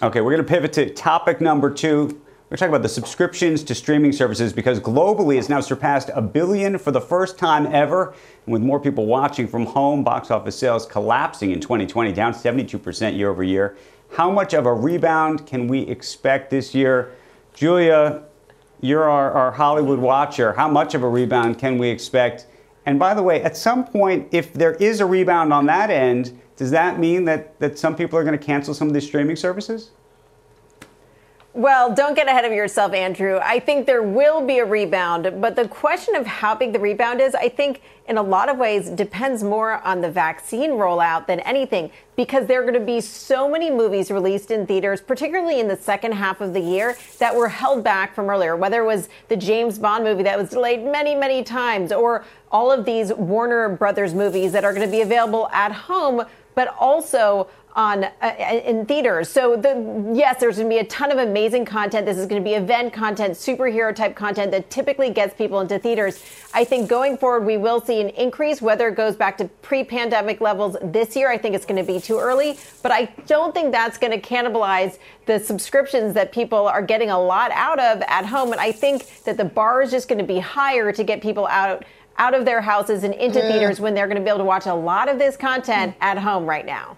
Okay, 0.04 0.22
we're 0.22 0.32
going 0.32 0.46
to 0.46 0.52
pivot 0.52 0.74
to 0.74 0.90
topic 0.92 1.42
number 1.42 1.70
two. 1.70 2.22
We're 2.52 2.58
talking 2.58 2.74
about 2.74 2.82
the 2.84 2.90
subscriptions 2.90 3.64
to 3.64 3.74
streaming 3.74 4.12
services 4.12 4.52
because 4.52 4.78
globally 4.82 5.40
it's 5.40 5.48
now 5.48 5.62
surpassed 5.62 6.10
a 6.14 6.22
billion 6.22 6.78
for 6.78 6.92
the 6.92 7.00
first 7.00 7.38
time 7.38 7.66
ever. 7.68 8.14
And 8.46 8.52
with 8.52 8.62
more 8.62 8.78
people 8.78 9.06
watching 9.06 9.48
from 9.48 9.66
home, 9.66 10.04
box 10.04 10.30
office 10.30 10.60
sales 10.60 10.86
collapsing 10.86 11.52
in 11.52 11.62
2020, 11.62 12.12
down 12.12 12.34
72% 12.34 13.16
year 13.16 13.30
over 13.30 13.42
year. 13.42 13.78
How 14.18 14.30
much 14.30 14.54
of 14.54 14.66
a 14.66 14.74
rebound 14.74 15.48
can 15.48 15.70
we 15.70 15.80
expect 15.84 16.50
this 16.50 16.76
year? 16.76 17.14
Julia, 17.54 18.24
you're 18.82 19.10
our, 19.10 19.32
our 19.32 19.52
Hollywood 19.54 20.00
watcher. 20.00 20.52
How 20.52 20.68
much 20.68 20.94
of 20.94 21.04
a 21.04 21.10
rebound 21.10 21.58
can 21.58 21.78
we 21.78 21.88
expect? 21.88 22.48
And 22.86 23.00
by 23.00 23.14
the 23.14 23.24
way, 23.24 23.42
at 23.44 23.56
some 23.56 23.86
point, 23.86 24.28
if 24.34 24.52
there 24.52 24.74
is 24.74 25.00
a 25.00 25.06
rebound 25.06 25.54
on 25.54 25.68
that 25.68 25.90
end, 25.90 26.38
does 26.58 26.72
that 26.72 27.00
mean 27.00 27.24
that, 27.24 27.58
that 27.62 27.80
some 27.80 27.96
people 27.96 28.20
are 28.20 28.26
going 28.26 28.38
to 28.38 28.46
cancel 28.46 28.74
some 28.74 28.90
of 28.90 28.94
these 28.94 29.06
streaming 29.06 29.38
services? 29.38 29.92
Well, 31.54 31.94
don't 31.94 32.16
get 32.16 32.30
ahead 32.30 32.46
of 32.46 32.54
yourself, 32.54 32.94
Andrew. 32.94 33.38
I 33.44 33.60
think 33.60 33.86
there 33.86 34.02
will 34.02 34.46
be 34.46 34.60
a 34.60 34.66
rebound, 34.66 35.42
but 35.42 35.58
the 35.58 35.68
question 35.68 36.16
of 36.16 36.26
how 36.26 36.56
big 36.56 36.72
the 36.72 36.80
rebound 36.80 37.20
is, 37.20 37.36
I 37.36 37.50
think 37.50 37.82
in 38.08 38.18
a 38.18 38.22
lot 38.22 38.48
of 38.48 38.58
ways 38.58 38.90
depends 38.90 39.44
more 39.44 39.74
on 39.86 40.00
the 40.00 40.10
vaccine 40.10 40.72
rollout 40.72 41.28
than 41.28 41.42
anything 41.42 41.92
because 42.16 42.48
there 42.48 42.62
are 42.62 42.64
going 42.64 42.80
to 42.80 42.80
be 42.80 43.02
so 43.02 43.50
many 43.50 43.70
movies 43.70 44.10
released 44.10 44.50
in 44.50 44.66
theaters, 44.66 45.02
particularly 45.02 45.60
in 45.60 45.68
the 45.68 45.76
second 45.76 46.14
half 46.14 46.40
of 46.40 46.54
the 46.54 46.62
year, 46.62 46.96
that 47.20 47.36
were 47.36 47.50
held 47.50 47.84
back 47.84 48.16
from 48.16 48.30
earlier, 48.30 48.56
whether 48.56 48.82
it 48.82 48.86
was 48.86 49.10
the 49.28 49.36
James 49.36 49.78
Bond 49.78 50.06
movie 50.06 50.24
that 50.24 50.40
was 50.40 50.52
delayed 50.52 50.86
many, 50.86 51.16
many 51.16 51.44
times 51.44 51.92
or 51.92 52.24
all 52.50 52.72
of 52.72 52.86
these 52.86 53.12
Warner 53.12 53.68
Brothers 53.68 54.14
movies 54.14 54.54
that 54.54 54.64
are 54.64 54.74
going 54.74 54.86
to 54.86 54.92
be 54.92 55.02
available 55.02 55.50
at 55.52 55.74
home, 55.74 56.24
but 56.56 56.74
also 56.80 57.50
on 57.74 58.04
uh, 58.04 58.36
in 58.66 58.86
theaters. 58.86 59.30
So 59.30 59.56
the, 59.56 60.12
yes, 60.14 60.40
there's 60.40 60.58
going 60.58 60.70
to 60.70 60.74
be 60.74 60.80
a 60.80 60.86
ton 60.86 61.12
of 61.12 61.18
amazing 61.18 61.66
content. 61.66 62.06
This 62.06 62.18
is 62.18 62.26
going 62.26 62.42
to 62.42 62.44
be 62.44 62.56
event 62.56 62.94
content, 62.94 63.34
superhero 63.34 63.96
type 63.96 64.16
content 64.16 64.52
that 64.52 64.70
typically 64.70 65.10
gets 65.10 65.34
people 65.34 65.60
into 65.62 65.80
theaters. 65.80 66.24
I 66.54 66.64
think 66.64 66.90
going 66.90 67.18
forward 67.18 67.46
we 67.46 67.58
will 67.58 67.80
see 67.82 68.02
an 68.02 68.10
increase 68.10 68.62
whether 68.62 68.90
it 68.90 68.96
goes 68.96 69.16
back 69.16 69.38
to 69.38 69.46
pre-pandemic 69.62 70.42
levels 70.42 70.76
this 70.82 71.16
year. 71.16 71.32
I 71.32 71.38
think 71.38 71.56
it's 71.56 71.66
going 71.66 71.84
to 71.84 71.94
be 71.94 72.00
too 72.00 72.20
early, 72.20 72.58
but 72.84 72.92
I 72.92 73.06
don't 73.26 73.54
think 73.54 73.72
that's 73.72 73.98
going 73.98 74.12
to 74.12 74.22
cannibalize 74.22 74.98
the 75.26 75.40
subscriptions 75.40 76.14
that 76.14 76.32
people 76.32 76.68
are 76.68 76.82
getting 76.82 77.10
a 77.10 77.20
lot 77.20 77.52
out 77.52 77.80
of 77.80 78.02
at 78.08 78.26
home 78.26 78.52
and 78.52 78.60
I 78.60 78.72
think 78.72 79.24
that 79.24 79.38
the 79.38 79.46
bar 79.46 79.82
is 79.82 79.92
just 79.92 80.08
going 80.08 80.20
to 80.20 80.26
be 80.26 80.40
higher 80.40 80.92
to 80.92 81.04
get 81.04 81.22
people 81.22 81.48
out 81.48 81.86
out 82.18 82.34
of 82.34 82.46
their 82.46 82.62
houses 82.62 83.04
and 83.04 83.14
into 83.14 83.40
theaters 83.40 83.80
when 83.80 83.94
they're 83.94 84.08
going 84.08 84.18
to 84.18 84.22
be 84.22 84.30
able 84.30 84.40
to 84.40 84.44
watch 84.44 84.66
a 84.66 84.74
lot 84.74 85.10
of 85.10 85.18
this 85.18 85.38
content 85.38 85.96
at 86.02 86.18
home 86.18 86.46
right 86.46 86.66
now. 86.66 86.98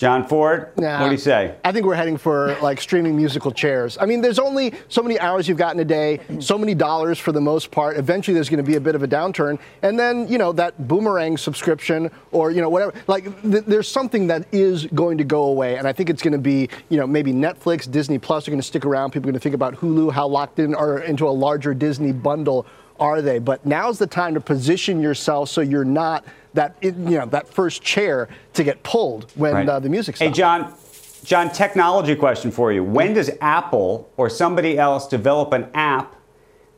Jon 0.00 0.26
Fortt, 0.26 0.78
Nah. 0.78 0.98
what 0.98 1.08
do 1.08 1.12
you 1.12 1.18
say? 1.18 1.54
I 1.62 1.72
think 1.72 1.84
we're 1.84 1.94
heading 1.94 2.16
for 2.16 2.56
like 2.62 2.80
streaming 2.80 3.14
musical 3.14 3.50
chairs. 3.50 3.98
I 4.00 4.06
mean, 4.06 4.22
there's 4.22 4.38
only 4.38 4.72
so 4.88 5.02
many 5.02 5.20
hours 5.20 5.46
you've 5.46 5.58
got 5.58 5.74
in 5.74 5.80
a 5.80 5.84
day, 5.84 6.20
so 6.40 6.56
many 6.56 6.74
dollars 6.74 7.18
for 7.18 7.32
the 7.32 7.40
most 7.42 7.70
part. 7.70 7.98
Eventually, 7.98 8.32
there's 8.34 8.48
going 8.48 8.64
to 8.64 8.66
be 8.66 8.76
a 8.76 8.80
bit 8.80 8.94
of 8.94 9.02
a 9.02 9.06
downturn, 9.06 9.58
and 9.82 9.98
then 9.98 10.26
you 10.26 10.38
know 10.38 10.52
that 10.52 10.88
boomerang 10.88 11.36
subscription 11.36 12.10
or 12.32 12.50
you 12.50 12.62
know 12.62 12.70
whatever. 12.70 12.94
Like, 13.08 13.24
th- 13.42 13.64
there's 13.66 13.88
something 13.88 14.26
that 14.28 14.46
is 14.52 14.86
going 14.86 15.18
to 15.18 15.24
go 15.24 15.42
away, 15.42 15.76
and 15.76 15.86
I 15.86 15.92
think 15.92 16.08
it's 16.08 16.22
going 16.22 16.32
to 16.32 16.38
be 16.38 16.70
you 16.88 16.96
know 16.96 17.06
maybe 17.06 17.34
Netflix, 17.34 17.90
Disney 17.90 18.18
Plus 18.18 18.48
are 18.48 18.50
going 18.50 18.58
to 18.60 18.66
stick 18.66 18.86
around. 18.86 19.10
People 19.10 19.28
are 19.28 19.32
going 19.32 19.40
to 19.40 19.42
think 19.42 19.54
about 19.54 19.74
Hulu, 19.74 20.12
how 20.12 20.26
locked 20.26 20.60
in 20.60 20.74
or 20.74 21.00
into 21.00 21.28
a 21.28 21.30
larger 21.30 21.74
Disney 21.74 22.12
bundle 22.12 22.64
are 22.98 23.20
they? 23.20 23.38
But 23.38 23.66
now's 23.66 23.98
the 23.98 24.06
time 24.06 24.32
to 24.32 24.40
position 24.40 25.00
yourself 25.00 25.50
so 25.50 25.60
you're 25.60 25.84
not 25.84 26.24
that 26.54 26.76
you 26.80 26.92
know 26.92 27.26
that 27.26 27.48
first 27.48 27.82
chair 27.82 28.28
to 28.54 28.64
get 28.64 28.82
pulled 28.82 29.30
when 29.34 29.54
Right. 29.54 29.68
uh, 29.68 29.78
the 29.80 29.88
music 29.88 30.16
stops. 30.16 30.28
Hey, 30.28 30.32
Jon. 30.34 30.74
Jon, 31.22 31.50
technology 31.50 32.16
question 32.16 32.50
for 32.50 32.72
you. 32.72 32.82
When 32.82 33.12
does 33.12 33.30
Apple 33.42 34.08
or 34.16 34.30
somebody 34.30 34.78
else 34.78 35.06
develop 35.06 35.52
an 35.52 35.68
app 35.74 36.16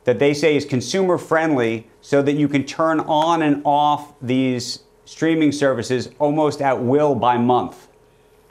that 0.03 0.19
they 0.19 0.33
say 0.33 0.57
is 0.57 0.65
consumer 0.65 1.17
friendly 1.17 1.87
so 2.01 2.21
that 2.21 2.33
you 2.33 2.49
can 2.49 2.65
turn 2.65 2.99
on 2.99 3.41
and 3.41 3.61
off 3.63 4.13
these 4.21 4.79
streaming 5.05 5.53
services 5.53 6.09
almost 6.19 6.61
at 6.61 6.81
will 6.83 7.15
by 7.15 7.37
month? 7.37 7.87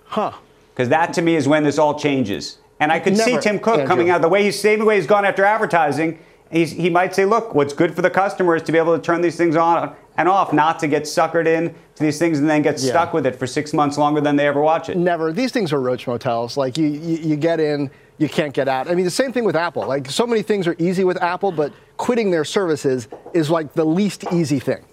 Huh. 0.06 0.32
Because 0.72 0.88
that 0.88 1.12
to 1.12 1.20
me 1.22 1.36
is 1.36 1.46
when 1.46 1.62
this 1.62 1.78
all 1.78 1.98
changes. 1.98 2.56
And 2.80 2.90
I 2.90 2.98
could 2.98 3.16
see 3.16 3.38
Tim 3.38 3.58
Cook 3.58 3.74
Andrew. 3.74 3.86
coming 3.86 4.08
out 4.10 4.22
the 4.22 4.28
way 4.30 4.44
he's 4.44 4.58
same 4.58 4.82
way 4.86 4.96
he's 4.96 5.06
gone 5.06 5.26
after 5.26 5.44
advertising. 5.44 6.18
He's, 6.52 6.70
he 6.72 6.90
might 6.90 7.14
say, 7.14 7.24
look, 7.24 7.54
what's 7.54 7.72
good 7.72 7.94
for 7.94 8.02
the 8.02 8.10
customer 8.10 8.54
is 8.56 8.62
to 8.64 8.72
be 8.72 8.78
able 8.78 8.94
to 8.94 9.02
turn 9.02 9.22
these 9.22 9.36
things 9.36 9.56
on 9.56 9.96
and 10.18 10.28
off, 10.28 10.52
not 10.52 10.78
to 10.80 10.86
get 10.86 11.04
suckered 11.04 11.46
in 11.46 11.74
to 11.94 12.02
these 12.02 12.18
things 12.18 12.38
and 12.38 12.48
then 12.48 12.60
get 12.60 12.78
Yeah. 12.78 12.90
stuck 12.90 13.14
with 13.14 13.24
it 13.26 13.36
for 13.36 13.46
six 13.46 13.72
months 13.72 13.96
longer 13.96 14.20
than 14.20 14.36
they 14.36 14.46
ever 14.46 14.60
watch 14.60 14.90
it. 14.90 14.98
Never. 14.98 15.32
These 15.32 15.50
things 15.52 15.72
are 15.72 15.80
roach 15.80 16.06
motels. 16.06 16.58
Like 16.58 16.76
you, 16.76 16.88
you, 16.88 17.16
you 17.30 17.36
get 17.36 17.58
in, 17.58 17.90
you 18.18 18.28
can't 18.28 18.52
get 18.52 18.68
out. 18.68 18.86
I 18.90 18.94
mean, 18.94 19.06
the 19.06 19.10
same 19.10 19.32
thing 19.32 19.44
with 19.44 19.56
Apple. 19.56 19.86
Like 19.86 20.10
so 20.10 20.26
many 20.26 20.42
things 20.42 20.66
are 20.68 20.76
easy 20.78 21.04
with 21.04 21.20
Apple, 21.22 21.52
but 21.52 21.72
quitting 21.96 22.30
their 22.30 22.44
services 22.44 23.08
is 23.32 23.48
like 23.48 23.72
the 23.72 23.86
least 23.86 24.24
easy 24.30 24.58
thing. 24.60 24.84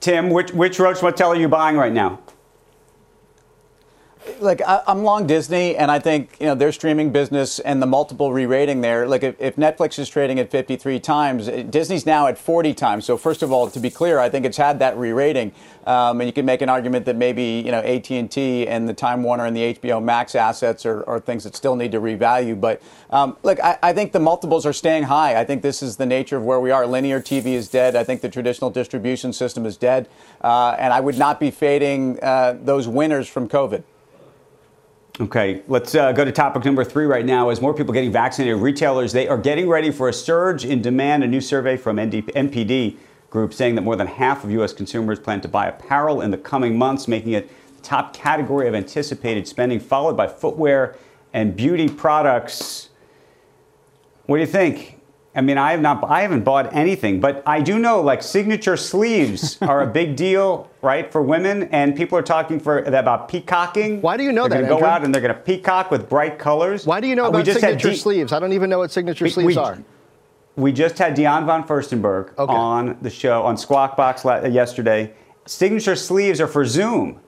Tim, 0.00 0.28
which, 0.28 0.52
which 0.52 0.78
Roach 0.78 1.02
Motel 1.02 1.30
are 1.32 1.36
you 1.36 1.48
buying 1.48 1.78
right 1.78 1.92
now? 1.92 2.20
Like 4.40 4.62
I, 4.62 4.82
I'm 4.86 5.02
long 5.02 5.26
Disney, 5.26 5.76
and 5.76 5.90
I 5.90 5.98
think 5.98 6.36
you 6.40 6.46
know 6.46 6.54
their 6.54 6.72
streaming 6.72 7.10
business 7.10 7.58
and 7.58 7.80
the 7.80 7.86
multiple 7.86 8.32
re-rating 8.32 8.80
there. 8.80 9.06
Like 9.06 9.22
if, 9.22 9.40
if 9.40 9.56
Netflix 9.56 9.98
is 9.98 10.08
trading 10.08 10.38
at 10.38 10.50
53 10.50 11.00
times, 11.00 11.48
Disney's 11.70 12.06
now 12.06 12.26
at 12.26 12.38
40 12.38 12.74
times. 12.74 13.04
So 13.04 13.16
first 13.16 13.42
of 13.42 13.52
all, 13.52 13.68
to 13.70 13.80
be 13.80 13.90
clear, 13.90 14.18
I 14.18 14.28
think 14.28 14.46
it's 14.46 14.56
had 14.56 14.78
that 14.78 14.96
re-rating, 14.96 15.52
um, 15.86 16.20
and 16.20 16.28
you 16.28 16.32
can 16.32 16.46
make 16.46 16.62
an 16.62 16.68
argument 16.68 17.06
that 17.06 17.16
maybe 17.16 17.62
you 17.64 17.70
know 17.70 17.80
AT 17.80 18.10
and 18.10 18.30
T 18.30 18.66
and 18.66 18.88
the 18.88 18.94
Time 18.94 19.22
Warner 19.22 19.46
and 19.46 19.56
the 19.56 19.74
HBO 19.74 20.02
Max 20.02 20.34
assets 20.34 20.86
are, 20.86 21.04
are 21.08 21.20
things 21.20 21.44
that 21.44 21.56
still 21.56 21.76
need 21.76 21.92
to 21.92 22.00
revalue. 22.00 22.58
But 22.58 22.82
um, 23.10 23.36
look, 23.42 23.60
I, 23.60 23.78
I 23.82 23.92
think 23.92 24.12
the 24.12 24.20
multiples 24.20 24.66
are 24.66 24.72
staying 24.72 25.04
high. 25.04 25.38
I 25.38 25.44
think 25.44 25.62
this 25.62 25.82
is 25.82 25.96
the 25.96 26.06
nature 26.06 26.36
of 26.36 26.44
where 26.44 26.60
we 26.60 26.70
are. 26.70 26.86
Linear 26.86 27.20
TV 27.20 27.46
is 27.46 27.68
dead. 27.68 27.96
I 27.96 28.04
think 28.04 28.20
the 28.20 28.28
traditional 28.28 28.70
distribution 28.70 29.32
system 29.32 29.66
is 29.66 29.76
dead, 29.76 30.08
uh, 30.42 30.76
and 30.78 30.92
I 30.92 31.00
would 31.00 31.18
not 31.18 31.40
be 31.40 31.50
fading 31.50 32.18
uh, 32.22 32.56
those 32.60 32.88
winners 32.88 33.28
from 33.28 33.48
COVID. 33.48 33.84
Okay, 35.20 35.62
let's 35.68 35.94
uh, 35.94 36.10
go 36.10 36.24
to 36.24 36.32
topic 36.32 36.64
number 36.64 36.82
three 36.82 37.06
right 37.06 37.24
now. 37.24 37.48
As 37.48 37.60
more 37.60 37.72
people 37.72 37.94
getting 37.94 38.10
vaccinated, 38.10 38.60
retailers 38.60 39.12
they 39.12 39.28
are 39.28 39.38
getting 39.38 39.68
ready 39.68 39.92
for 39.92 40.08
a 40.08 40.12
surge 40.12 40.64
in 40.64 40.82
demand. 40.82 41.22
A 41.22 41.28
new 41.28 41.40
survey 41.40 41.76
from 41.76 42.00
ND- 42.00 42.26
NPD 42.34 42.96
Group 43.30 43.54
saying 43.54 43.76
that 43.76 43.82
more 43.82 43.94
than 43.94 44.08
half 44.08 44.42
of 44.42 44.50
U.S. 44.50 44.72
consumers 44.72 45.20
plan 45.20 45.40
to 45.42 45.48
buy 45.48 45.66
apparel 45.68 46.20
in 46.20 46.32
the 46.32 46.36
coming 46.36 46.76
months, 46.76 47.06
making 47.06 47.32
it 47.32 47.48
the 47.76 47.82
top 47.82 48.12
category 48.12 48.66
of 48.66 48.74
anticipated 48.74 49.46
spending, 49.46 49.78
followed 49.78 50.16
by 50.16 50.26
footwear 50.26 50.96
and 51.32 51.54
beauty 51.54 51.88
products. 51.88 52.88
What 54.26 54.36
do 54.36 54.40
you 54.40 54.48
think? 54.48 54.93
I 55.36 55.40
mean, 55.40 55.58
I 55.58 55.72
have 55.72 55.80
not, 55.80 56.04
I 56.08 56.22
haven't 56.22 56.44
bought 56.44 56.72
anything, 56.74 57.18
but 57.18 57.42
I 57.44 57.60
do 57.60 57.78
know 57.78 58.00
like 58.00 58.22
signature 58.22 58.76
sleeves 58.76 59.58
are 59.62 59.82
a 59.82 59.86
big 59.86 60.14
deal, 60.14 60.70
right, 60.80 61.10
for 61.10 61.22
women, 61.22 61.64
and 61.72 61.96
people 61.96 62.16
are 62.16 62.22
talking 62.22 62.60
for 62.60 62.78
about 62.80 63.28
peacocking. 63.28 64.00
Why 64.00 64.16
do 64.16 64.22
you 64.22 64.30
know 64.32 64.46
they're 64.46 64.62
that, 64.62 64.68
Going 64.68 64.80
to 64.80 64.86
go 64.86 64.88
out 64.88 65.04
and 65.04 65.12
they're 65.12 65.22
going 65.22 65.34
to 65.34 65.40
peacock 65.40 65.90
with 65.90 66.08
bright 66.08 66.38
colors. 66.38 66.86
Why 66.86 67.00
do 67.00 67.08
you 67.08 67.16
know 67.16 67.24
Uh, 67.26 67.30
about 67.30 67.46
signature 67.46 67.90
De- 67.90 67.96
sleeves? 67.96 68.32
I 68.32 68.38
don't 68.38 68.52
even 68.52 68.70
know 68.70 68.78
what 68.78 68.92
signature 68.92 69.24
We- 69.24 69.30
sleeves 69.30 69.56
we- 69.56 69.62
are. 69.62 69.78
We 70.56 70.70
just 70.70 70.98
had 70.98 71.14
Diane 71.14 71.46
von 71.46 71.64
Furstenberg 71.66 72.30
on 72.38 72.96
the 73.02 73.10
show 73.10 73.42
on 73.42 73.56
Squawk 73.56 73.96
Box 73.96 74.24
yesterday. 74.24 75.12
Signature 75.46 75.96
sleeves 75.96 76.40
are 76.40 76.46
for 76.46 76.64
Zoom. 76.64 77.18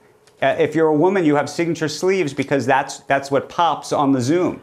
Uh, 0.41 0.55
if 0.61 0.77
you're 0.77 0.87
a 0.87 0.95
woman, 0.95 1.25
you 1.25 1.35
have 1.35 1.51
signature 1.51 1.89
sleeves 1.89 2.33
because 2.33 2.67
that's 2.67 3.01
that's 3.09 3.29
what 3.33 3.49
pops 3.49 3.93
on 3.93 4.13
the 4.13 4.21
Zoom, 4.21 4.61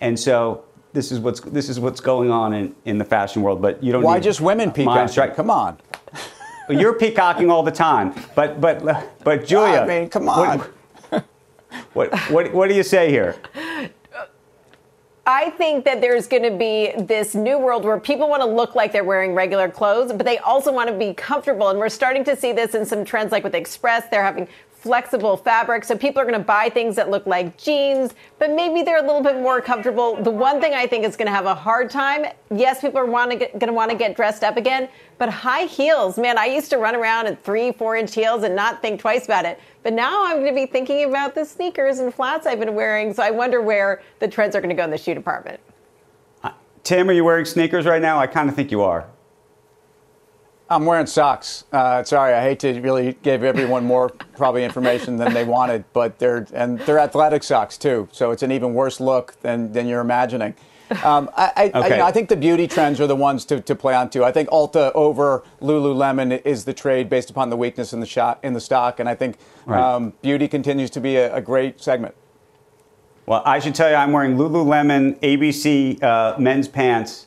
and 0.00 0.18
so 0.18 0.64
this 0.92 1.12
is 1.12 1.20
what's 1.20 1.40
this 1.40 1.68
is 1.68 1.78
what's 1.78 2.00
going 2.00 2.30
on 2.30 2.52
in, 2.52 2.74
in 2.84 2.98
the 2.98 3.04
fashion 3.04 3.42
world. 3.42 3.62
But 3.62 3.82
you 3.82 3.92
don't. 3.92 4.02
Why 4.02 4.16
need 4.16 4.24
just 4.24 4.40
women 4.40 4.66
mind 4.66 4.74
peacocking? 4.74 5.08
strike. 5.08 5.36
Come 5.36 5.50
on. 5.50 5.78
You're 6.68 6.94
peacocking 6.94 7.50
all 7.50 7.62
the 7.62 7.72
time, 7.72 8.14
but 8.34 8.60
but 8.60 8.84
but 9.24 9.46
Julia. 9.46 9.80
I 9.80 9.86
mean, 9.86 10.08
come 10.08 10.26
what- 10.26 10.60
on. 10.60 10.66
What 11.92 12.14
what 12.30 12.52
what 12.52 12.68
do 12.68 12.74
you 12.74 12.82
say 12.82 13.10
here? 13.10 13.36
I 15.26 15.50
think 15.50 15.84
that 15.84 16.00
there's 16.00 16.26
going 16.26 16.42
to 16.42 16.50
be 16.50 16.92
this 16.98 17.34
new 17.36 17.58
world 17.58 17.84
where 17.84 18.00
people 18.00 18.28
want 18.28 18.42
to 18.42 18.48
look 18.48 18.74
like 18.74 18.90
they're 18.90 19.04
wearing 19.04 19.34
regular 19.34 19.68
clothes, 19.68 20.12
but 20.12 20.26
they 20.26 20.38
also 20.38 20.72
want 20.72 20.88
to 20.88 20.96
be 20.96 21.14
comfortable. 21.14 21.68
And 21.68 21.78
we're 21.78 21.88
starting 21.88 22.24
to 22.24 22.34
see 22.36 22.52
this 22.52 22.74
in 22.74 22.84
some 22.84 23.04
trends 23.04 23.30
like 23.30 23.44
with 23.44 23.54
Express. 23.54 24.08
They're 24.10 24.24
having 24.24 24.48
flexible 24.80 25.36
fabric. 25.36 25.84
So 25.84 25.96
people 25.96 26.22
are 26.22 26.24
going 26.24 26.38
to 26.38 26.44
buy 26.44 26.70
things 26.70 26.96
that 26.96 27.10
look 27.10 27.26
like 27.26 27.58
jeans, 27.58 28.14
but 28.38 28.50
maybe 28.50 28.82
they're 28.82 28.98
a 28.98 29.06
little 29.06 29.22
bit 29.22 29.36
more 29.36 29.60
comfortable. 29.60 30.20
The 30.22 30.30
one 30.30 30.60
thing 30.60 30.72
I 30.72 30.86
think 30.86 31.04
is 31.04 31.16
going 31.16 31.26
to 31.26 31.32
have 31.32 31.44
a 31.44 31.54
hard 31.54 31.90
time, 31.90 32.24
yes, 32.50 32.80
people 32.80 32.98
are 32.98 33.06
going 33.06 33.50
to 33.60 33.72
want 33.72 33.90
to 33.90 33.96
get 33.96 34.16
dressed 34.16 34.42
up 34.42 34.56
again, 34.56 34.88
but 35.18 35.28
high 35.28 35.64
heels, 35.66 36.16
man, 36.16 36.38
I 36.38 36.46
used 36.46 36.70
to 36.70 36.78
run 36.78 36.96
around 36.96 37.26
in 37.26 37.36
three, 37.36 37.72
four 37.72 37.96
inch 37.96 38.14
heels 38.14 38.42
and 38.42 38.56
not 38.56 38.80
think 38.80 39.00
twice 39.00 39.26
about 39.26 39.44
it. 39.44 39.60
But 39.82 39.92
now 39.92 40.24
I'm 40.24 40.36
going 40.36 40.54
to 40.54 40.54
be 40.54 40.66
thinking 40.66 41.04
about 41.04 41.34
the 41.34 41.44
sneakers 41.44 41.98
and 41.98 42.12
flats 42.12 42.46
I've 42.46 42.60
been 42.60 42.74
wearing. 42.74 43.12
So 43.12 43.22
I 43.22 43.30
wonder 43.30 43.60
where 43.60 44.02
the 44.18 44.28
trends 44.28 44.56
are 44.56 44.60
going 44.60 44.70
to 44.70 44.74
go 44.74 44.84
in 44.84 44.90
the 44.90 44.98
shoe 44.98 45.14
department. 45.14 45.60
Uh, 46.42 46.52
Tim, 46.84 47.10
are 47.10 47.12
you 47.12 47.24
wearing 47.24 47.44
sneakers 47.44 47.84
right 47.84 48.00
now? 48.00 48.18
I 48.18 48.26
kind 48.26 48.48
of 48.48 48.56
think 48.56 48.70
you 48.70 48.80
are. 48.82 49.06
I'm 50.70 50.84
wearing 50.86 51.06
socks. 51.06 51.64
Uh, 51.72 52.04
sorry, 52.04 52.32
I 52.32 52.42
hate 52.42 52.60
to 52.60 52.80
really 52.80 53.16
give 53.22 53.42
everyone 53.42 53.84
more 53.84 54.08
probably 54.08 54.64
information 54.64 55.16
than 55.16 55.34
they 55.34 55.44
wanted, 55.44 55.84
but 55.92 56.18
they're 56.20 56.46
and 56.54 56.78
they're 56.80 57.00
athletic 57.00 57.42
socks 57.42 57.76
too, 57.76 58.08
so 58.12 58.30
it's 58.30 58.44
an 58.44 58.52
even 58.52 58.72
worse 58.72 59.00
look 59.00 59.40
than 59.40 59.72
than 59.72 59.88
you're 59.88 60.00
imagining. 60.00 60.54
Um, 61.04 61.30
I, 61.36 61.52
I, 61.56 61.70
I, 61.74 61.86
you 61.88 61.96
know, 61.98 62.04
I 62.04 62.10
think 62.10 62.28
the 62.28 62.36
beauty 62.36 62.66
trends 62.66 63.00
are 63.00 63.06
the 63.06 63.14
ones 63.14 63.44
to, 63.46 63.60
to 63.60 63.76
play 63.76 63.94
on 63.94 64.10
too. 64.10 64.24
I 64.24 64.32
think 64.32 64.48
Ulta 64.48 64.90
over 64.96 65.44
Lululemon 65.60 66.44
is 66.44 66.64
the 66.64 66.72
trade 66.74 67.08
based 67.08 67.30
upon 67.30 67.48
the 67.48 67.56
weakness 67.56 67.92
in 67.92 68.00
the 68.00 68.06
shot 68.06 68.40
in 68.42 68.54
the 68.54 68.60
stock, 68.60 68.98
and 69.00 69.08
I 69.08 69.14
think 69.14 69.38
Right. 69.66 69.80
um, 69.80 70.14
beauty 70.22 70.48
continues 70.48 70.90
to 70.90 71.00
be 71.00 71.16
a, 71.16 71.34
a 71.34 71.40
great 71.40 71.80
segment. 71.80 72.14
Well, 73.26 73.42
I 73.44 73.60
should 73.60 73.74
tell 73.76 73.88
you, 73.88 73.94
I'm 73.94 74.10
wearing 74.10 74.36
Lululemon 74.36 75.20
ABC 75.20 76.02
uh, 76.02 76.36
men's 76.40 76.66
pants, 76.66 77.26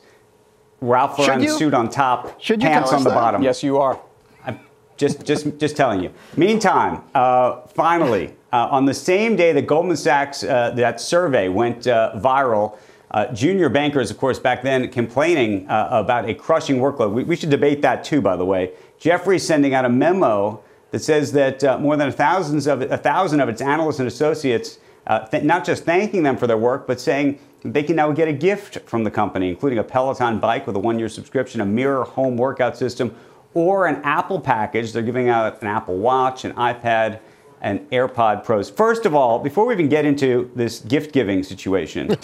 Ralph 0.84 1.16
Should 1.16 1.28
Lauren 1.28 1.48
suit 1.48 1.74
on 1.74 1.90
top, 1.90 2.42
Should 2.42 2.62
you 2.62 2.68
pants 2.68 2.92
on 2.92 3.04
the 3.04 3.10
that? 3.10 3.16
bottom. 3.16 3.42
Yes, 3.42 3.64
you 3.64 3.78
are. 3.78 4.00
I'm 4.46 4.60
just, 4.98 5.26
just, 5.26 5.58
just 5.58 5.78
telling 5.78 6.04
you. 6.04 6.12
Meantime, 6.36 7.02
uh, 7.16 7.62
finally, 7.68 8.34
uh, 8.52 8.68
on 8.70 8.86
the 8.86 8.94
same 8.94 9.36
day 9.36 9.54
that 9.54 9.66
Goldman 9.66 9.96
Sachs 9.96 10.44
uh, 10.44 10.72
that 10.72 11.00
survey 11.00 11.48
went 11.48 11.88
uh, 11.88 12.12
viral. 12.18 12.78
Uh, 13.12 13.32
junior 13.32 13.70
bankers, 13.70 14.10
of 14.12 14.18
course, 14.18 14.40
back 14.40 14.64
then 14.64 14.90
complaining 14.90 15.70
uh, 15.70 15.88
about 15.92 16.28
a 16.28 16.34
crushing 16.34 16.78
workload. 16.78 17.14
We, 17.14 17.24
we 17.24 17.36
should 17.36 17.52
debate 17.52 17.82
that 17.84 18.04
too, 18.04 18.22
by 18.22 18.36
the 18.36 18.46
way. 18.46 18.72
Jefferies 19.00 19.46
sending 19.46 19.74
out 19.74 19.86
a 19.86 19.90
memo 19.90 20.62
that 20.92 21.00
says 21.00 21.32
that 21.34 21.64
uh, 21.64 21.78
more 21.78 21.96
than 21.96 22.10
a, 22.10 22.12
thousands 22.12 22.68
of, 22.68 22.82
a 22.82 22.98
thousand 22.98 23.40
of 23.40 23.50
its 23.50 23.62
analysts 23.62 24.00
and 24.00 24.08
associates, 24.08 24.80
uh, 25.08 25.26
th- 25.28 25.44
not 25.44 25.66
just 25.66 25.84
thanking 25.84 26.24
them 26.24 26.38
for 26.38 26.48
their 26.48 26.58
work, 26.58 26.88
but 26.88 27.00
saying 27.00 27.40
they 27.64 27.84
can 27.84 27.96
now 27.96 28.12
get 28.12 28.28
a 28.28 28.34
gift 28.34 28.80
from 28.88 29.04
the 29.04 29.12
company, 29.12 29.50
including 29.50 29.80
a 29.80 29.84
Peloton 29.84 30.40
bike 30.40 30.68
with 30.68 30.76
a 30.76 30.80
one 30.80 31.00
year 31.00 31.10
subscription, 31.10 31.62
a 31.62 31.66
Mirror 31.66 32.04
home 32.04 32.38
workout 32.38 32.78
system, 32.78 33.16
or 33.54 33.88
an 33.88 34.02
Apple 34.04 34.40
package. 34.40 34.92
They're 34.92 35.04
giving 35.04 35.30
out 35.30 35.62
an 35.62 35.68
Apple 35.68 35.98
Watch, 35.98 36.46
an 36.46 36.54
iPad, 36.54 37.20
and 37.62 37.80
AirPod 37.92 38.44
Pros. 38.44 38.70
First 38.70 39.06
of 39.06 39.16
all, 39.16 39.40
before 39.40 39.66
we 39.66 39.74
even 39.74 39.88
get 39.88 40.06
into 40.06 40.52
this 40.56 40.80
gift 40.80 41.14
giving 41.14 41.44
situation, 41.44 42.16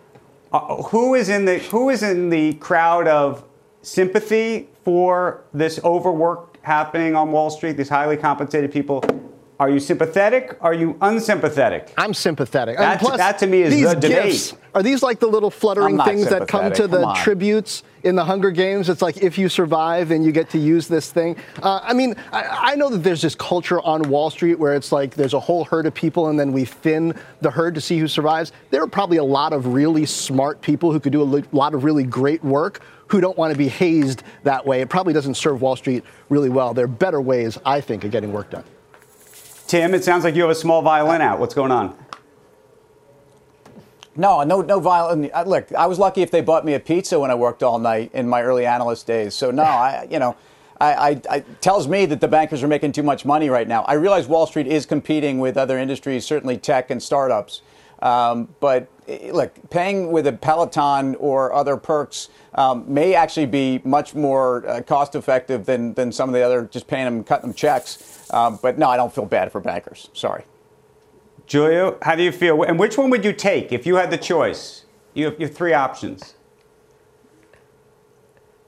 uh, 0.52 0.82
who 0.82 1.14
is 1.14 1.28
in 1.28 1.44
the 1.44 1.58
who 1.58 1.88
is 1.88 2.02
in 2.02 2.30
the 2.30 2.54
crowd 2.54 3.06
of 3.06 3.44
sympathy 3.82 4.68
for 4.84 5.44
this 5.54 5.78
overwork 5.84 6.58
happening 6.62 7.14
on 7.14 7.30
Wall 7.30 7.50
Street? 7.50 7.76
These 7.76 7.88
highly 7.88 8.16
compensated 8.16 8.72
people. 8.72 9.02
Are 9.60 9.68
you 9.68 9.80
sympathetic? 9.80 10.56
Are 10.60 10.72
you 10.72 10.96
unsympathetic? 11.00 11.92
I'm 11.98 12.14
sympathetic. 12.14 12.78
That, 12.78 13.00
plus, 13.00 13.16
that 13.16 13.38
to 13.38 13.46
me 13.48 13.62
is 13.62 13.74
these 13.74 13.88
the 13.88 13.94
debate. 13.96 14.24
gifts, 14.26 14.54
are 14.72 14.84
these 14.84 15.02
like 15.02 15.18
the 15.18 15.26
little 15.26 15.50
fluttering 15.50 15.98
things 15.98 16.28
that 16.28 16.46
come 16.46 16.72
to 16.74 16.86
the 16.86 17.12
tributes 17.14 17.82
in 18.04 18.14
the 18.14 18.24
Hunger 18.24 18.52
Games? 18.52 18.88
It's 18.88 19.02
like 19.02 19.16
if 19.16 19.36
you 19.36 19.48
survive 19.48 20.12
and 20.12 20.24
you 20.24 20.30
get 20.30 20.48
to 20.50 20.58
use 20.58 20.86
this 20.86 21.10
thing. 21.10 21.36
Uh, 21.60 21.80
I 21.82 21.92
mean, 21.92 22.14
I, 22.30 22.72
I 22.72 22.74
know 22.76 22.88
that 22.90 22.98
there's 22.98 23.20
this 23.20 23.34
culture 23.34 23.80
on 23.80 24.02
Wall 24.08 24.30
Street 24.30 24.60
where 24.60 24.76
it's 24.76 24.92
like 24.92 25.16
there's 25.16 25.34
a 25.34 25.40
whole 25.40 25.64
herd 25.64 25.86
of 25.86 25.94
people 25.94 26.28
and 26.28 26.38
then 26.38 26.52
we 26.52 26.64
thin 26.64 27.12
the 27.40 27.50
herd 27.50 27.74
to 27.74 27.80
see 27.80 27.98
who 27.98 28.06
survives. 28.06 28.52
There 28.70 28.80
are 28.80 28.86
probably 28.86 29.16
a 29.16 29.24
lot 29.24 29.52
of 29.52 29.66
really 29.66 30.06
smart 30.06 30.60
people 30.60 30.92
who 30.92 31.00
could 31.00 31.12
do 31.12 31.22
a 31.22 31.42
lot 31.50 31.74
of 31.74 31.82
really 31.82 32.04
great 32.04 32.44
work 32.44 32.80
who 33.08 33.20
don't 33.20 33.36
want 33.36 33.52
to 33.52 33.58
be 33.58 33.68
hazed 33.68 34.22
that 34.44 34.64
way. 34.64 34.82
It 34.82 34.88
probably 34.88 35.14
doesn't 35.14 35.34
serve 35.34 35.62
Wall 35.62 35.74
Street 35.74 36.04
really 36.28 36.48
well. 36.48 36.74
There 36.74 36.84
are 36.84 36.88
better 36.88 37.20
ways, 37.20 37.58
I 37.66 37.80
think, 37.80 38.04
of 38.04 38.12
getting 38.12 38.32
work 38.32 38.50
done. 38.50 38.62
Tim, 39.68 39.92
it 39.92 40.02
sounds 40.02 40.24
like 40.24 40.34
you 40.34 40.40
have 40.40 40.50
a 40.50 40.54
small 40.54 40.80
violin 40.80 41.20
out. 41.20 41.38
What's 41.38 41.54
going 41.54 41.70
on? 41.70 41.94
No, 44.16 44.42
no, 44.42 44.62
no 44.62 44.80
violent. 44.80 45.30
uh, 45.32 45.44
Look, 45.46 45.70
I 45.74 45.86
was 45.86 45.98
lucky 45.98 46.22
if 46.22 46.30
they 46.30 46.40
bought 46.40 46.64
me 46.64 46.72
a 46.72 46.80
pizza 46.80 47.20
when 47.20 47.30
I 47.30 47.34
worked 47.34 47.62
all 47.62 47.78
night 47.78 48.10
in 48.14 48.26
my 48.26 48.42
early 48.42 48.64
analyst 48.64 49.06
days. 49.06 49.34
So 49.34 49.50
no, 49.50 49.62
I, 49.62 50.08
you 50.10 50.18
know, 50.18 50.36
I, 50.80 51.20
I, 51.28 51.40
tells 51.60 51.86
me 51.86 52.06
that 52.06 52.20
the 52.20 52.28
bankers 52.28 52.62
are 52.62 52.68
making 52.68 52.92
too 52.92 53.02
much 53.02 53.26
money 53.26 53.50
right 53.50 53.68
now. 53.68 53.82
I 53.82 53.94
realize 53.94 54.26
Wall 54.26 54.46
Street 54.46 54.66
is 54.66 54.86
competing 54.86 55.38
with 55.38 55.58
other 55.58 55.78
industries, 55.78 56.24
certainly 56.24 56.56
tech 56.56 56.90
and 56.90 57.02
startups. 57.02 57.60
Um, 58.00 58.48
but 58.60 58.88
look, 59.32 59.52
paying 59.70 60.12
with 60.12 60.26
a 60.26 60.32
Peloton 60.32 61.14
or 61.16 61.52
other 61.52 61.76
perks 61.76 62.28
um, 62.54 62.84
may 62.92 63.14
actually 63.14 63.46
be 63.46 63.80
much 63.84 64.14
more 64.14 64.66
uh, 64.66 64.82
cost 64.82 65.14
effective 65.14 65.66
than, 65.66 65.94
than 65.94 66.12
some 66.12 66.28
of 66.28 66.34
the 66.34 66.42
other 66.42 66.64
just 66.64 66.86
paying 66.86 67.04
them, 67.04 67.24
cutting 67.24 67.48
them 67.48 67.54
checks. 67.54 68.28
Um, 68.32 68.58
but 68.60 68.78
no, 68.78 68.88
I 68.88 68.96
don't 68.96 69.14
feel 69.14 69.26
bad 69.26 69.50
for 69.50 69.60
bankers. 69.60 70.10
Sorry. 70.12 70.44
Julia, 71.46 71.96
how 72.02 72.14
do 72.14 72.22
you 72.22 72.32
feel? 72.32 72.62
And 72.62 72.78
which 72.78 72.98
one 72.98 73.08
would 73.10 73.24
you 73.24 73.32
take 73.32 73.72
if 73.72 73.86
you 73.86 73.96
had 73.96 74.10
the 74.10 74.18
choice? 74.18 74.84
You 75.14 75.26
have, 75.26 75.40
you 75.40 75.46
have 75.46 75.56
three 75.56 75.72
options. 75.72 76.34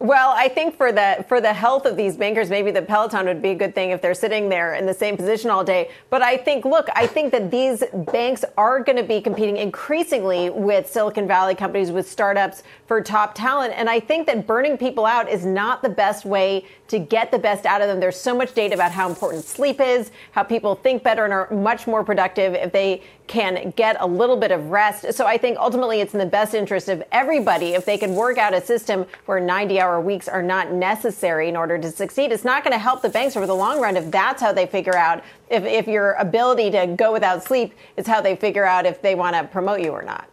Well, 0.03 0.33
I 0.35 0.49
think 0.49 0.79
for 0.79 0.93
the 0.93 1.27
for 1.29 1.43
the 1.43 1.53
health 1.53 1.85
of 1.85 1.95
these 1.95 2.17
bankers, 2.17 2.49
maybe 2.49 2.71
the 2.71 2.81
Peloton 2.81 3.27
would 3.27 3.43
be 3.43 3.51
a 3.51 3.55
good 3.55 3.75
thing 3.75 3.91
if 3.91 4.01
they're 4.01 4.15
sitting 4.15 4.49
there 4.49 4.75
in 4.75 4.87
the 4.87 4.95
same 4.95 5.15
position 5.15 5.51
all 5.51 5.63
day. 5.63 5.91
But 6.09 6.23
I 6.23 6.39
think, 6.39 6.65
look, 6.65 6.89
I 6.97 7.07
think 7.07 7.33
that 7.33 7.51
these 7.51 7.85
banks 8.11 8.43
are 8.57 8.81
going 8.81 8.97
to 8.97 9.03
be 9.03 9.21
competing 9.21 9.59
increasingly 9.59 10.49
with 10.49 10.91
Silicon 10.91 11.29
Valley 11.29 11.55
companies, 11.55 11.93
with 11.93 12.09
startups 12.09 12.63
for 12.87 13.03
top 13.03 13.35
talent. 13.35 13.75
And 13.77 13.91
I 13.91 14.01
think 14.01 14.27
that 14.29 14.47
burning 14.47 14.79
people 14.79 15.05
out 15.05 15.29
is 15.29 15.45
not 15.45 15.83
the 15.83 15.91
best 15.91 16.25
way 16.25 16.65
to 16.89 16.99
get 16.99 17.31
the 17.31 17.39
best 17.39 17.67
out 17.67 17.83
of 17.83 17.89
them. 17.89 18.01
There's 18.01 18.19
so 18.19 18.35
much 18.35 18.55
data 18.55 18.73
about 18.75 18.93
how 18.93 19.07
important 19.07 19.45
sleep 19.45 19.83
is, 19.83 20.13
how 20.33 20.45
people 20.45 20.77
think 20.77 21.03
better 21.03 21.25
and 21.25 21.33
are 21.35 21.51
much 21.51 21.87
more 21.87 22.03
productive 22.05 22.55
if 22.55 22.73
they 22.73 23.03
can 23.31 23.73
get 23.77 23.97
a 24.01 24.07
little 24.07 24.37
bit 24.37 24.51
of 24.51 24.73
rest. 24.73 25.13
So 25.13 25.25
I 25.25 25.39
think 25.39 25.57
ultimately 25.57 26.01
it's 26.01 26.13
in 26.13 26.19
the 26.19 26.27
best 26.27 26.53
interest 26.53 26.89
of 26.89 27.01
everybody 27.13 27.75
if 27.75 27.85
they 27.85 27.97
can 27.97 28.17
work 28.17 28.39
out 28.39 28.53
a 28.53 28.61
system 28.61 29.07
where 29.27 29.39
90 29.39 29.79
hour 29.79 30.01
weeks 30.01 30.27
are 30.27 30.43
not 30.43 30.73
necessary 30.73 31.49
in 31.49 31.57
order 31.57 31.79
to 31.79 31.93
succeed. 31.93 32.33
It's 32.33 32.45
not 32.45 32.65
going 32.65 32.73
to 32.73 32.79
help 32.79 33.03
the 33.03 33.09
banks 33.09 33.37
over 33.37 33.47
the 33.47 33.55
long 33.55 33.81
run 33.81 33.97
if 33.97 34.11
that's 34.11 34.43
how 34.43 34.53
they 34.53 34.67
figure 34.67 34.97
out 34.97 35.23
if, 35.49 35.63
if 35.63 35.87
your 35.87 36.15
ability 36.15 36.73
to 36.73 36.89
go 36.89 37.13
without 37.13 37.45
sleep 37.45 37.73
is 37.97 38.05
how 38.05 38.21
they 38.21 38.35
figure 38.35 38.65
out 38.65 38.85
if 38.85 39.01
they 39.01 39.15
want 39.15 39.37
to 39.37 39.45
promote 39.45 39.81
you 39.81 39.93
or 39.93 40.03
not. 40.03 40.29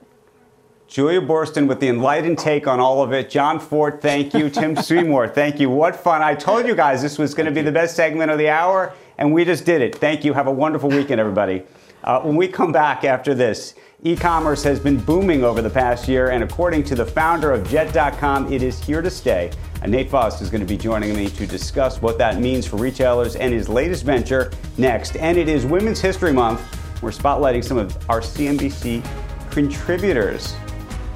Julia 0.88 1.22
Boorstin 1.22 1.68
with 1.68 1.80
the 1.80 1.90
enlightened 1.90 2.40
take 2.40 2.66
on 2.66 2.80
all 2.80 3.04
of 3.04 3.14
it. 3.14 3.30
Jon 3.30 3.60
Fortt, 3.60 4.02
thank 4.02 4.34
you. 4.34 4.50
Tim 4.50 4.76
Seymour, 4.82 5.28
thank 5.28 5.60
you. 5.60 5.70
What 5.70 5.96
fun. 5.96 6.24
I 6.24 6.34
told 6.34 6.66
you 6.66 6.74
guys 6.74 7.04
this 7.04 7.20
was 7.20 7.36
going 7.36 7.46
to 7.46 7.52
be 7.52 7.62
the 7.62 7.72
best 7.72 7.96
segment 7.96 8.32
of 8.32 8.40
the 8.40 8.50
hour, 8.50 8.94
and 9.20 9.32
we 9.32 9.46
just 9.46 9.66
did 9.66 9.82
it. 9.82 9.94
Thank 9.94 10.26
you. 10.26 10.34
Have 10.34 10.48
a 10.48 10.52
wonderful 10.52 10.90
weekend, 10.90 11.20
everybody. 11.20 11.64
Uh, 12.08 12.22
when 12.22 12.38
we 12.38 12.48
come 12.48 12.72
back 12.72 13.04
after 13.04 13.36
this, 13.36 13.76
e 14.02 14.16
commerce 14.16 14.64
has 14.64 14.80
been 14.80 14.98
booming 14.98 15.44
over 15.44 15.62
the 15.62 15.70
past 15.70 16.08
year, 16.08 16.30
and 16.30 16.42
according 16.42 16.82
to 16.82 16.96
the 16.96 17.06
founder 17.06 17.52
of 17.52 17.68
Jet.com, 17.68 18.50
it 18.50 18.64
is 18.64 18.82
here 18.82 19.02
to 19.02 19.10
stay. 19.10 19.52
Uh, 19.84 19.88
Nate 19.88 20.10
Faust 20.10 20.42
is 20.42 20.50
going 20.50 20.62
to 20.62 20.66
be 20.66 20.78
joining 20.78 21.14
me 21.14 21.28
to 21.28 21.46
discuss 21.46 22.02
what 22.02 22.18
that 22.18 22.40
means 22.40 22.66
for 22.66 22.78
retailers 22.78 23.36
and 23.36 23.54
his 23.54 23.68
latest 23.68 24.06
venture 24.06 24.54
next. 24.78 25.18
And 25.18 25.38
it 25.38 25.50
is 25.50 25.66
Women's 25.66 26.00
History 26.00 26.32
Month. 26.32 26.62
We're 27.04 27.12
spotlighting 27.12 27.62
some 27.62 27.78
of 27.78 28.10
our 28.10 28.22
CNBC 28.22 29.04
contributors. 29.52 30.56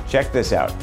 Check 0.09 0.33
this 0.33 0.51
out. 0.51 0.75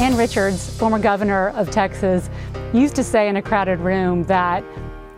Ann 0.00 0.16
Richards, 0.16 0.76
former 0.76 0.98
governor 0.98 1.50
of 1.50 1.70
Texas, 1.70 2.28
used 2.72 2.96
to 2.96 3.04
say 3.04 3.28
in 3.28 3.36
a 3.36 3.42
crowded 3.42 3.78
room 3.78 4.24
that 4.24 4.64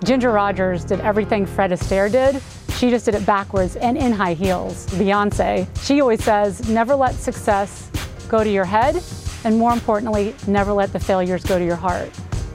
Ginger 0.05 0.32
Rogers 0.32 0.85
did 0.85 1.01
everything 1.01 1.47
Fred 1.47 1.70
Astaire 1.70 2.12
did. 2.12 2.43
She 2.77 2.91
just 2.91 3.05
did 3.05 3.14
it 3.14 3.25
backwards 3.25 3.77
and 3.77 3.97
in 3.97 4.11
high 4.11 4.35
heels. 4.35 4.87
Beyonce, 4.89 5.68
she 5.87 6.01
always 6.01 6.25
says, 6.25 6.68
never 6.68 6.97
let 6.97 7.14
success 7.14 7.89
go 8.29 8.43
to 8.43 8.51
your 8.51 8.64
head, 8.64 9.01
and 9.45 9.57
more 9.57 9.72
importantly, 9.72 10.35
never 10.49 10.72
let 10.72 10.93
the 10.93 10.99
failures 10.99 11.45
go 11.45 11.57
to 11.57 11.64
your 11.64 11.77
heart. 11.77 12.11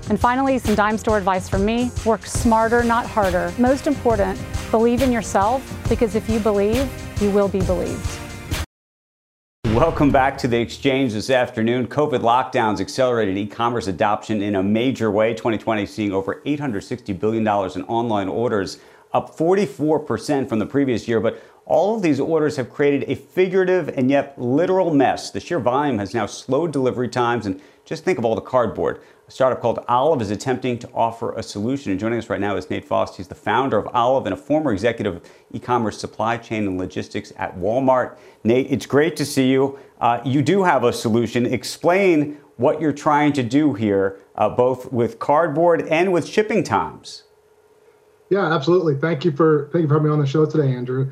And 0.09 0.19
finally, 0.19 0.59
some 0.59 0.75
dime 0.75 0.97
store 0.97 1.17
advice 1.17 1.47
from 1.47 1.63
me 1.63 1.89
work 2.05 2.25
smarter, 2.25 2.83
not 2.83 3.05
harder. 3.05 3.53
Most 3.57 3.87
important, 3.87 4.37
believe 4.71 5.01
in 5.01 5.11
yourself, 5.11 5.63
because 5.87 6.15
if 6.15 6.29
you 6.29 6.39
believe, 6.39 6.91
you 7.21 7.31
will 7.31 7.47
be 7.47 7.61
believed. 7.61 8.19
Welcome 9.67 10.11
back 10.11 10.37
to 10.39 10.49
the 10.49 10.59
exchange 10.59 11.13
this 11.13 11.29
afternoon. 11.29 11.87
COVID 11.87 12.19
lockdowns 12.19 12.81
accelerated 12.81 13.37
e 13.37 13.47
commerce 13.47 13.87
adoption 13.87 14.41
in 14.41 14.55
a 14.55 14.63
major 14.63 15.11
way. 15.11 15.33
2020 15.33 15.85
seeing 15.85 16.11
over 16.11 16.41
$860 16.45 17.17
billion 17.17 17.43
in 17.43 17.83
online 17.83 18.27
orders, 18.27 18.79
up 19.13 19.35
44% 19.35 20.47
from 20.47 20.59
the 20.59 20.65
previous 20.65 21.07
year. 21.07 21.19
But 21.19 21.41
all 21.65 21.95
of 21.95 22.01
these 22.01 22.19
orders 22.19 22.55
have 22.57 22.69
created 22.69 23.09
a 23.09 23.15
figurative 23.15 23.89
and 23.89 24.09
yet 24.09 24.33
literal 24.41 24.93
mess. 24.93 25.29
The 25.29 25.39
sheer 25.39 25.59
volume 25.59 25.99
has 25.99 26.13
now 26.13 26.25
slowed 26.25 26.71
delivery 26.71 27.09
times. 27.09 27.45
And 27.45 27.61
just 27.85 28.03
think 28.03 28.17
of 28.17 28.25
all 28.25 28.35
the 28.35 28.41
cardboard. 28.41 29.01
A 29.27 29.31
startup 29.31 29.61
called 29.61 29.85
Olive 29.87 30.23
is 30.23 30.31
attempting 30.31 30.79
to 30.79 30.89
offer 30.91 31.33
a 31.33 31.43
solution. 31.43 31.91
And 31.91 31.99
joining 31.99 32.17
us 32.17 32.29
right 32.29 32.39
now 32.39 32.55
is 32.55 32.69
Nate 32.71 32.85
Faust. 32.85 33.17
He's 33.17 33.27
the 33.27 33.35
founder 33.35 33.77
of 33.77 33.87
Olive 33.93 34.25
and 34.25 34.33
a 34.33 34.37
former 34.37 34.73
executive 34.73 35.17
of 35.17 35.21
e 35.51 35.59
commerce 35.59 35.99
supply 35.99 36.37
chain 36.37 36.65
and 36.65 36.79
logistics 36.79 37.31
at 37.37 37.55
Walmart. 37.55 38.17
Nate, 38.43 38.65
it's 38.71 38.87
great 38.87 39.15
to 39.17 39.25
see 39.25 39.49
you. 39.51 39.77
Uh, 40.01 40.19
you 40.25 40.41
do 40.41 40.63
have 40.63 40.83
a 40.83 40.91
solution. 40.91 41.45
Explain 41.45 42.39
what 42.57 42.81
you're 42.81 42.91
trying 42.91 43.31
to 43.33 43.43
do 43.43 43.75
here, 43.75 44.19
uh, 44.35 44.49
both 44.49 44.91
with 44.91 45.19
cardboard 45.19 45.87
and 45.87 46.11
with 46.11 46.27
shipping 46.27 46.63
times. 46.63 47.23
Yeah, 48.29 48.53
absolutely. 48.53 48.95
Thank 48.95 49.25
you 49.25 49.31
for 49.31 49.69
thank 49.73 49.83
you 49.83 49.87
for 49.87 49.95
having 49.95 50.07
me 50.07 50.13
on 50.13 50.19
the 50.19 50.27
show 50.27 50.45
today, 50.45 50.73
Andrew. 50.73 51.11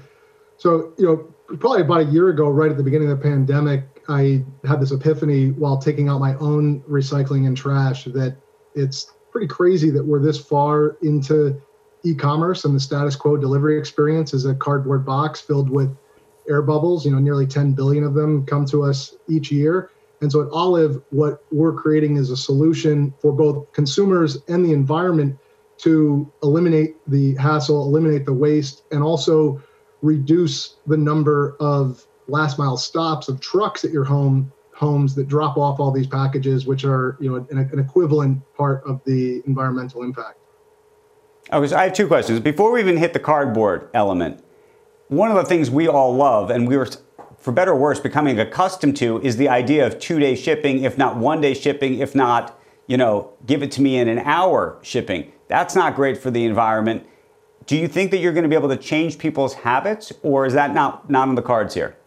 So, 0.58 0.94
you 0.98 1.06
know, 1.06 1.58
probably 1.58 1.82
about 1.82 2.02
a 2.02 2.06
year 2.06 2.30
ago, 2.30 2.50
right 2.50 2.72
at 2.72 2.78
the 2.78 2.84
beginning 2.84 3.10
of 3.10 3.20
the 3.20 3.24
pandemic, 3.24 4.04
I 4.08 4.44
had 4.66 4.80
this 4.82 4.92
epiphany 4.92 5.52
while 5.52 5.78
taking 5.78 6.10
out 6.10 6.20
my 6.20 6.36
own 6.36 6.82
recycling 6.82 7.48
and 7.48 7.56
trash 7.56 8.06
that 8.06 8.38
it's 8.76 9.12
pretty 9.32 9.48
crazy 9.48 9.90
that 9.92 10.04
we're 10.06 10.22
this 10.22 10.40
far 10.40 10.98
into 11.02 11.60
e-commerce 12.04 12.64
and 12.66 12.76
the 12.76 12.80
status 12.80 13.16
quo 13.16 13.38
delivery 13.38 13.78
experience 13.78 14.34
is 14.34 14.46
a 14.46 14.56
cardboard 14.56 15.06
box 15.06 15.42
filled 15.42 15.70
with 15.70 15.96
air 16.50 16.62
bubbles. 16.62 17.06
You 17.06 17.12
know, 17.12 17.20
nearly 17.20 17.46
10 17.46 17.74
billion 17.74 18.04
of 18.04 18.14
them 18.14 18.46
come 18.46 18.66
to 18.68 18.84
us 18.84 19.16
each 19.28 19.52
year. 19.52 19.92
And 20.22 20.32
so 20.32 20.42
at 20.42 20.50
Olive, 20.52 21.04
what 21.12 21.44
we're 21.52 21.74
creating 21.74 22.18
is 22.18 22.32
a 22.32 22.38
solution 22.38 23.14
for 23.20 23.32
both 23.32 23.72
consumers 23.74 24.38
and 24.48 24.66
the 24.66 24.72
environment 24.72 25.38
to 25.80 26.32
eliminate 26.44 26.96
the 27.08 27.36
hassle, 27.36 27.84
eliminate 27.84 28.26
the 28.26 28.34
waste, 28.34 28.84
and 28.92 29.04
also 29.04 29.62
reduce 30.02 30.76
the 30.88 30.98
number 30.98 31.56
of 31.60 32.06
last 32.28 32.60
mile 32.60 32.78
stops 32.78 33.28
of 33.28 33.40
trucks 33.40 33.84
at 33.84 33.92
your 33.92 34.04
home 34.04 34.52
homes 34.74 35.16
that 35.16 35.28
drop 35.28 35.58
off 35.58 35.80
all 35.80 35.92
these 35.92 36.08
packages, 36.08 36.68
which 36.68 36.86
are 36.86 37.18
you 37.20 37.30
know 37.30 37.48
an, 37.50 37.58
an 37.58 37.80
equivalent 37.80 38.42
part 38.56 38.84
of 38.86 39.02
the 39.06 39.42
environmental 39.46 40.04
impact. 40.04 40.38
I, 41.50 41.60
was, 41.60 41.72
I 41.72 41.86
have 41.86 41.94
two 41.94 42.08
questions. 42.08 42.40
Before 42.40 42.72
we 42.72 42.82
even 42.82 42.98
hit 42.98 43.14
the 43.14 43.20
cardboard 43.20 43.90
element, 43.94 44.44
one 45.08 45.32
of 45.32 45.38
the 45.38 45.46
things 45.46 45.72
we 45.72 45.88
all 45.88 46.14
love, 46.14 46.50
and 46.50 46.68
we 46.68 46.76
were, 46.76 46.90
for 47.38 47.52
better 47.52 47.72
or 47.72 47.80
worse, 47.80 48.00
becoming 48.00 48.40
accustomed 48.40 48.98
to, 48.98 49.22
is 49.22 49.38
the 49.38 49.48
idea 49.48 49.88
of 49.88 50.00
two 50.00 50.20
day 50.20 50.36
shipping, 50.36 50.84
if 50.84 50.98
not 50.98 51.18
one 51.18 51.42
day 51.42 51.54
shipping, 51.54 52.00
if 52.00 52.14
not, 52.14 52.60
you 52.86 52.98
know, 52.98 53.32
give 53.46 53.64
it 53.64 53.72
to 53.74 53.82
me 53.82 53.98
in 53.98 54.08
an 54.08 54.20
hour 54.20 54.78
shipping. 54.82 55.32
That's 55.48 55.76
not 55.76 55.96
great 55.96 56.18
for 56.18 56.32
the 56.32 56.46
environment. 56.46 57.06
Do 57.66 57.76
you 57.76 57.88
think 57.88 58.12
that 58.12 58.20
you're 58.20 58.34
going 58.34 58.44
to 58.44 58.50
be 58.50 58.56
able 58.56 58.70
to 58.70 58.78
change 58.78 59.18
people's 59.18 59.54
habits, 59.54 60.14
or 60.24 60.46
is 60.46 60.54
that 60.54 60.74
not, 60.74 61.10
not 61.10 61.28
on 61.28 61.36
the 61.36 61.42
cards 61.42 61.74
here? 61.74 61.98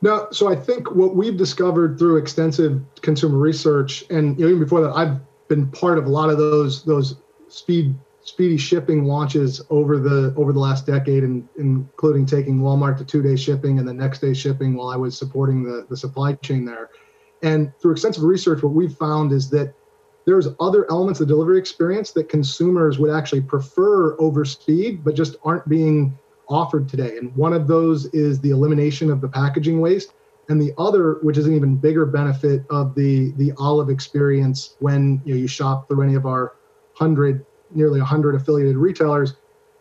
No, 0.00 0.28
so 0.30 0.48
I 0.48 0.54
think 0.54 0.90
what 0.92 1.16
we've 1.16 1.36
discovered 1.36 1.98
through 1.98 2.18
extensive 2.18 2.80
consumer 3.00 3.38
research, 3.38 4.04
and 4.10 4.38
you 4.38 4.44
know, 4.44 4.50
even 4.50 4.62
before 4.62 4.80
that, 4.82 4.92
I've 4.94 5.18
been 5.48 5.70
part 5.70 5.98
of 5.98 6.06
a 6.06 6.08
lot 6.08 6.30
of 6.30 6.38
those 6.38 6.84
those 6.84 7.16
speed 7.48 7.96
speedy 8.20 8.58
shipping 8.58 9.04
launches 9.06 9.60
over 9.70 9.98
the 9.98 10.32
over 10.36 10.52
the 10.52 10.60
last 10.60 10.86
decade, 10.86 11.24
and 11.24 11.48
including 11.56 12.26
taking 12.26 12.60
Walmart 12.60 12.96
to 12.98 13.04
two 13.04 13.22
day 13.22 13.34
shipping 13.34 13.80
and 13.80 13.88
the 13.88 13.94
next 13.94 14.20
day 14.20 14.34
shipping 14.34 14.76
while 14.76 14.88
I 14.88 14.96
was 14.96 15.18
supporting 15.18 15.64
the 15.64 15.84
the 15.88 15.96
supply 15.96 16.34
chain 16.34 16.64
there. 16.64 16.90
And 17.42 17.72
through 17.80 17.92
extensive 17.92 18.22
research, 18.22 18.62
what 18.62 18.74
we've 18.74 18.94
found 18.94 19.32
is 19.32 19.50
that 19.50 19.74
there's 20.28 20.48
other 20.60 20.86
elements 20.90 21.20
of 21.20 21.26
delivery 21.26 21.58
experience 21.58 22.12
that 22.12 22.28
consumers 22.28 22.98
would 22.98 23.10
actually 23.10 23.40
prefer 23.40 24.14
over 24.20 24.44
speed, 24.44 25.02
but 25.02 25.14
just 25.14 25.36
aren't 25.42 25.66
being 25.70 26.18
offered 26.50 26.86
today. 26.86 27.16
And 27.16 27.34
one 27.34 27.54
of 27.54 27.66
those 27.66 28.04
is 28.12 28.38
the 28.38 28.50
elimination 28.50 29.10
of 29.10 29.22
the 29.22 29.28
packaging 29.28 29.80
waste. 29.80 30.12
And 30.50 30.60
the 30.60 30.74
other, 30.76 31.14
which 31.22 31.38
is 31.38 31.46
an 31.46 31.54
even 31.54 31.76
bigger 31.76 32.04
benefit 32.04 32.62
of 32.68 32.94
the 32.94 33.32
the 33.38 33.52
Olive 33.56 33.88
experience 33.88 34.76
when 34.80 35.22
you, 35.24 35.32
know, 35.32 35.40
you 35.40 35.46
shop 35.46 35.88
through 35.88 36.02
any 36.02 36.14
of 36.14 36.26
our 36.26 36.56
hundred, 36.92 37.46
nearly 37.74 37.98
100 37.98 38.34
affiliated 38.34 38.76
retailers, 38.76 39.36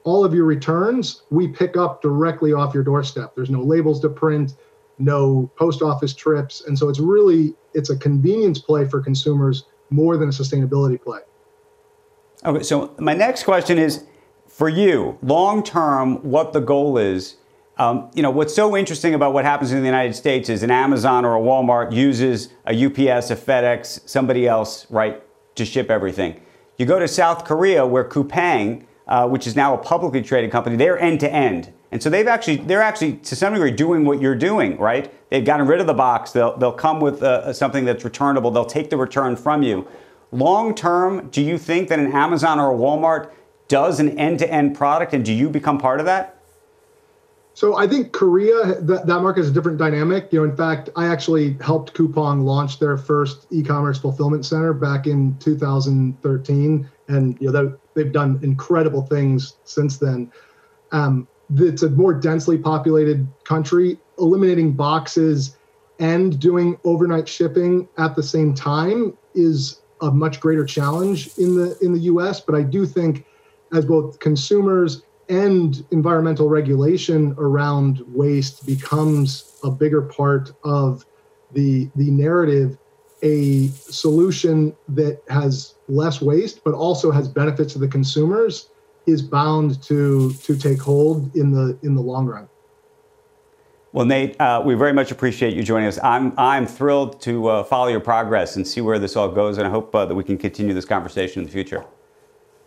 all 0.06 0.24
of 0.24 0.34
your 0.34 0.46
returns 0.46 1.24
we 1.30 1.50
pick 1.50 1.76
up 1.76 2.02
directly 2.02 2.54
off 2.54 2.74
your 2.74 2.84
doorstep. 2.84 3.36
There's 3.36 3.50
no 3.50 3.62
labels 3.62 4.00
to 4.00 4.10
print, 4.10 4.56
no 4.98 5.52
post 5.58 5.82
office 5.82 6.14
trips, 6.14 6.64
and 6.68 6.80
so 6.80 6.88
it's 6.88 7.00
really 7.00 7.54
it's 7.74 7.90
a 7.90 7.98
convenience 7.98 8.60
play 8.60 8.86
for 8.86 9.02
consumers 9.02 9.66
more 9.90 10.18
than 10.18 10.30
a 10.30 10.32
sustainability 10.32 11.02
play. 11.02 11.20
Okay, 12.46 12.64
so 12.64 12.96
my 13.00 13.14
next 13.14 13.44
question 13.44 13.78
is 13.78 14.06
for 14.48 14.70
you, 14.70 15.18
long 15.22 15.64
term, 15.64 16.18
what 16.18 16.54
the 16.54 16.60
goal 16.60 16.98
is 16.98 17.38
um, 17.80 18.10
you 18.16 18.24
know, 18.24 18.32
what's 18.32 18.56
so 18.56 18.76
interesting 18.76 19.14
about 19.14 19.34
what 19.34 19.46
happens 19.46 19.72
in 19.72 19.80
the 19.80 19.86
United 19.86 20.16
States 20.16 20.50
is 20.50 20.64
an 20.64 20.72
Amazon 20.72 21.26
or 21.26 21.36
a 21.36 21.40
Walmart 21.40 21.92
uses 21.92 22.50
a 22.66 22.74
UPS, 22.74 23.30
a 23.30 23.36
FedEx, 23.36 24.08
somebody 24.10 24.48
else, 24.48 24.90
right, 24.90 25.22
to 25.56 25.64
ship 25.64 25.92
everything. 25.92 26.42
You 26.78 26.86
go 26.86 26.98
to 26.98 27.08
South 27.08 27.46
Korea, 27.46 27.86
where 27.86 28.04
Coupang, 28.04 28.84
uh, 29.08 29.28
which 29.28 29.46
is 29.46 29.56
now 29.56 29.76
a 29.76 29.78
publicly 29.78 30.24
traded 30.24 30.52
company, 30.52 30.76
they're 30.76 30.98
end 30.98 31.20
to 31.20 31.32
end. 31.32 31.72
And 31.92 32.04
so 32.04 32.10
they've 32.10 32.28
actually, 32.28 32.58
they're 32.58 32.82
actually 32.82 33.14
to 33.14 33.36
some 33.36 33.54
degree 33.54 33.72
doing 33.72 34.04
what 34.04 34.22
you're 34.22 34.36
doing, 34.36 34.78
right? 34.78 35.14
They've 35.30 35.46
gotten 35.46 35.68
rid 35.68 35.80
of 35.80 35.88
the 35.88 35.94
box. 35.94 36.32
They'll, 36.32 36.58
they'll 36.58 36.74
come 36.74 37.00
with 37.00 37.24
uh, 37.24 37.54
something 37.54 37.86
that's 37.86 38.04
returnable. 38.04 38.52
They'll 38.52 38.66
take 38.66 38.90
the 38.90 38.98
return 38.98 39.36
from 39.36 39.64
you. 39.64 39.88
Long 40.32 40.76
term, 40.76 41.30
do 41.30 41.42
you 41.42 41.58
think 41.58 41.88
that 41.90 42.00
an 42.00 42.12
Amazon 42.12 42.60
or 42.60 42.74
a 42.74 42.78
Walmart 42.78 43.32
does 43.68 44.00
an 44.00 44.18
end 44.18 44.40
to 44.40 44.52
end 44.52 44.76
product 44.76 45.14
and 45.14 45.24
do 45.24 45.34
you 45.34 45.50
become 45.50 45.78
part 45.78 46.00
of 46.00 46.06
that? 46.06 46.38
So 47.58 47.76
I 47.76 47.88
think 47.88 48.12
Korea, 48.12 48.80
that, 48.82 49.08
that 49.08 49.20
market 49.22 49.40
is 49.40 49.50
a 49.50 49.52
different 49.52 49.80
dynamic. 49.80 50.32
You 50.32 50.40
know, 50.40 50.46
in 50.52 50.56
fact, 50.56 50.90
I 50.96 51.08
actually 51.08 51.58
helped 51.60 51.96
Coupang 51.96 52.44
launch 52.44 52.78
their 52.78 52.98
first 52.98 53.48
e-commerce 53.50 53.98
fulfillment 53.98 54.46
center 54.46 54.74
back 54.74 55.08
in 55.08 55.36
2013, 55.40 56.88
and 57.08 57.38
you 57.42 57.52
know 57.52 57.76
they've 57.96 58.12
done 58.12 58.40
incredible 58.44 59.02
things 59.02 59.56
since 59.64 59.98
then. 59.98 60.32
Um, 60.92 61.28
it's 61.56 61.84
a 61.84 61.90
more 61.90 62.14
densely 62.14 62.58
populated 62.58 63.28
country. 63.44 63.98
Eliminating 64.20 64.74
boxes 64.74 65.58
and 66.00 66.40
doing 66.40 66.78
overnight 66.84 67.28
shipping 67.28 67.88
at 67.98 68.16
the 68.16 68.24
same 68.24 68.54
time 68.54 69.18
is 69.34 69.82
a 70.02 70.12
much 70.12 70.40
greater 70.40 70.66
challenge 70.66 71.30
in 71.38 71.56
the 71.56 71.78
in 71.82 71.94
the 71.94 72.02
U.S. 72.02 72.40
But 72.40 72.56
I 72.56 72.62
do 72.62 72.86
think, 72.86 73.26
as 73.74 73.86
both 73.86 74.20
consumers 74.20 75.04
and 75.30 75.86
environmental 75.92 76.50
regulation 76.50 77.36
around 77.38 78.02
waste 78.08 78.66
becomes 78.66 79.58
a 79.64 79.72
bigger 79.72 80.02
part 80.02 80.52
of 80.64 81.06
the 81.54 81.90
the 81.96 82.12
narrative 82.12 82.78
a 83.24 83.68
solution 83.70 84.76
that 84.88 85.22
has 85.28 85.76
less 85.88 86.22
waste 86.22 86.64
but 86.64 86.74
also 86.74 87.10
has 87.10 87.28
benefits 87.28 87.74
to 87.74 87.80
the 87.80 87.88
consumers 87.88 88.70
is 89.08 89.22
bound 89.22 89.82
to 89.84 90.34
to 90.44 90.56
take 90.56 90.82
hold 90.82 91.36
in 91.36 91.52
the 91.52 91.78
in 91.82 91.96
the 91.96 92.02
long 92.02 92.26
run 92.26 92.48
well, 93.98 94.06
Nate, 94.06 94.40
uh, 94.40 94.62
we 94.64 94.76
very 94.76 94.94
much 94.94 95.12
appreciate 95.12 95.56
you 95.56 95.64
joining 95.64 95.88
us. 95.88 95.98
I'm 96.04 96.32
I'm 96.38 96.68
thrilled 96.68 97.20
to 97.22 97.48
uh, 97.48 97.64
follow 97.64 97.88
your 97.88 98.00
progress 98.00 98.56
and 98.56 98.68
see 98.68 98.80
where 98.80 99.00
this 99.00 99.16
all 99.16 99.28
goes, 99.28 99.58
and 99.58 99.66
I 99.66 99.72
hope 99.72 99.96
uh, 99.96 100.06
that 100.06 100.14
we 100.14 100.24
can 100.24 100.38
continue 100.38 100.74
this 100.74 100.86
conversation 100.86 101.42
in 101.42 101.48
the 101.48 101.52
future. 101.52 101.84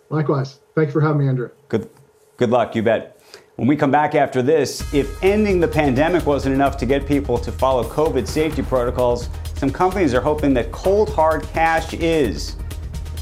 Likewise. 0.09 0.59
Thank 0.75 0.89
you 0.89 0.93
for 0.93 1.01
having 1.01 1.19
me, 1.19 1.29
Andrew. 1.29 1.51
Good. 1.69 1.89
Good 2.37 2.51
luck, 2.51 2.75
you 2.75 2.83
bet. 2.83 3.21
When 3.57 3.69
we 3.69 3.77
come 3.77 3.91
back 3.91 4.15
after 4.15 4.41
this, 4.41 4.83
if 4.95 5.23
ending 5.23 5.61
the 5.61 5.69
pandemic 5.69 6.25
wasn't 6.25 6.55
enough 6.55 6.79
to 6.79 6.87
get 6.87 7.07
people 7.07 7.37
to 7.37 7.53
follow 7.53 7.85
COVID 7.85 8.27
safety 8.27 8.63
protocols, 8.63 9.29
some 9.55 9.71
companies 9.71 10.15
are 10.15 10.23
hoping 10.23 10.55
that 10.55 10.73
cold 10.73 11.11
hard 11.11 11.45
cash 11.53 11.93
is. 11.93 12.57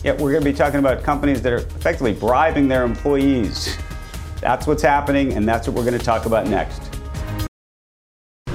Yet 0.05 0.17
we're 0.17 0.31
going 0.31 0.45
to 0.45 0.51
be 0.51 0.57
talking 0.57 0.79
about 0.79 1.03
companies 1.03 1.43
that 1.43 1.53
are 1.53 1.57
effectively 1.57 2.13
bribing 2.13 2.69
their 2.69 2.85
employees. 2.85 3.77
That's 4.41 4.65
what's 4.65 4.83
happening, 4.83 5.33
and 5.33 5.47
that's 5.47 5.67
what 5.67 5.77
we're 5.77 5.85
going 5.85 5.99
to 5.99 6.05
talk 6.05 6.25
about 6.25 6.47
next. 6.47 6.81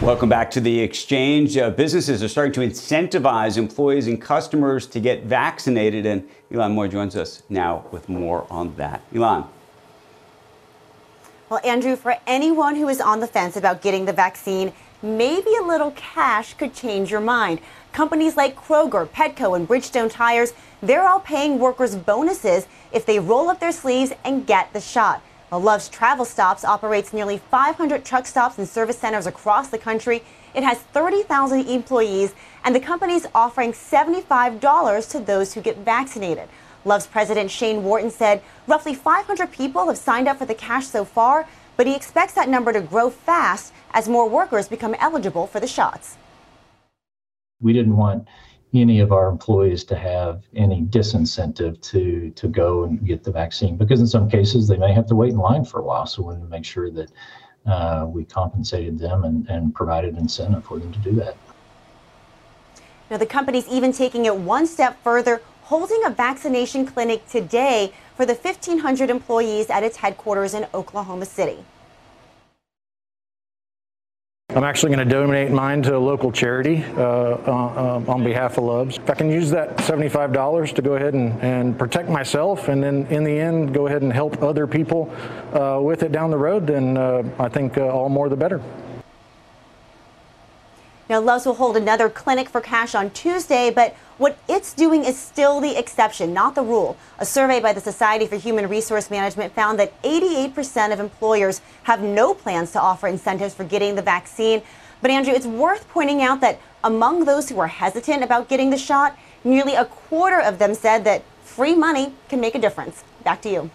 Welcome 0.02 0.30
back 0.30 0.50
to 0.52 0.62
the 0.62 0.80
exchange. 0.80 1.58
Uh, 1.58 1.70
businesses 1.70 2.24
are 2.24 2.30
starting 2.30 2.54
to 2.54 2.62
incentivize 2.62 3.58
employees 3.58 4.08
and 4.08 4.22
customers 4.22 4.88
to 4.88 5.02
get 5.02 5.24
vaccinated, 5.24 6.06
and 6.06 6.30
Ylan 6.50 6.76
Mui 6.76 6.89
joins 6.89 7.18
us 7.18 7.44
now 7.50 7.86
with 7.91 8.08
more 8.08 8.48
on 8.50 8.74
that. 8.78 9.02
Ylan. 9.12 9.46
Well, 11.50 11.60
Andrew, 11.66 11.98
for 11.98 12.16
anyone 12.26 12.76
who 12.76 12.88
is 12.88 13.02
on 13.02 13.20
the 13.20 13.28
fence 13.28 13.58
about 13.58 13.82
getting 13.82 14.06
the 14.06 14.14
vaccine, 14.14 14.72
maybe 15.02 15.54
a 15.60 15.64
little 15.64 15.91
cash 15.91 16.54
could 16.54 16.74
change 16.74 17.12
your 17.12 17.22
mind. 17.22 17.60
Companies 17.94 18.36
like 18.36 18.56
Kroger, 18.56 19.08
Petco, 19.08 19.56
and 19.56 19.68
Bridgestone 19.68 20.12
Tires, 20.12 20.54
they're 20.82 21.08
all 21.08 21.20
paying 21.20 21.60
workers 21.60 21.96
bonuses 21.96 22.66
if 22.91 23.06
they 23.06 23.20
roll 23.20 23.52
up 23.52 23.60
their 23.60 23.72
sleeves 23.72 24.12
and 24.26 24.48
get 24.48 24.74
the 24.74 24.82
shot. 24.82 25.22
Love's 25.52 25.89
Travel 25.89 26.26
Stops 26.26 26.66
operates 26.66 27.14
nearly 27.14 27.38
500 27.38 28.04
truck 28.04 28.26
stops 28.26 28.58
and 28.58 28.68
service 28.68 28.98
centers 28.98 29.28
across 29.28 29.70
the 29.70 29.78
country. 29.78 30.24
It 30.56 30.64
has 30.64 30.80
30,000 30.80 31.68
employees, 31.68 32.34
and 32.64 32.74
the 32.74 32.80
company 32.80 33.14
is 33.14 33.28
offering 33.36 33.74
$75 33.74 35.12
to 35.12 35.20
those 35.20 35.54
who 35.54 35.62
get 35.62 35.78
vaccinated. 35.78 36.50
Love's 36.86 37.06
president 37.06 37.52
Shane 37.52 37.84
Wharton 37.84 38.10
said 38.10 38.41
roughly 38.66 38.96
500 38.96 39.52
people 39.52 39.86
have 39.86 40.00
signed 40.00 40.28
up 40.28 40.39
for 40.39 40.48
the 40.48 40.56
cash 40.56 40.88
so 40.88 41.06
far, 41.06 41.48
but 41.78 41.86
he 41.86 41.96
expects 41.96 42.34
that 42.34 42.50
number 42.50 42.74
to 42.74 42.82
grow 42.82 43.12
fast 43.12 43.72
as 43.94 44.10
more 44.10 44.28
workers 44.28 44.68
become 44.68 44.96
eligible 44.96 45.46
for 45.46 45.60
the 45.60 45.68
shots. 45.68 46.18
We 47.64 47.74
didn't 47.74 47.97
want 47.97 48.28
any 48.74 48.99
of 48.99 49.11
our 49.11 49.30
employees 49.30 49.84
to 49.86 49.95
have 49.95 50.43
any 50.55 50.82
disincentive 50.84 51.80
to 51.82 52.32
to 52.32 52.47
go 52.47 52.84
and 52.84 53.05
get 53.05 53.24
the 53.24 53.32
vaccine 53.32 53.78
because 53.78 53.99
in 53.99 54.07
some 54.07 54.30
cases 54.30 54.68
they 54.68 54.78
may 54.78 54.91
have 54.93 55.05
to 55.07 55.16
wait 55.16 55.32
in 55.32 55.38
line 55.38 55.64
for 55.64 55.80
a 55.80 55.84
while. 55.84 56.05
So 56.05 56.22
we 56.22 56.28
wanted 56.28 56.41
to 56.41 56.49
make 56.49 56.66
sure 56.66 56.89
that 56.91 57.11
uh, 57.66 58.05
we 58.07 58.26
compensated 58.26 58.99
them 58.99 59.24
and, 59.24 59.47
and 59.47 59.74
provided 59.74 60.18
incentive 60.18 60.66
for 60.66 60.80
them 60.80 60.91
to 60.91 60.99
do 60.99 61.11
that. 61.14 61.38
Now 63.09 63.18
the 63.18 63.26
company's 63.26 63.68
even 63.68 63.91
taking 63.91 64.26
it 64.26 64.36
one 64.36 64.68
step 64.68 65.01
further 65.03 65.41
holding 65.64 66.03
a 66.05 66.09
vaccination 66.09 66.86
clinic 66.86 67.28
today 67.28 67.93
for 68.16 68.26
the 68.26 68.34
1,500 68.34 69.09
employees 69.09 69.70
at 69.70 69.82
its 69.82 69.97
headquarters 69.97 70.53
in 70.53 70.68
Oklahoma 70.74 71.26
City. 71.26 71.64
I'm 74.56 74.64
actually 74.64 74.95
going 74.95 75.10
to 75.10 75.12
donate 75.12 75.49
mine 75.49 75.82
to 75.82 75.97
a 75.97 75.97
local 75.97 76.32
charity 76.32 76.84
uh, 76.95 77.01
uh, 77.01 78.04
on 78.08 78.24
behalf 78.24 78.60
of 78.60 78.66
Loves. 78.66 78.97
If 78.97 79.10
I 79.10 79.16
can 79.16 79.32
use 79.32 79.49
that 79.49 79.78
$75 79.78 80.76
to 80.76 80.82
go 80.84 80.93
ahead 80.93 81.16
and, 81.16 81.41
and 81.41 81.80
protect 81.80 82.08
myself 82.08 82.68
and 82.68 82.84
then 82.84 83.08
in 83.08 83.24
the 83.24 83.32
end 83.32 83.74
go 83.74 83.88
ahead 83.88 84.04
and 84.04 84.14
help 84.14 84.43
other 84.43 84.68
people 84.68 85.12
uh, 85.54 85.80
with 85.82 86.04
it 86.04 86.12
down 86.12 86.30
the 86.30 86.38
road, 86.38 86.68
then 86.68 86.97
uh, 86.97 87.24
I 87.39 87.49
think 87.49 87.80
uh, 87.80 87.88
all 87.88 88.10
more 88.10 88.30
the 88.30 88.36
better. 88.36 88.62
Now, 91.14 91.20
Loves 91.20 91.45
will 91.45 91.53
hold 91.53 91.78
another 91.78 92.09
clinic 92.09 92.49
for 92.49 92.59
cash 92.59 92.95
on 92.95 93.11
Tuesday, 93.11 93.70
but 93.70 93.93
what 94.18 94.36
it's 94.49 94.74
doing 94.74 95.05
is 95.05 95.16
still 95.16 95.59
the 95.59 95.78
exception, 95.78 96.34
not 96.34 96.55
the 96.55 96.64
rule. 96.64 96.97
A 97.20 97.26
survey 97.26 97.59
by 97.59 97.72
the 97.72 97.82
Society 97.82 98.26
for 98.26 98.36
Human 98.36 98.68
Resource 98.68 99.11
Management 99.11 99.53
found 99.53 99.78
that 99.78 100.01
88% 100.01 100.91
of 100.91 100.99
employers 100.99 101.61
have 101.84 102.01
no 102.01 102.34
plans 102.34 102.72
to 102.72 102.82
offer 102.82 103.07
incentives 103.07 103.53
for 103.53 103.64
getting 103.64 103.93
the 103.93 104.01
vaccine. 104.01 104.64
But, 105.03 105.11
Andrew, 105.11 105.36
it's 105.36 105.45
worth 105.45 105.88
pointing 105.89 106.24
out 106.24 106.41
that 106.41 106.59
among 106.84 107.26
those 107.26 107.47
who 107.47 107.59
are 107.59 107.68
hesitant 107.68 108.24
about 108.24 108.49
getting 108.49 108.72
the 108.72 108.78
shot, 108.80 109.16
nearly 109.43 109.76
a 109.76 109.86
quarter 109.86 110.41
of 110.41 110.57
them 110.57 110.74
said 110.74 111.03
that 111.03 111.22
free 111.43 111.76
money 111.76 112.11
can 112.28 112.41
make 112.41 112.55
a 112.55 112.59
difference. 112.59 113.03
Back 113.24 113.39
to 113.43 113.49
you. 113.49 113.70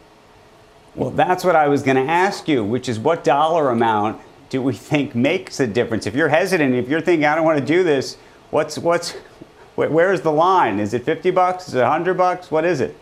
Well, 0.97 1.11
that's 1.11 1.45
what 1.45 1.55
I 1.55 1.69
was 1.69 1.85
going 1.85 2.05
to 2.05 2.11
ask 2.11 2.49
you, 2.49 2.65
which 2.65 2.89
is 2.89 2.99
what 2.99 3.23
dollar 3.23 3.71
amount 3.71 4.21
do 4.51 4.63
we 4.63 4.73
think 4.73 5.15
makes 5.15 5.61
a 5.61 5.67
difference? 5.67 6.07
If 6.07 6.15
you're 6.15 6.29
hesitant, 6.29 6.75
if 6.75 6.89
you're 6.89 7.01
thinking 7.01 7.27
I 7.27 7.35
don't 7.35 7.45
want 7.45 7.59
to 7.59 7.65
do 7.65 7.83
this, 7.83 8.17
what's 8.51 8.79
what's 8.79 9.17
where's 9.75 10.23
the 10.23 10.33
line? 10.33 10.81
Is 10.81 10.95
it 10.95 11.05
50 11.05 11.31
bucks? 11.31 11.69
Is 11.69 11.75
it 11.75 11.83
100 11.83 12.15
bucks? 12.15 12.51
What 12.51 12.65
is 12.65 12.81
it? 12.81 12.97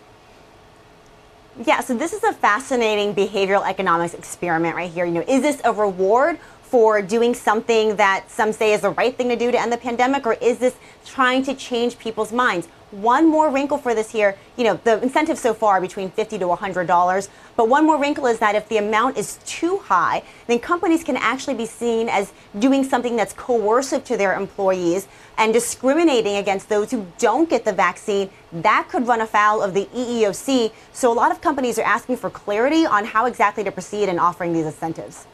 Yeah, 1.64 1.80
so 1.80 1.97
this 1.97 2.12
is 2.12 2.22
a 2.22 2.34
fascinating 2.34 3.14
behavioral 3.14 3.66
economics 3.66 4.12
experiment 4.12 4.76
right 4.76 4.90
here. 4.90 5.07
You 5.07 5.12
know, 5.12 5.24
is 5.26 5.40
this 5.40 5.61
a 5.64 5.72
reward 5.72 6.38
for 6.77 7.01
doing 7.01 7.33
something 7.33 7.97
that 7.97 8.31
some 8.31 8.53
say 8.53 8.74
is 8.74 8.83
the 8.83 8.91
right 8.91 9.16
thing 9.16 9.31
to 9.31 9.35
do 9.35 9.51
to 9.51 9.59
end 9.59 9.72
the 9.72 9.79
pandemic, 9.79 10.27
or 10.27 10.35
is 10.35 10.59
this 10.59 10.74
trying 11.07 11.43
to 11.43 11.55
change 11.55 11.99
people's 11.99 12.33
minds? 12.33 12.66
One 12.91 13.27
more 13.27 13.49
wrinkle 13.49 13.79
for 13.79 13.95
this 13.95 14.12
here, 14.12 14.37
you 14.59 14.64
know, 14.64 14.79
the 14.85 15.03
incentive 15.03 15.39
so 15.39 15.55
far 15.55 15.81
between 15.81 16.11
50 16.11 16.37
to 16.37 16.45
$100, 16.45 17.29
but 17.57 17.70
one 17.70 17.87
more 17.87 17.99
wrinkle 17.99 18.27
is 18.27 18.41
that 18.41 18.55
if 18.55 18.68
the 18.68 18.77
amount 18.77 19.16
is 19.16 19.39
too 19.47 19.79
high, 19.79 20.22
then 20.49 20.59
companies 20.59 21.03
can 21.03 21.16
actually 21.16 21.55
be 21.55 21.64
seen 21.64 22.11
as 22.11 22.35
doing 22.59 22.85
something 22.85 23.16
that's 23.16 23.33
coercive 23.33 24.05
to 24.05 24.18
their 24.18 24.35
employees 24.35 25.09
and 25.39 25.55
discriminating 25.55 26.37
against 26.37 26.68
those 26.68 26.91
who 26.91 27.07
don't 27.16 27.49
get 27.49 27.64
the 27.64 27.72
vaccine. 27.72 28.29
That 28.53 28.89
could 28.91 29.07
run 29.07 29.22
afoul 29.22 29.62
of 29.62 29.72
the 29.72 29.87
EEOC. 29.97 30.72
So 30.93 31.11
a 31.11 31.14
lot 31.14 31.31
of 31.31 31.41
companies 31.41 31.79
are 31.79 31.87
asking 31.87 32.18
for 32.18 32.29
clarity 32.29 32.85
on 32.85 33.07
how 33.07 33.24
exactly 33.24 33.64
to 33.64 33.72
proceed 33.72 34.11
in 34.11 34.18
offering 34.18 34.53
these 34.53 34.66
incentives. 34.66 35.27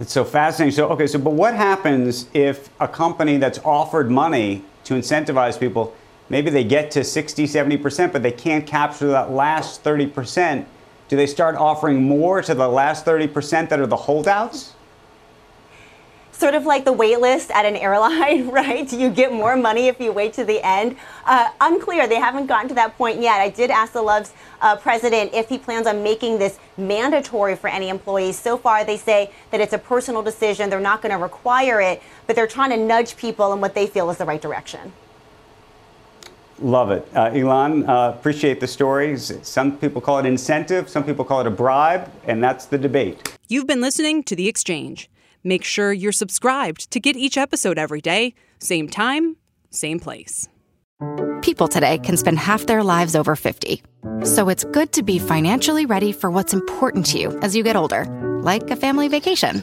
It's 0.00 0.12
so 0.12 0.24
fascinating. 0.24 0.74
So, 0.74 0.88
okay, 0.88 1.06
so, 1.06 1.18
but 1.18 1.34
what 1.34 1.54
happens 1.54 2.26
if 2.32 2.70
a 2.80 2.88
company 2.88 3.36
that's 3.36 3.58
offered 3.58 4.10
money 4.10 4.64
to 4.84 4.94
incentivize 4.94 5.60
people, 5.60 5.94
maybe 6.30 6.48
they 6.48 6.64
get 6.64 6.90
to 6.92 7.04
60, 7.04 7.44
70%, 7.44 8.10
but 8.10 8.22
they 8.22 8.32
can't 8.32 8.66
capture 8.66 9.08
that 9.08 9.30
last 9.30 9.84
30%? 9.84 10.64
Do 11.08 11.16
they 11.16 11.26
start 11.26 11.54
offering 11.54 12.02
more 12.02 12.40
to 12.40 12.54
the 12.54 12.66
last 12.66 13.04
30% 13.04 13.68
that 13.68 13.78
are 13.78 13.86
the 13.86 13.96
holdouts? 13.96 14.74
Sort 16.40 16.54
of 16.54 16.64
like 16.64 16.86
the 16.86 16.92
wait 16.92 17.20
list 17.20 17.50
at 17.50 17.66
an 17.66 17.76
airline, 17.76 18.48
right? 18.50 18.90
You 18.90 19.10
get 19.10 19.30
more 19.30 19.58
money 19.58 19.88
if 19.88 20.00
you 20.00 20.10
wait 20.10 20.32
to 20.32 20.44
the 20.46 20.66
end. 20.66 20.96
Uh, 21.26 21.50
unclear. 21.60 22.08
They 22.08 22.14
haven't 22.14 22.46
gotten 22.46 22.66
to 22.70 22.74
that 22.76 22.96
point 22.96 23.20
yet. 23.20 23.42
I 23.42 23.50
did 23.50 23.70
ask 23.70 23.92
the 23.92 24.00
Love's 24.00 24.32
uh, 24.62 24.76
president 24.76 25.34
if 25.34 25.50
he 25.50 25.58
plans 25.58 25.86
on 25.86 26.02
making 26.02 26.38
this 26.38 26.58
mandatory 26.78 27.56
for 27.56 27.68
any 27.68 27.90
employees. 27.90 28.38
So 28.38 28.56
far, 28.56 28.86
they 28.86 28.96
say 28.96 29.30
that 29.50 29.60
it's 29.60 29.74
a 29.74 29.78
personal 29.78 30.22
decision. 30.22 30.70
They're 30.70 30.80
not 30.80 31.02
going 31.02 31.12
to 31.12 31.18
require 31.18 31.78
it, 31.82 32.02
but 32.26 32.36
they're 32.36 32.46
trying 32.46 32.70
to 32.70 32.78
nudge 32.78 33.18
people 33.18 33.52
in 33.52 33.60
what 33.60 33.74
they 33.74 33.86
feel 33.86 34.08
is 34.08 34.16
the 34.16 34.24
right 34.24 34.40
direction. 34.40 34.94
Love 36.58 36.90
it. 36.90 37.06
Uh, 37.14 37.28
Ylan, 37.32 37.86
uh, 37.86 38.16
appreciate 38.16 38.60
the 38.60 38.66
stories. 38.66 39.30
Some 39.42 39.76
people 39.76 40.00
call 40.00 40.18
it 40.20 40.24
incentive, 40.24 40.88
some 40.88 41.04
people 41.04 41.26
call 41.26 41.42
it 41.42 41.46
a 41.46 41.50
bribe, 41.50 42.10
and 42.24 42.42
that's 42.42 42.64
the 42.64 42.78
debate. 42.78 43.36
You've 43.48 43.66
been 43.66 43.82
listening 43.82 44.22
to 44.22 44.34
The 44.34 44.48
Exchange. 44.48 45.10
Make 45.42 45.64
sure 45.64 45.92
you're 45.92 46.12
subscribed 46.12 46.90
to 46.90 47.00
get 47.00 47.16
each 47.16 47.38
episode 47.38 47.78
every 47.78 48.00
day, 48.00 48.34
same 48.58 48.88
time, 48.88 49.36
same 49.70 49.98
place. 49.98 50.48
People 51.40 51.68
today 51.68 51.98
can 51.98 52.16
spend 52.18 52.38
half 52.38 52.66
their 52.66 52.82
lives 52.82 53.16
over 53.16 53.34
50. 53.34 53.82
So 54.24 54.50
it's 54.50 54.64
good 54.64 54.92
to 54.92 55.02
be 55.02 55.18
financially 55.18 55.86
ready 55.86 56.12
for 56.12 56.30
what's 56.30 56.52
important 56.52 57.06
to 57.06 57.18
you 57.18 57.38
as 57.40 57.56
you 57.56 57.62
get 57.62 57.76
older, 57.76 58.04
like 58.42 58.70
a 58.70 58.76
family 58.76 59.08
vacation. 59.08 59.62